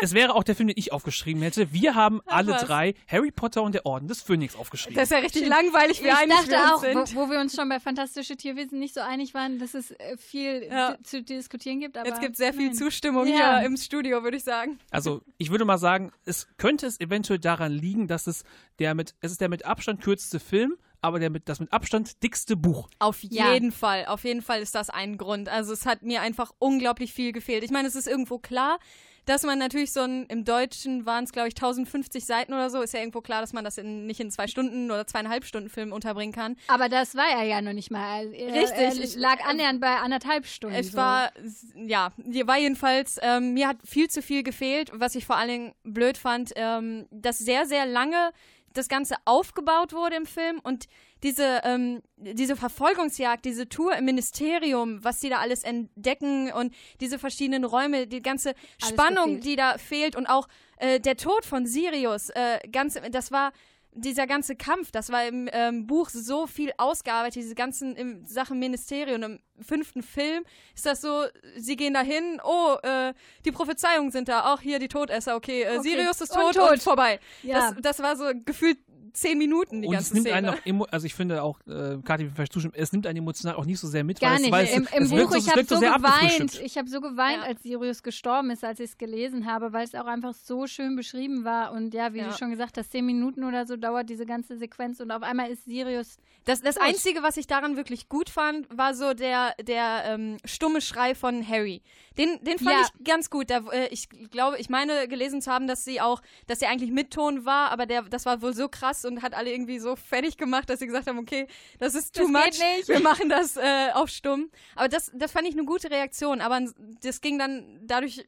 es 0.00 0.12
wäre 0.14 0.34
auch 0.34 0.42
der 0.44 0.54
Film, 0.56 0.68
den 0.68 0.76
ich 0.78 0.92
aufgeschrieben 0.92 1.42
hätte. 1.42 1.72
Wir 1.72 1.94
haben 1.94 2.20
alle 2.26 2.52
was. 2.52 2.62
drei 2.64 2.94
Harry 3.08 3.30
Potter 3.30 3.62
und 3.62 3.72
der 3.74 3.86
Orden 3.86 4.08
des 4.08 4.22
Phönix 4.22 4.56
aufgeschrieben. 4.56 4.96
Das 4.96 5.04
ist 5.04 5.10
ja 5.12 5.18
richtig 5.18 5.46
langweilig, 5.46 6.02
wie 6.02 6.08
ich 6.08 6.14
einig 6.14 6.36
dachte 6.48 6.74
auch, 6.74 6.80
sind. 6.80 7.14
wo, 7.16 7.26
wo 7.26 7.30
wir 7.30 7.40
uns 7.40 7.54
schon 7.54 7.68
bei 7.68 7.80
Fantastische 7.80 8.36
Tierwesen 8.36 8.78
nicht 8.78 8.94
so 8.94 9.00
einig 9.00 9.34
waren, 9.34 9.58
dass 9.58 9.74
es 9.74 9.90
äh, 9.92 10.16
viel 10.16 10.64
Ja. 10.70 10.96
zu 11.02 11.22
diskutieren 11.22 11.80
gibt. 11.80 11.96
Aber 11.96 12.08
Jetzt 12.08 12.20
gibt 12.20 12.32
es 12.32 12.38
sehr 12.38 12.52
viel 12.52 12.66
nein. 12.68 12.74
Zustimmung 12.74 13.26
Ja. 13.26 13.58
hier 13.58 13.66
im 13.66 13.76
Studio, 13.76 14.22
würde 14.22 14.36
ich 14.36 14.44
sagen. 14.44 14.78
Also, 14.90 15.22
ich 15.38 15.50
würde 15.50 15.64
mal 15.64 15.78
sagen, 15.78 16.12
es 16.24 16.48
könnte 16.58 16.86
es 16.86 17.00
eventuell 17.00 17.38
daran 17.38 17.72
liegen, 17.72 18.08
dass 18.08 18.26
es 18.26 18.44
der 18.78 18.94
mit, 18.94 19.14
es 19.20 19.32
ist 19.32 19.40
der 19.40 19.48
mit 19.48 19.64
Abstand 19.64 20.00
kürzeste 20.02 20.40
Film, 20.40 20.76
aber 21.02 21.18
der 21.18 21.30
mit, 21.30 21.48
das 21.48 21.60
mit 21.60 21.72
Abstand 21.72 22.22
dickste 22.22 22.56
Buch. 22.56 22.88
Auf 22.98 23.22
Ja. 23.24 23.52
jeden 23.52 23.72
Fall, 23.72 24.06
auf 24.06 24.24
jeden 24.24 24.40
Fall 24.42 24.62
ist 24.62 24.74
das 24.74 24.88
ein 24.88 25.18
Grund. 25.18 25.48
Also 25.48 25.72
es 25.72 25.84
hat 25.84 26.02
mir 26.02 26.22
einfach 26.22 26.52
unglaublich 26.58 27.12
viel 27.12 27.32
gefehlt. 27.32 27.64
Ich 27.64 27.70
meine, 27.70 27.88
es 27.88 27.94
ist 27.96 28.06
irgendwo 28.08 28.38
klar, 28.38 28.78
dass 29.24 29.44
man 29.44 29.56
natürlich 29.56 29.92
so 29.92 30.00
ein, 30.00 30.26
im 30.26 30.44
Deutschen 30.44 31.06
waren 31.06 31.22
es 31.22 31.30
glaube 31.30 31.46
ich 31.46 31.54
1050 31.54 32.24
Seiten 32.24 32.52
oder 32.54 32.70
so, 32.70 32.82
ist 32.82 32.92
ja 32.92 32.98
irgendwo 32.98 33.20
klar, 33.20 33.40
dass 33.40 33.52
man 33.52 33.62
das 33.62 33.78
in, 33.78 34.04
nicht 34.06 34.18
in 34.18 34.32
zwei 34.32 34.48
Stunden 34.48 34.90
oder 34.90 35.06
zweieinhalb 35.06 35.44
Stunden 35.44 35.68
Film 35.68 35.92
unterbringen 35.92 36.32
kann. 36.32 36.56
Aber 36.66 36.88
das 36.88 37.14
war 37.14 37.28
er 37.30 37.44
ja 37.44 37.62
noch 37.62 37.72
nicht 37.72 37.92
mal. 37.92 38.32
Er, 38.34 38.52
Richtig, 38.52 38.72
Er 38.78 38.92
ich- 38.96 39.14
lag 39.14 39.44
annähernd 39.44 39.80
bei 39.80 39.96
anderthalb 39.98 40.44
Stunden. 40.46 40.74
Es 40.76 40.90
so. 40.90 40.96
war, 40.98 41.30
ja, 41.76 42.10
war 42.46 42.58
jedenfalls, 42.58 43.18
ähm, 43.22 43.54
mir 43.54 43.68
hat 43.68 43.76
viel 43.84 44.10
zu 44.10 44.22
viel 44.22 44.42
gefehlt, 44.42 44.90
was 44.92 45.14
ich 45.14 45.24
vor 45.24 45.36
allen 45.36 45.48
Dingen 45.48 45.74
blöd 45.84 46.18
fand, 46.18 46.52
ähm, 46.56 47.06
dass 47.12 47.38
sehr, 47.38 47.66
sehr 47.66 47.86
lange 47.86 48.32
das 48.72 48.88
Ganze 48.88 49.16
aufgebaut 49.24 49.92
wurde 49.92 50.16
im 50.16 50.26
Film 50.26 50.60
und 50.62 50.86
diese, 51.22 51.60
ähm, 51.64 52.02
diese 52.16 52.56
Verfolgungsjagd, 52.56 53.44
diese 53.44 53.68
Tour 53.68 53.94
im 53.96 54.04
Ministerium, 54.04 55.02
was 55.04 55.20
sie 55.20 55.28
da 55.28 55.38
alles 55.38 55.62
entdecken 55.62 56.52
und 56.52 56.74
diese 57.00 57.18
verschiedenen 57.18 57.64
Räume, 57.64 58.06
die 58.06 58.22
ganze 58.22 58.50
Alles 58.80 58.92
Spannung, 58.92 59.26
gefehlt. 59.26 59.44
die 59.44 59.56
da 59.56 59.78
fehlt 59.78 60.16
und 60.16 60.26
auch 60.26 60.48
äh, 60.78 60.98
der 60.98 61.16
Tod 61.16 61.44
von 61.44 61.66
Sirius, 61.66 62.30
äh, 62.30 62.58
ganz, 62.70 62.98
das 63.10 63.30
war 63.30 63.52
dieser 63.94 64.26
ganze 64.26 64.56
Kampf, 64.56 64.90
das 64.90 65.10
war 65.10 65.26
im 65.26 65.48
ähm, 65.52 65.86
Buch 65.86 66.08
so 66.08 66.46
viel 66.46 66.72
ausgearbeitet, 66.78 67.42
diese 67.42 67.54
ganzen 67.54 67.94
im 67.94 68.26
Sachen 68.26 68.58
Ministerium. 68.58 69.22
Im 69.22 69.40
fünften 69.60 70.02
Film 70.02 70.44
ist 70.74 70.86
das 70.86 71.02
so, 71.02 71.24
sie 71.56 71.76
gehen 71.76 71.94
dahin, 71.94 72.40
oh, 72.42 72.76
äh, 72.82 73.12
die 73.44 73.52
Prophezeiungen 73.52 74.10
sind 74.10 74.28
da, 74.28 74.52
auch 74.52 74.60
hier 74.60 74.78
die 74.78 74.88
Todesser, 74.88 75.36
okay, 75.36 75.62
äh, 75.62 75.78
Okay. 75.78 75.88
Sirius 75.88 76.20
ist 76.20 76.32
Und 76.34 76.40
tot 76.40 76.56
und, 76.56 76.68
tot. 76.68 76.82
vorbei. 76.82 77.20
Ja. 77.42 77.72
Das, 77.72 77.82
das 77.82 77.98
war 78.00 78.16
so 78.16 78.30
gefühlt 78.44 78.78
zehn 79.12 79.38
Minuten 79.38 79.82
die 79.82 79.88
und 79.88 79.94
es 79.94 79.98
ganze 80.10 80.14
nimmt 80.14 80.26
Szene. 80.28 80.36
einen 80.36 80.48
auch, 80.58 80.66
emo 80.66 80.84
also 80.90 81.06
ich 81.06 81.14
finde 81.14 81.42
auch, 81.42 81.58
äh, 81.66 81.98
Kathi 82.04 82.30
vielleicht 82.34 82.52
zustimmen, 82.52 82.74
es 82.76 82.92
nimmt 82.92 83.06
einen 83.06 83.18
emotional 83.18 83.56
auch 83.56 83.64
nicht 83.64 83.78
so 83.80 83.88
sehr 83.88 84.04
mit, 84.04 84.20
Gar 84.20 84.30
weil 84.30 84.36
es, 84.36 84.42
nicht. 84.42 84.52
weil 84.52 84.64
es, 84.64 84.72
Im, 84.76 84.88
im 84.96 85.02
es 85.04 85.10
Buch, 85.10 85.30
so, 85.30 85.36
ich 85.36 85.46
es 85.46 85.50
habe 85.50 85.64
so 85.64 85.74
so 85.74 85.80
sehr 85.80 85.92
geweint. 85.94 86.60
Ich 86.62 86.78
habe 86.78 86.88
so 86.88 87.00
geweint, 87.00 87.38
Ja. 87.42 87.48
als 87.48 87.62
Sirius 87.62 88.02
gestorben 88.02 88.50
ist, 88.50 88.64
als 88.64 88.80
ich 88.80 88.90
es 88.90 88.98
gelesen 88.98 89.46
habe, 89.46 89.72
weil 89.72 89.84
es 89.84 89.94
auch 89.94 90.06
einfach 90.06 90.34
so 90.34 90.66
schön 90.66 90.96
beschrieben 90.96 91.44
war. 91.44 91.72
Und 91.72 91.94
ja, 91.94 92.12
wie 92.14 92.18
Ja. 92.18 92.28
du 92.28 92.32
schon 92.36 92.50
gesagt 92.50 92.76
hast, 92.78 92.90
zehn 92.92 93.04
Minuten 93.06 93.44
oder 93.44 93.66
so 93.66 93.76
dauert 93.76 94.08
diese 94.10 94.26
ganze 94.26 94.56
Sequenz 94.56 95.00
und 95.00 95.10
auf 95.10 95.22
einmal 95.22 95.50
ist 95.50 95.64
Sirius. 95.64 96.16
Das, 96.44 96.60
das. 96.60 96.76
Einzige, 96.76 97.22
was 97.22 97.36
ich 97.36 97.46
daran 97.46 97.76
wirklich 97.76 98.08
gut 98.08 98.28
fand, 98.28 98.66
war 98.76 98.94
so 98.94 99.14
der, 99.14 99.54
der 99.62 100.02
ähm, 100.06 100.38
stumme 100.44 100.80
Schrei 100.80 101.14
von 101.14 101.46
Harry. 101.46 101.82
Den, 102.18 102.42
den 102.42 102.58
fand 102.58 102.70
Ja. 102.76 102.86
ich 102.98 103.04
ganz 103.04 103.30
gut. 103.30 103.48
Da, 103.50 103.58
äh, 103.72 103.86
ich 103.90 104.08
glaube, 104.30 104.58
ich 104.58 104.68
meine 104.68 105.06
gelesen 105.06 105.40
zu 105.40 105.52
haben, 105.52 105.66
dass 105.68 105.84
sie 105.84 106.00
auch, 106.00 106.20
dass 106.48 106.60
er 106.60 106.70
eigentlich 106.70 106.90
mit 106.90 107.12
Ton 107.12 107.44
war, 107.44 107.70
aber 107.70 107.86
der, 107.86 108.02
das 108.02 108.26
war 108.26 108.42
wohl 108.42 108.54
so 108.54 108.68
krass 108.68 109.01
und 109.04 109.22
hat 109.22 109.34
alle 109.34 109.50
irgendwie 109.52 109.78
so 109.78 109.96
fertig 109.96 110.36
gemacht, 110.36 110.68
dass 110.70 110.78
sie 110.80 110.86
gesagt 110.86 111.06
haben, 111.06 111.18
okay, 111.18 111.46
das 111.78 111.94
ist 111.94 112.14
too 112.14 112.22
Das 112.22 112.30
much. 112.30 112.88
Wir 112.88 113.00
machen 113.00 113.28
das 113.28 113.56
äh, 113.56 113.90
auf 113.94 114.08
stumm. 114.08 114.50
Aber 114.76 114.88
das, 114.88 115.10
das 115.14 115.32
fand 115.32 115.46
ich 115.48 115.54
eine 115.54 115.64
gute 115.64 115.90
Reaktion. 115.90 116.40
Aber 116.40 116.60
das 117.02 117.20
ging 117.20 117.38
dann 117.38 117.80
dadurch, 117.82 118.24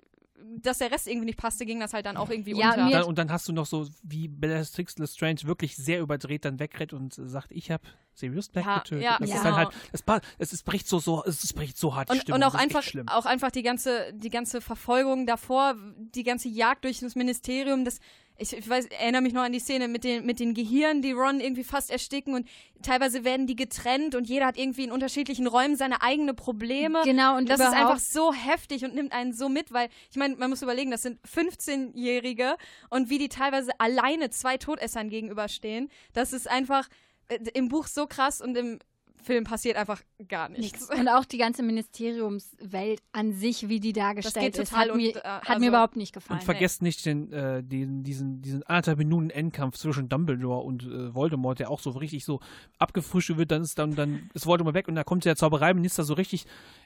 dass 0.61 0.79
der 0.79 0.91
Rest 0.91 1.07
irgendwie 1.09 1.27
nicht 1.27 1.39
passte, 1.39 1.65
ging 1.65 1.81
das 1.81 1.95
halt 1.95 2.05
dann 2.07 2.17
auch 2.17 2.29
irgendwie 2.29 2.55
Ja, 2.55 2.71
unter. 2.75 2.91
Dann, 2.91 3.03
und 3.05 3.19
dann 3.19 3.31
hast 3.33 3.49
du 3.49 3.53
noch 3.53 3.67
so, 3.67 3.87
wie 4.03 4.29
Bellatrix 4.29 4.99
Lestrange 4.99 5.39
wirklich 5.45 5.75
sehr 5.77 6.01
überdreht 6.01 6.45
dann 6.45 6.59
wegrennt 6.59 6.93
und 6.93 7.15
sagt, 7.15 7.51
ich 7.51 7.71
habe 7.71 7.83
Sirius 8.15 8.49
Black 8.49 8.67
Ja, 8.67 8.79
getötet. 8.79 9.05
ja, 9.05 9.17
das 9.19 9.31
ja. 9.31 9.37
ist 9.37 9.45
dann 9.45 9.57
halt, 9.57 9.69
es, 9.93 10.03
es, 10.39 10.53
es 10.53 10.63
bricht 10.63 10.87
so, 10.87 10.99
so, 11.01 11.25
es, 11.25 11.53
bricht 11.53 11.77
so 11.79 11.95
hart 11.97 12.09
die 12.11 12.13
Und, 12.13 12.21
Stimmung. 12.23 12.41
und 12.43 12.45
auch 12.47 12.55
einfach, 12.55 12.83
schlimm. 12.83 13.09
auch 13.09 13.27
einfach 13.27 13.51
die 13.51 13.63
ganze, 13.63 14.13
die 14.13 14.31
ganze 14.31 14.61
Verfolgung 14.61 15.27
davor, 15.27 15.75
die 15.97 16.23
ganze 16.23 16.49
Jagd 16.49 16.85
durch 16.85 17.01
das 17.01 17.15
Ministerium, 17.17 17.85
das, 17.85 17.99
ich, 18.37 18.53
ich 18.53 18.69
weiß, 18.69 18.87
erinnere 18.87 19.23
mich 19.23 19.33
noch 19.33 19.43
an 19.43 19.53
die 19.53 19.61
Szene 19.61 19.87
mit 19.87 20.03
den, 20.03 20.27
mit 20.27 20.41
den 20.41 20.55
Gehirnen, 20.55 21.03
die 21.03 21.13
Ron 21.13 21.41
irgendwie 21.41 21.63
fast 21.63 21.91
ersticken 21.91 22.35
und 22.35 22.49
teilweise 22.83 23.25
werden 23.25 23.47
die 23.47 23.55
getrennt 23.55 24.15
und 24.15 24.29
jeder 24.29 24.47
hat 24.47 24.59
irgendwie 24.59 24.85
in 24.85 24.93
unterschiedlichen 24.93 25.47
Räumen 25.47 25.77
seine 25.77 26.03
eigenen 26.03 26.35
Probleme. 26.35 27.03
Genau, 27.05 27.37
und 27.37 27.49
das 27.49 27.61
ist 27.61 27.67
einfach 27.67 28.01
so 28.01 28.33
heftig 28.33 28.85
und 28.85 28.95
nimmt 28.95 29.13
einen 29.13 29.33
so 29.33 29.49
mit, 29.49 29.73
weil 29.73 29.89
ich 30.11 30.17
meine, 30.17 30.37
man 30.37 30.51
muss 30.51 30.63
überlegen, 30.63 30.91
das 30.91 31.03
sind 31.03 31.21
15-Jährige 31.23 32.57
und 32.91 33.09
wie 33.09 33.19
die 33.19 33.29
teilweise 33.29 33.71
alleine 33.79 34.31
zwei 34.31 34.57
Todessern 34.57 35.11
gegenüberstehen, 35.11 35.91
das 36.13 36.33
ist 36.33 36.51
einfach 36.51 36.89
äh, 37.29 37.39
im 37.55 37.69
Buch 37.69 37.87
so 37.87 38.07
krass 38.07 38.41
und 38.41 38.57
im 38.57 38.81
Film 39.25 39.45
passiert 39.45 39.77
einfach 39.77 40.01
gar 40.29 40.49
nichts. 40.49 40.89
Und 40.91 41.09
auch 41.09 41.25
die 41.25 41.39
ganze 41.39 41.63
Ministeriumswelt 41.63 43.03
an 43.13 43.33
sich, 43.33 43.69
wie 43.69 43.81
die 43.81 43.93
dargestellt 43.93 44.55
geht 44.55 44.59
ist, 44.63 44.71
total 44.71 44.91
hat, 44.91 44.97
mir, 44.97 45.09
und, 45.09 45.17
äh, 45.17 45.21
hat 45.23 45.49
also- 45.49 45.61
mir 45.61 45.69
überhaupt 45.69 45.97
nicht 45.97 46.13
gefallen. 46.13 46.41
Und 46.41 46.45
vergesst 46.45 46.83
nicht 46.83 47.05
den, 47.07 47.33
äh, 47.33 47.63
den, 47.63 48.05
diesen, 48.05 48.43
diesen 48.43 48.63
anderthalb 48.63 48.99
Minuten 48.99 49.31
Endkampf 49.31 49.77
zwischen 49.77 50.09
Dumbledore 50.09 50.61
und 50.63 50.85
äh, 50.85 51.15
Voldemort, 51.15 51.59
der 51.59 51.71
auch 51.71 51.81
so 51.81 51.91
richtig 51.91 52.25
so 52.25 52.41
abgefrischt 52.79 53.37
wird, 53.37 53.51
dann 53.51 53.63
ist 53.63 53.79
dann, 53.79 53.95
dann 53.95 54.31
ist 54.35 54.47
Voldemort 54.47 54.75
weg 54.75 54.89
und 54.89 54.95
da 54.95 55.05
kommt 55.05 55.25
der 55.25 55.37
Zaubereiminister 55.37 56.05
so 56.05 56.15
richtig, 56.15 56.45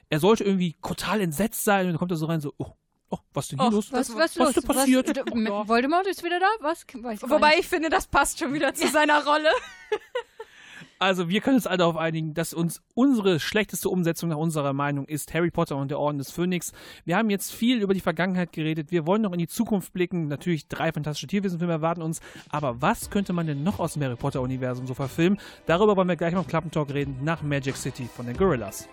er 0.09 0.19
sollte 0.19 0.43
irgendwie 0.43 0.75
total 0.81 1.21
entsetzt 1.21 1.63
sein 1.63 1.85
und 1.85 1.91
dann 1.93 1.99
kommt 1.99 2.11
er 2.11 2.17
so 2.17 2.25
rein 2.25 2.41
so, 2.41 2.53
oh, 2.57 2.67
oh 3.09 3.17
was 3.33 3.45
ist 3.45 3.51
denn 3.51 3.59
hier 3.59 3.67
Oh, 3.67 3.71
los? 3.71 3.91
was, 3.91 4.09
was, 4.09 4.17
was 4.17 4.35
los? 4.35 4.47
ist 4.49 4.55
denn 4.57 4.75
passiert? 4.75 5.07
Was, 5.07 5.33
Oh, 5.33 5.37
ja. 5.37 5.67
Voldemort 5.67 6.07
ist 6.07 6.23
wieder 6.23 6.39
da? 6.39 6.47
Was? 6.61 6.85
Wobei 6.93 7.49
nicht. 7.49 7.59
ich 7.59 7.67
finde, 7.67 7.89
das 7.89 8.07
passt 8.07 8.39
schon 8.39 8.53
wieder 8.53 8.73
zu 8.73 8.87
seiner 8.87 9.25
Rolle. 9.25 9.49
Also 10.99 11.29
wir 11.29 11.39
können 11.39 11.55
uns 11.55 11.65
alle 11.65 11.77
darauf 11.77 11.95
einigen, 11.95 12.33
dass 12.33 12.53
uns 12.53 12.81
unsere 12.93 13.39
schlechteste 13.39 13.87
Umsetzung 13.87 14.29
nach 14.29 14.37
unserer 14.37 14.73
Meinung 14.73 15.05
ist 15.05 15.33
Harry 15.33 15.49
Potter 15.49 15.77
und 15.77 15.89
der 15.91 15.99
Orden 15.99 16.17
des 16.17 16.29
Phönix. 16.29 16.73
Wir 17.05 17.15
haben 17.15 17.29
jetzt 17.29 17.53
viel 17.53 17.81
über 17.81 17.93
die 17.93 18.01
Vergangenheit 18.01 18.51
geredet. 18.51 18.91
Wir 18.91 19.07
wollen 19.07 19.21
noch 19.21 19.31
in 19.31 19.39
die 19.39 19.47
Zukunft 19.47 19.93
blicken. 19.93 20.27
Natürlich 20.27 20.67
drei 20.67 20.91
fantastische 20.91 21.27
Tierwesenfilme 21.27 21.71
erwarten 21.71 22.01
uns. 22.01 22.19
Aber 22.49 22.81
was 22.81 23.09
könnte 23.09 23.31
man 23.31 23.47
denn 23.47 23.63
noch 23.63 23.79
aus 23.79 23.93
dem 23.93 24.03
Harry 24.03 24.17
Potter 24.17 24.41
Universum 24.41 24.87
so 24.87 24.93
verfilmen? 24.93 25.39
Darüber 25.65 25.95
wollen 25.95 26.09
wir 26.09 26.17
gleich 26.17 26.33
mal 26.33 26.41
im 26.41 26.47
Klappentalk 26.47 26.93
reden 26.93 27.19
nach 27.23 27.41
Magic 27.43 27.77
City 27.77 28.09
von 28.13 28.25
den 28.25 28.35
Gorillas. 28.35 28.89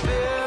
feel 0.00 0.39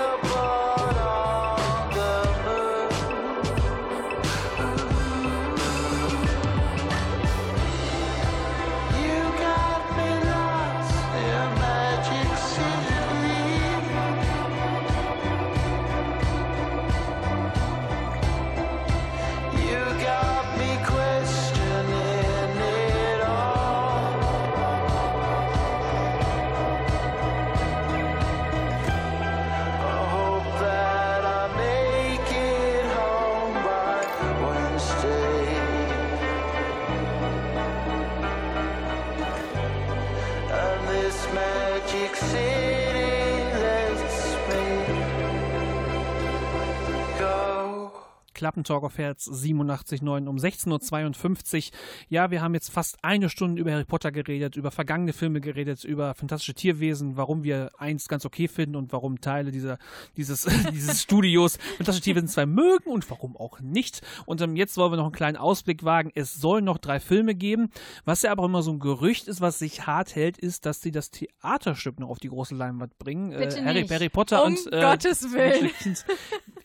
Klappentalk 48.43 48.83
auf 48.83 48.97
Herz 48.97 49.29
87.9 49.29 50.27
um 50.27 50.35
16.52 50.35 51.67
Uhr. 51.67 51.77
Ja, 52.09 52.29
wir 52.29 52.41
haben 52.41 52.53
jetzt 52.53 52.73
fast 52.73 52.97
eine 53.01 53.29
Stunde 53.29 53.61
über 53.61 53.71
Harry 53.71 53.85
Potter 53.85 54.11
geredet, 54.11 54.57
über 54.57 54.69
vergangene 54.69 55.13
Filme 55.13 55.39
geredet, 55.39 55.85
über 55.85 56.13
fantastische 56.13 56.53
Tierwesen, 56.53 57.15
warum 57.15 57.45
wir 57.45 57.71
eins 57.77 58.09
ganz 58.09 58.25
okay 58.25 58.49
finden 58.49 58.75
und 58.75 58.91
warum 58.91 59.21
Teile 59.21 59.51
dieser, 59.51 59.77
dieses, 60.17 60.45
dieses 60.73 61.01
Studios 61.01 61.55
fantastische 61.77 62.03
Tierwesen 62.03 62.27
zwei 62.27 62.45
mögen 62.45 62.89
und 62.89 63.09
warum 63.09 63.37
auch 63.37 63.61
nicht. 63.61 64.01
Und 64.25 64.41
ähm, 64.41 64.57
jetzt 64.57 64.75
wollen 64.75 64.91
wir 64.91 64.97
noch 64.97 65.05
einen 65.05 65.13
kleinen 65.13 65.37
Ausblick 65.37 65.85
wagen. 65.85 66.11
Es 66.13 66.33
soll 66.33 66.61
noch 66.61 66.79
drei 66.79 66.99
Filme 66.99 67.35
geben. 67.35 67.69
Was 68.03 68.23
ja 68.23 68.31
aber 68.33 68.43
immer 68.43 68.61
so 68.61 68.71
ein 68.71 68.79
Gerücht 68.79 69.29
ist, 69.29 69.39
was 69.39 69.57
sich 69.57 69.87
hart 69.87 70.15
hält, 70.15 70.37
ist, 70.37 70.65
dass 70.65 70.81
sie 70.81 70.91
das 70.91 71.11
Theaterstück 71.11 71.97
noch 71.97 72.09
auf 72.09 72.19
die 72.19 72.27
große 72.27 72.55
Leinwand 72.55 72.97
bringen. 72.97 73.29
Bitte 73.29 73.63
Harry. 73.63 73.87
Harry 73.87 74.09
Potter 74.09 74.43
Um 74.43 74.57
und 74.57 74.73
äh, 74.73 74.81
Gottes 74.81 75.31
Willen. 75.31 75.71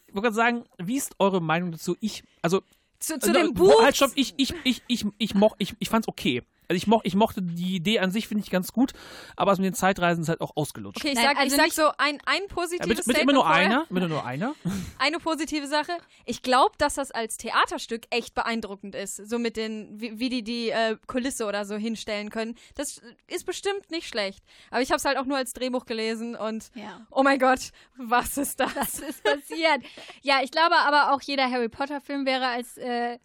Ich 0.08 0.14
wollte 0.14 0.24
gerade 0.24 0.34
sagen, 0.34 0.64
wie 0.78 0.96
ist 0.96 1.14
eure 1.18 1.40
Meinung 1.40 1.70
dazu? 1.70 1.96
Ich, 2.00 2.24
also 2.42 2.62
Zu, 2.98 3.18
zu 3.18 3.30
äh, 3.30 3.32
dem 3.34 3.54
Buch. 3.54 3.82
Halt, 3.82 3.96
stopp, 3.96 4.12
ich, 4.14 4.34
ich, 4.38 4.54
ich, 4.64 4.82
ich, 4.88 5.06
ich, 5.18 5.34
moch, 5.34 5.54
ich, 5.58 5.74
ich 5.78 5.88
fand's 5.88 6.08
okay. 6.08 6.42
Also 6.68 6.76
ich, 6.76 6.86
moch, 6.86 7.00
ich 7.04 7.14
mochte 7.14 7.40
die 7.42 7.76
Idee 7.76 7.98
an 8.00 8.10
sich, 8.10 8.28
finde 8.28 8.44
ich 8.44 8.50
ganz 8.50 8.72
gut, 8.72 8.92
aber 9.36 9.52
es 9.52 9.58
mit 9.58 9.64
den 9.66 9.74
Zeitreisen 9.74 10.22
ist 10.22 10.28
halt 10.28 10.40
auch 10.42 10.54
ausgelutscht. 10.54 10.98
Okay, 10.98 11.08
ich 11.08 11.14
Nein, 11.14 11.24
sag, 11.24 11.38
also 11.38 11.56
ich 11.56 11.62
sag 11.62 11.72
so 11.72 11.90
ein, 11.96 12.18
ein 12.26 12.42
Ja, 12.42 12.54
positives 12.54 12.88
bitte, 12.88 13.02
bitte 13.02 13.02
Statement 13.02 13.22
immer 13.22 13.32
nur 13.32 13.44
vorher. 13.44 13.64
einer, 13.64 13.86
bitte 13.88 14.08
nur 14.08 14.24
einer. 14.26 14.54
Eine 14.98 15.18
positive 15.18 15.66
Sache. 15.66 15.92
Ich 16.26 16.42
glaube, 16.42 16.74
dass 16.78 16.94
das 16.94 17.10
als 17.10 17.36
Theaterstück 17.38 18.02
echt 18.10 18.34
beeindruckend 18.34 18.94
ist. 18.94 19.16
So 19.16 19.38
mit 19.38 19.56
den, 19.56 19.98
wie, 20.00 20.18
wie 20.18 20.28
die 20.28 20.42
die 20.42 20.70
äh, 20.70 20.96
Kulisse 21.06 21.46
oder 21.46 21.64
so 21.64 21.76
hinstellen 21.76 22.30
können. 22.30 22.54
Das 22.74 23.00
ist 23.28 23.46
bestimmt 23.46 23.90
nicht 23.90 24.08
schlecht. 24.08 24.44
Aber 24.70 24.82
ich 24.82 24.90
habe 24.90 24.98
es 24.98 25.04
halt 25.04 25.16
auch 25.16 25.24
nur 25.24 25.36
als 25.38 25.52
Drehbuch 25.54 25.86
gelesen 25.86 26.36
und 26.36 26.70
Ja. 26.74 27.06
oh 27.10 27.22
mein 27.22 27.38
Gott, 27.38 27.70
was 27.96 28.36
ist 28.36 28.60
das? 28.60 28.74
Was 28.76 28.98
ist 29.00 29.22
passiert? 29.24 29.82
ja, 30.22 30.40
ich 30.42 30.50
glaube 30.50 30.76
aber 30.76 31.14
auch 31.14 31.22
jeder 31.22 31.50
Harry 31.50 31.68
Potter 31.68 32.00
Film 32.00 32.26
wäre 32.26 32.46
als 32.48 32.76
äh, 32.76 33.18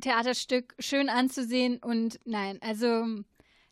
Theaterstück 0.00 0.74
schön 0.78 1.08
anzusehen 1.08 1.78
und 1.78 2.18
nein, 2.24 2.58
also 2.62 3.06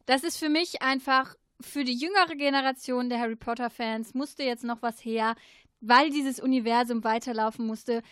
das 0.07 0.25
ist 0.25 0.39
für 0.39 0.49
mich 0.49 0.83
einfach 0.83 1.35
für 1.61 1.85
die 1.85 1.95
jüngere 1.95 2.37
Generation 2.37 3.09
der 3.11 3.21
Harry 3.21 3.37
Potter 3.37 3.71
Fans 3.71 4.14
musste 4.14 4.43
jetzt 4.43 4.64
noch 4.64 4.83
was 4.83 5.05
her, 5.05 5.35
weil 5.81 6.11
dieses 6.11 6.41
Universum 6.41 7.05
weiterlaufen 7.05 7.66
musste. 7.66 8.03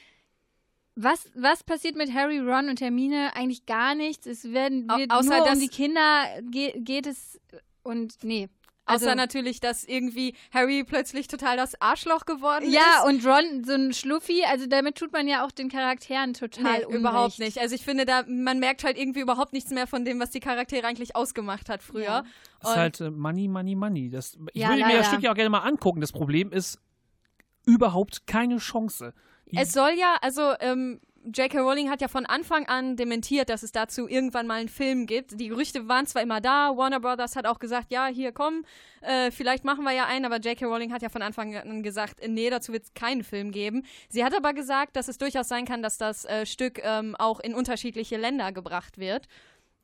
Was, 0.95 1.31
was 1.35 1.63
passiert 1.63 1.97
mit 1.97 2.13
Harry, 2.13 2.41
Ron 2.41 2.69
und 2.69 2.81
Hermine? 2.81 3.35
Eigentlich 3.37 3.67
gar 3.67 3.95
nichts. 3.95 4.27
Es 4.27 4.53
werden 4.53 4.91
Au- 4.91 4.99
wird 4.99 5.11
außer 5.11 5.39
nur 5.39 5.53
um 5.53 5.61
die 5.61 5.69
Kinder 5.69 6.25
ge 6.43 6.73
geht 6.81 7.07
es 7.07 7.41
und 7.83 8.23
nee. 8.23 8.49
Also, 8.89 9.07
Außer 9.07 9.15
natürlich, 9.15 9.61
dass 9.61 9.85
irgendwie 9.85 10.35
Harry 10.53 10.83
plötzlich 10.85 11.29
total 11.29 11.57
das 11.57 11.81
Arschloch 11.81 12.25
geworden 12.25 12.65
ist. 12.67 12.73
ja, 12.75 13.05
und 13.07 13.25
Ron, 13.27 13.65
so 13.65 13.75
ein 13.75 13.93
Schluffi, 13.93 14.43
also 14.45 14.67
damit 14.67 14.97
tut 14.97 15.13
man 15.13 15.29
ja 15.29 15.45
auch 15.45 15.51
den 15.51 15.69
Charakteren 15.69 16.35
total 16.35 16.79
Nee, 16.79 16.85
Unrecht. 16.87 17.01
überhaupt 17.01 17.39
nicht. 17.39 17.59
Also 17.59 17.75
ich 17.75 17.85
finde, 17.85 18.07
da 18.07 18.25
man 18.27 18.59
merkt 18.59 18.85
halt 18.85 18.97
irgendwie 18.99 19.21
überhaupt 19.21 19.53
nichts 19.53 19.71
mehr 19.71 19.87
von 19.87 20.05
dem, 20.05 20.19
was 20.21 20.31
die 20.31 20.41
Charaktere 20.41 20.87
eigentlich 20.87 21.15
ausgemacht 21.15 21.69
hat 21.69 21.83
früher. 21.83 22.03
Ja. 22.05 22.25
Das 22.61 22.71
ist 22.71 22.77
halt 22.77 23.01
äh, 23.01 23.11
Money, 23.11 23.47
Money, 23.49 23.75
Money. 23.77 24.09
Das, 24.11 24.39
ich 24.53 24.63
Ja, 24.63 24.69
würde 24.71 24.79
mir 24.83 24.89
das 24.89 24.93
leider. 24.97 25.05
Stück 25.05 25.23
ja 25.23 25.31
auch 25.33 25.37
gerne 25.37 25.51
mal 25.51 25.61
angucken. 25.61 26.01
Das 26.01 26.11
Problem 26.13 26.51
ist 26.51 26.79
überhaupt 27.67 28.27
keine 28.27 28.57
Chance. 28.59 29.13
Die- 29.51 29.57
Es 29.57 29.73
soll 29.73 29.93
ja, 29.97 30.17
also 30.21 30.53
ähm, 30.61 31.01
J.K. 31.25 31.59
Rowling 31.59 31.91
hat 31.91 32.01
ja 32.01 32.09
von 32.09 32.27
Anfang 32.27 32.67
an 32.69 32.97
dementiert, 32.97 33.51
dass 33.51 33.63
es 33.63 33.73
dazu 33.73 34.09
irgendwann 34.09 34.47
mal 34.47 34.61
einen 34.61 34.69
Film 34.69 35.07
gibt. 35.07 35.39
Die 35.39 35.49
Gerüchte 35.49 35.89
waren 35.89 36.07
zwar 36.07 36.23
immer 36.23 36.41
da, 36.41 36.77
Warner 36.77 37.01
Brothers 37.01 37.37
hat 37.37 37.47
auch 37.47 37.59
gesagt, 37.59 37.91
ja, 37.91 38.07
hier 38.07 38.33
komm, 38.33 38.65
äh, 39.03 39.31
vielleicht 39.31 39.65
machen 39.65 39.85
wir 39.85 39.93
ja 39.93 40.07
einen, 40.07 40.25
aber 40.25 40.39
J.K. 40.39 40.65
Rowling 40.67 40.93
hat 40.93 41.03
ja 41.03 41.09
von 41.09 41.23
Anfang 41.23 41.55
an 41.57 41.83
gesagt, 41.83 42.21
nee, 42.27 42.51
dazu 42.51 42.73
wird 42.73 42.85
es 42.85 42.95
keinen 42.95 43.25
Film 43.25 43.51
geben. 43.51 43.85
Sie 44.09 44.25
hat 44.25 44.35
aber 44.35 44.55
gesagt, 44.55 44.97
dass 44.97 45.09
es 45.09 45.19
durchaus 45.19 45.49
sein 45.49 45.67
kann, 45.67 45.83
dass 45.83 45.99
das 45.99 46.25
äh, 46.25 46.47
Stück 46.47 46.81
ähm, 46.83 47.15
auch 47.17 47.41
in 47.41 47.55
unterschiedliche 47.55 48.17
Länder 48.17 48.53
gebracht 48.53 48.99
wird. 48.99 49.27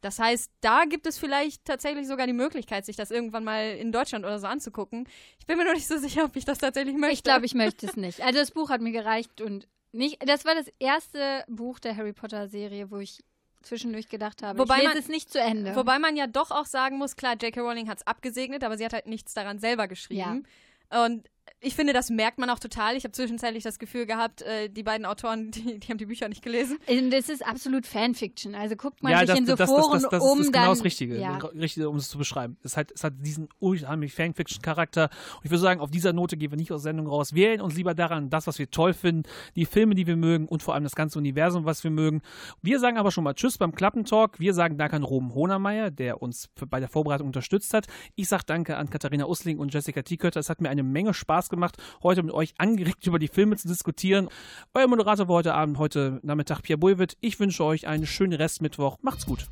Das 0.05 0.19
heißt, 0.19 0.51
da 0.61 0.85
gibt 0.85 1.07
es 1.07 1.17
vielleicht 1.17 1.65
tatsächlich 1.65 2.07
sogar 2.07 2.27
die 2.27 2.35
Möglichkeit, 2.35 2.85
sich 2.85 2.95
das 2.95 3.11
irgendwann 3.11 3.43
mal 3.43 3.71
in 3.71 3.91
Deutschland 3.91 4.27
oder 4.27 4.39
so 4.39 4.47
anzugucken. 4.47 5.09
Ich 5.41 5.47
bin 5.47 5.57
mir 5.57 5.65
noch 5.65 5.73
nicht 5.73 5.87
so 5.87 5.97
sicher, 5.97 6.25
ob 6.25 6.37
ich 6.37 6.45
das 6.45 6.59
tatsächlich 6.59 6.95
möchte. 6.95 7.15
Ich 7.15 7.23
glaube, 7.23 7.47
ich 7.47 7.55
möchte 7.55 7.87
es 7.87 7.97
nicht. 7.97 8.21
Also 8.21 8.39
das 8.39 8.51
Buch 8.51 8.69
hat 8.69 8.83
mir 8.83 8.93
gereicht 8.93 9.41
und 9.41 9.67
nicht. 9.95 10.19
Das 10.29 10.45
war 10.45 10.55
das 10.55 10.67
erste 10.79 11.45
Buch 11.49 11.79
der 11.79 11.97
Harry 11.97 12.13
Potter 12.13 12.49
Serie, 12.49 12.91
wo 12.91 12.99
ich 12.99 13.23
zwischendurch 13.63 14.09
gedacht 14.09 14.43
habe, 14.43 14.59
Wobei 14.59 14.83
man- 14.83 14.97
es 14.97 15.09
nicht 15.09 15.31
zu 15.33 15.41
Ende. 15.41 15.75
Wobei 15.75 15.99
man 15.99 16.17
ja 16.17 16.27
doch 16.27 16.51
auch 16.51 16.67
sagen 16.67 16.99
muss, 16.99 17.17
klar, 17.17 17.37
J.K. 17.41 17.61
Rowling 17.61 17.89
hat 17.89 17.99
es 17.99 18.07
abgesegnet, 18.07 18.63
aber 18.63 18.77
sie 18.77 18.85
hat 18.85 18.93
halt 18.93 19.07
nichts 19.07 19.33
daran 19.33 19.59
selber 19.59 19.89
geschrieben. 19.89 20.47
Und 20.91 21.29
ich 21.65 21.75
finde, 21.75 21.93
das 21.93 22.11
merkt 22.11 22.39
man 22.39 22.51
auch 22.51 22.59
total. 22.59 22.97
Ich 22.97 23.05
habe 23.05 23.13
zwischenzeitlich 23.13 23.65
das 23.65 23.79
Gefühl 23.79 24.05
gehabt, 24.07 24.43
äh, 24.43 24.69
die 24.69 24.83
beiden 24.83 25.07
Autoren, 25.07 25.51
die, 25.51 25.81
die 25.81 25.89
haben 25.89 25.99
die 25.99 26.07
Bücher 26.07 26.29
nicht 26.29 26.43
gelesen. 26.43 26.79
Und 26.87 27.11
das 27.11 27.29
ist 27.29 27.45
absolut 27.45 27.87
Fanfiction. 27.87 28.55
Also 28.55 28.77
guckt 28.77 29.03
man 29.03 29.13
ja, 29.13 29.19
sich 29.21 29.29
das, 29.29 29.39
in 29.39 29.47
so 29.47 29.57
das, 29.57 29.71
Foren 29.71 29.93
das, 29.93 30.03
das, 30.03 30.11
das, 30.11 30.23
um, 30.23 30.41
ist 30.41 30.53
genau 30.53 30.65
dann, 30.65 30.73
das 30.73 30.85
Richtige, 30.85 31.19
Ja. 31.19 31.37
Richtige, 31.37 31.89
um 31.89 31.97
es 31.97 32.09
zu 32.09 32.19
beschreiben. 32.19 32.59
Es 32.63 32.77
hat, 32.77 32.93
es 32.93 33.03
hat 33.03 33.15
diesen 33.19 33.49
unheimlich 33.59 34.13
Fanfiction-Charakter. 34.15 35.05
Und 35.05 35.45
ich 35.45 35.51
würde 35.51 35.63
sagen, 35.63 35.81
auf 35.81 35.91
dieser 35.91 36.13
Note 36.13 36.37
gehen 36.37 36.51
wir 36.51 36.59
nicht 36.59 36.71
aus 36.73 36.83
der 36.83 36.91
Sendung 36.91 37.07
raus. 37.07 37.35
Wir 37.35 37.49
erinnern 37.49 37.65
uns 37.65 37.77
lieber 37.77 37.95
daran, 37.95 38.31
das, 38.31 38.47
was 38.47 38.59
wir 38.59 38.71
toll 38.71 38.93
finden, 38.93 39.23
die 39.57 39.65
Filme, 39.65 39.95
die 39.95 40.07
wir 40.07 40.17
mögen 40.17 40.47
und 40.47 40.63
vor 40.63 40.75
allem 40.75 40.85
das 40.85 40.95
ganze 40.95 41.19
Universum, 41.19 41.65
was 41.65 41.83
wir 41.83 41.91
mögen. 41.91 42.21
Wir 42.63 42.79
sagen 42.79 42.99
aber 42.99 43.11
schon 43.11 43.25
mal 43.25 43.35
Tschüss 43.35 43.57
beim 43.57 43.75
Klappentalk. 43.75 44.39
Wir 44.39 44.53
sagen 44.53 44.77
Danke 44.77 44.97
an 44.97 45.03
Ruben 45.03 45.35
Honermeier, 45.35 45.91
der 45.91 46.21
uns 46.21 46.51
bei 46.69 46.81
der 46.81 46.89
Vorbereitung 46.89 47.27
unterstützt 47.27 47.73
hat. 47.73 47.87
Ich 48.17 48.29
sage 48.29 48.45
Danke 48.47 48.77
an 48.77 48.91
Katharina 48.91 49.27
Usling 49.27 49.59
und 49.59 49.73
Jessica 49.73 50.03
Tiekötter. 50.03 50.41
Es 50.41 50.51
hat 50.51 50.61
mir 50.61 50.69
eine 50.69 50.83
Menge 50.83 51.15
Spaß 51.15 51.34
Spaß 51.35 51.49
gemacht, 51.49 51.77
heute 52.05 52.23
mit 52.23 52.33
euch 52.33 52.55
angeregt 52.59 53.05
über 53.09 53.19
die 53.19 53.27
Filme 53.27 53.57
zu 53.57 53.67
diskutieren. 53.67 54.29
Euer 54.73 54.87
Moderator 54.87 55.27
war 55.27 55.37
heute 55.37 55.55
Abend, 55.55 55.79
heute 55.79 56.21
Nachmittag 56.23 56.63
Pierre 56.63 56.79
Bulwitt. 56.79 57.17
Ich 57.21 57.41
wünsche 57.41 57.65
euch 57.65 57.89
einen 57.89 58.07
schönen 58.07 58.35
Restmittwoch. 58.35 58.99
Macht's 59.03 59.27
gut. 59.27 59.49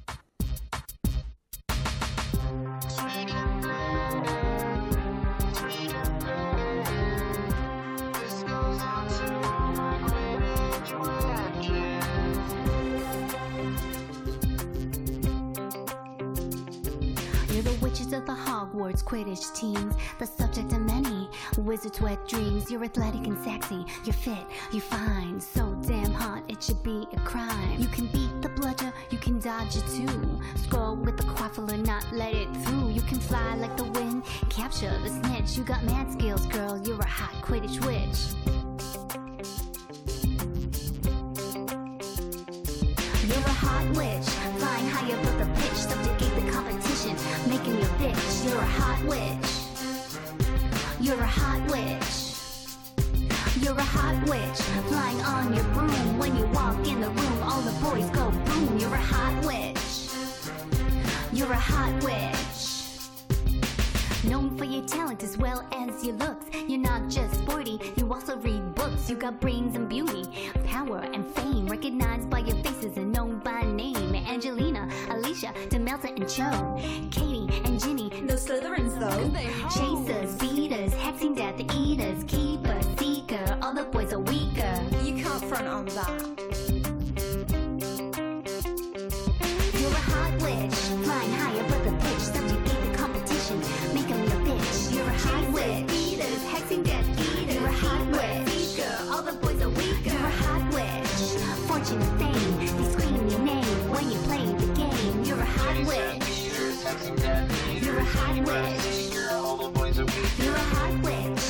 Quidditch 19.13 19.53
teams, 19.53 19.95
the 20.19 20.25
subject 20.25 20.73
of 20.73 20.81
many 20.81 21.22
wizards' 21.61 22.01
wet 22.01 22.27
dreams. 22.29 22.71
You're 22.71 22.85
athletic 22.85 23.27
and 23.27 23.39
sexy, 23.45 23.85
you're 24.05 24.15
fit, 24.15 24.45
you're 24.73 24.81
fine, 24.81 25.41
so 25.41 25.77
damn 25.87 26.13
hot 26.13 26.43
it 26.49 26.63
should 26.63 26.83
be 26.83 27.07
a 27.13 27.21
crime. 27.21 27.79
You 27.79 27.89
can 27.89 28.07
beat 28.07 28.43
the 28.43 28.49
bludger, 28.49 28.93
you 29.11 29.19
can 29.19 29.39
dodge 29.39 29.77
it 29.77 29.87
too. 29.89 30.41
Scroll 30.57 30.97
with 30.97 31.17
the 31.17 31.25
quaffle 31.25 31.71
and 31.73 31.85
not 31.85 32.05
let 32.13 32.35
it 32.35 32.49
through. 32.65 32.91
You 32.91 33.03
can 33.03 33.21
fly 33.21 33.55
like 33.57 33.77
the 33.77 33.85
wind, 33.85 34.25
capture 34.49 34.97
the 35.03 35.09
snitch. 35.09 35.57
You 35.57 35.65
got 35.65 35.85
mad 35.85 36.11
skills, 36.13 36.47
girl, 36.47 36.81
you're 36.85 37.01
a 37.01 37.07
hot 37.07 37.35
Quidditch 37.43 37.85
witch. 37.85 38.37
You're 43.29 43.47
a 43.47 43.57
hot 43.65 43.87
witch, 43.97 44.29
flying 44.59 44.89
high 44.89 45.09
above 45.11 45.39
the 45.39 45.61
pitch, 45.61 45.79
subjugate 45.79 46.45
the 46.45 46.51
competition, 46.51 47.17
making 47.49 47.79
your 47.79 47.91
bitch. 47.99 48.49
You're 48.49 48.59
a 48.59 48.67
hot 48.67 49.05
witch. 49.05 49.62
You're 51.03 51.19
a 51.19 51.27
hot 51.27 51.61
witch. 51.69 52.37
You're 53.61 53.77
a 53.77 53.83
hot 53.83 54.23
witch, 54.29 54.61
flying 54.87 55.21
on 55.23 55.53
your 55.53 55.65
broom. 55.75 56.17
When 56.17 56.37
you 56.37 56.47
walk 56.47 56.87
in 56.87 57.01
the 57.01 57.11
room, 57.11 57.43
all 57.43 57.61
the 57.61 57.73
boys 57.85 58.09
go 58.11 58.31
boom. 58.31 58.79
You're 58.79 58.95
a 58.95 58.97
hot 58.97 59.45
witch. 59.45 60.11
You're 61.33 61.51
a 61.51 61.57
hot 61.57 61.93
witch. 62.05 62.53
Known 64.31 64.57
for 64.57 64.65
your 64.65 64.87
talent 64.87 65.25
as 65.25 65.37
well 65.37 65.67
as 65.73 66.05
your 66.05 66.15
looks. 66.15 66.47
You're 66.69 66.79
not 66.79 67.11
just 67.11 67.35
sporty, 67.35 67.81
you 67.97 68.13
also 68.13 68.37
read 68.37 68.77
books. 68.77 69.11
You 69.11 69.17
got 69.17 69.41
brains 69.41 69.75
and 69.75 69.89
beauty, 69.89 70.25
power 70.65 70.99
and 70.99 71.27
fame. 71.35 71.67
Recognized 71.67 72.31
by 72.31 72.39
your 72.39 72.57
faces 72.63 72.97
and 72.97 73.11
known 73.11 73.41
by 73.41 73.63
name. 73.65 74.15
Angelina, 74.15 74.89
Alicia, 75.11 75.53
Demelza, 75.69 76.11
and 76.11 76.31
and 76.31 77.13
Ginny. 77.13 77.32
No 78.21 78.35
Slytherins 78.35 78.99
though. 79.01 79.31
Chasers, 79.71 80.35
beaters, 80.37 80.93
hexing 80.95 81.35
death 81.37 81.59
eaters, 81.75 82.23
keeper, 82.25 82.79
seeker. 82.99 83.59
All 83.63 83.75
the 83.75 83.85
boys 83.85 84.13
are 84.13 84.19
weaker. 84.19 84.79
You 85.03 85.23
can't 85.23 85.45
front 85.45 85.67
on 85.67 85.87
that. 85.87 86.23
You're 89.81 89.91
a 89.91 90.05
hot 90.11 90.33
witch, 90.43 90.75
flying 91.05 91.33
high 91.33 91.55
above 91.55 91.85
the 91.85 91.93
pitch, 92.03 92.21
subjugate 92.21 92.93
the 92.93 92.99
competition, 92.99 93.59
make 93.95 94.11
'em 94.11 94.23
your 94.25 94.41
bitch. 94.47 94.95
You're 94.95 95.09
a 95.09 95.19
hot 95.19 95.53
witch, 95.53 95.93
eaters, 95.93 96.43
hexing 96.53 96.85
death 96.85 97.09
eaters. 97.19 97.55
You're 97.55 97.67
a 97.67 97.73
hot 97.73 98.07
witch, 98.13 98.49
seeker, 98.55 98.95
all 99.11 99.23
the 99.23 99.33
boys 99.33 99.61
are 99.63 99.71
weaker. 99.71 100.11
You're 100.11 100.27
a 100.27 100.37
hot 100.43 100.75
witch, 100.75 101.23
fortune 101.67 102.01
and 102.03 102.19
fame, 102.21 102.59
they 102.77 102.85
scream 102.93 103.29
your 103.29 103.41
name 103.41 103.91
when 103.91 104.11
you 104.11 104.19
play 104.29 104.45
the 104.47 104.67
game. 104.75 105.25
You're 105.25 105.41
a 105.41 105.45
hot 105.45 105.77
witch, 105.87 107.52
you're 108.15 108.21
a 108.21 108.21
hot 108.21 108.37
witch, 108.37 109.95
you're 110.39 110.55
a 110.55 110.59
hot 110.59 110.95
witch. 111.03 111.45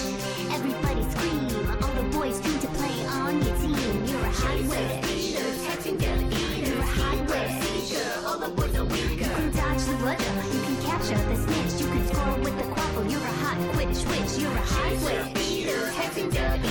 Everybody 0.52 1.02
scream, 1.10 1.66
all 1.82 1.94
the 1.94 2.06
boys 2.16 2.40
dream 2.40 2.58
to 2.60 2.68
play 2.68 3.06
on 3.06 3.42
your 3.42 3.56
team. 3.56 4.04
You're 4.06 4.20
a 4.20 4.30
hot 4.30 4.58
witch, 4.70 5.10
eaters, 5.10 5.58
hexing 5.66 5.98
death 5.98 6.22
eaters. 6.22 6.68
You're 6.68 6.78
a 6.78 6.86
hot 6.86 7.18
witch, 7.30 8.26
all 8.26 8.38
the 8.38 8.48
boys 8.48 8.76
are 8.76 8.84
weaker. 8.84 9.12
You 9.12 9.30
can 9.30 9.50
dodge 9.56 9.84
the 9.84 9.92
you 9.92 10.62
can 10.62 10.82
capture 10.82 11.18
the 11.18 11.36
snitch, 11.36 11.80
you 11.80 11.88
can 11.88 12.06
score 12.06 12.38
with 12.38 12.56
the 12.56 12.64
quaffle. 12.74 13.10
You're 13.10 13.20
a 13.20 13.34
hot 13.42 13.58
Quidditch 13.74 14.02
witch, 14.08 14.42
you're 14.42 14.52
a 14.52 14.60
hot 14.60 14.92
witch. 15.04 15.42
Eaters, 15.42 15.90
hexing 15.94 16.32
death 16.32 16.61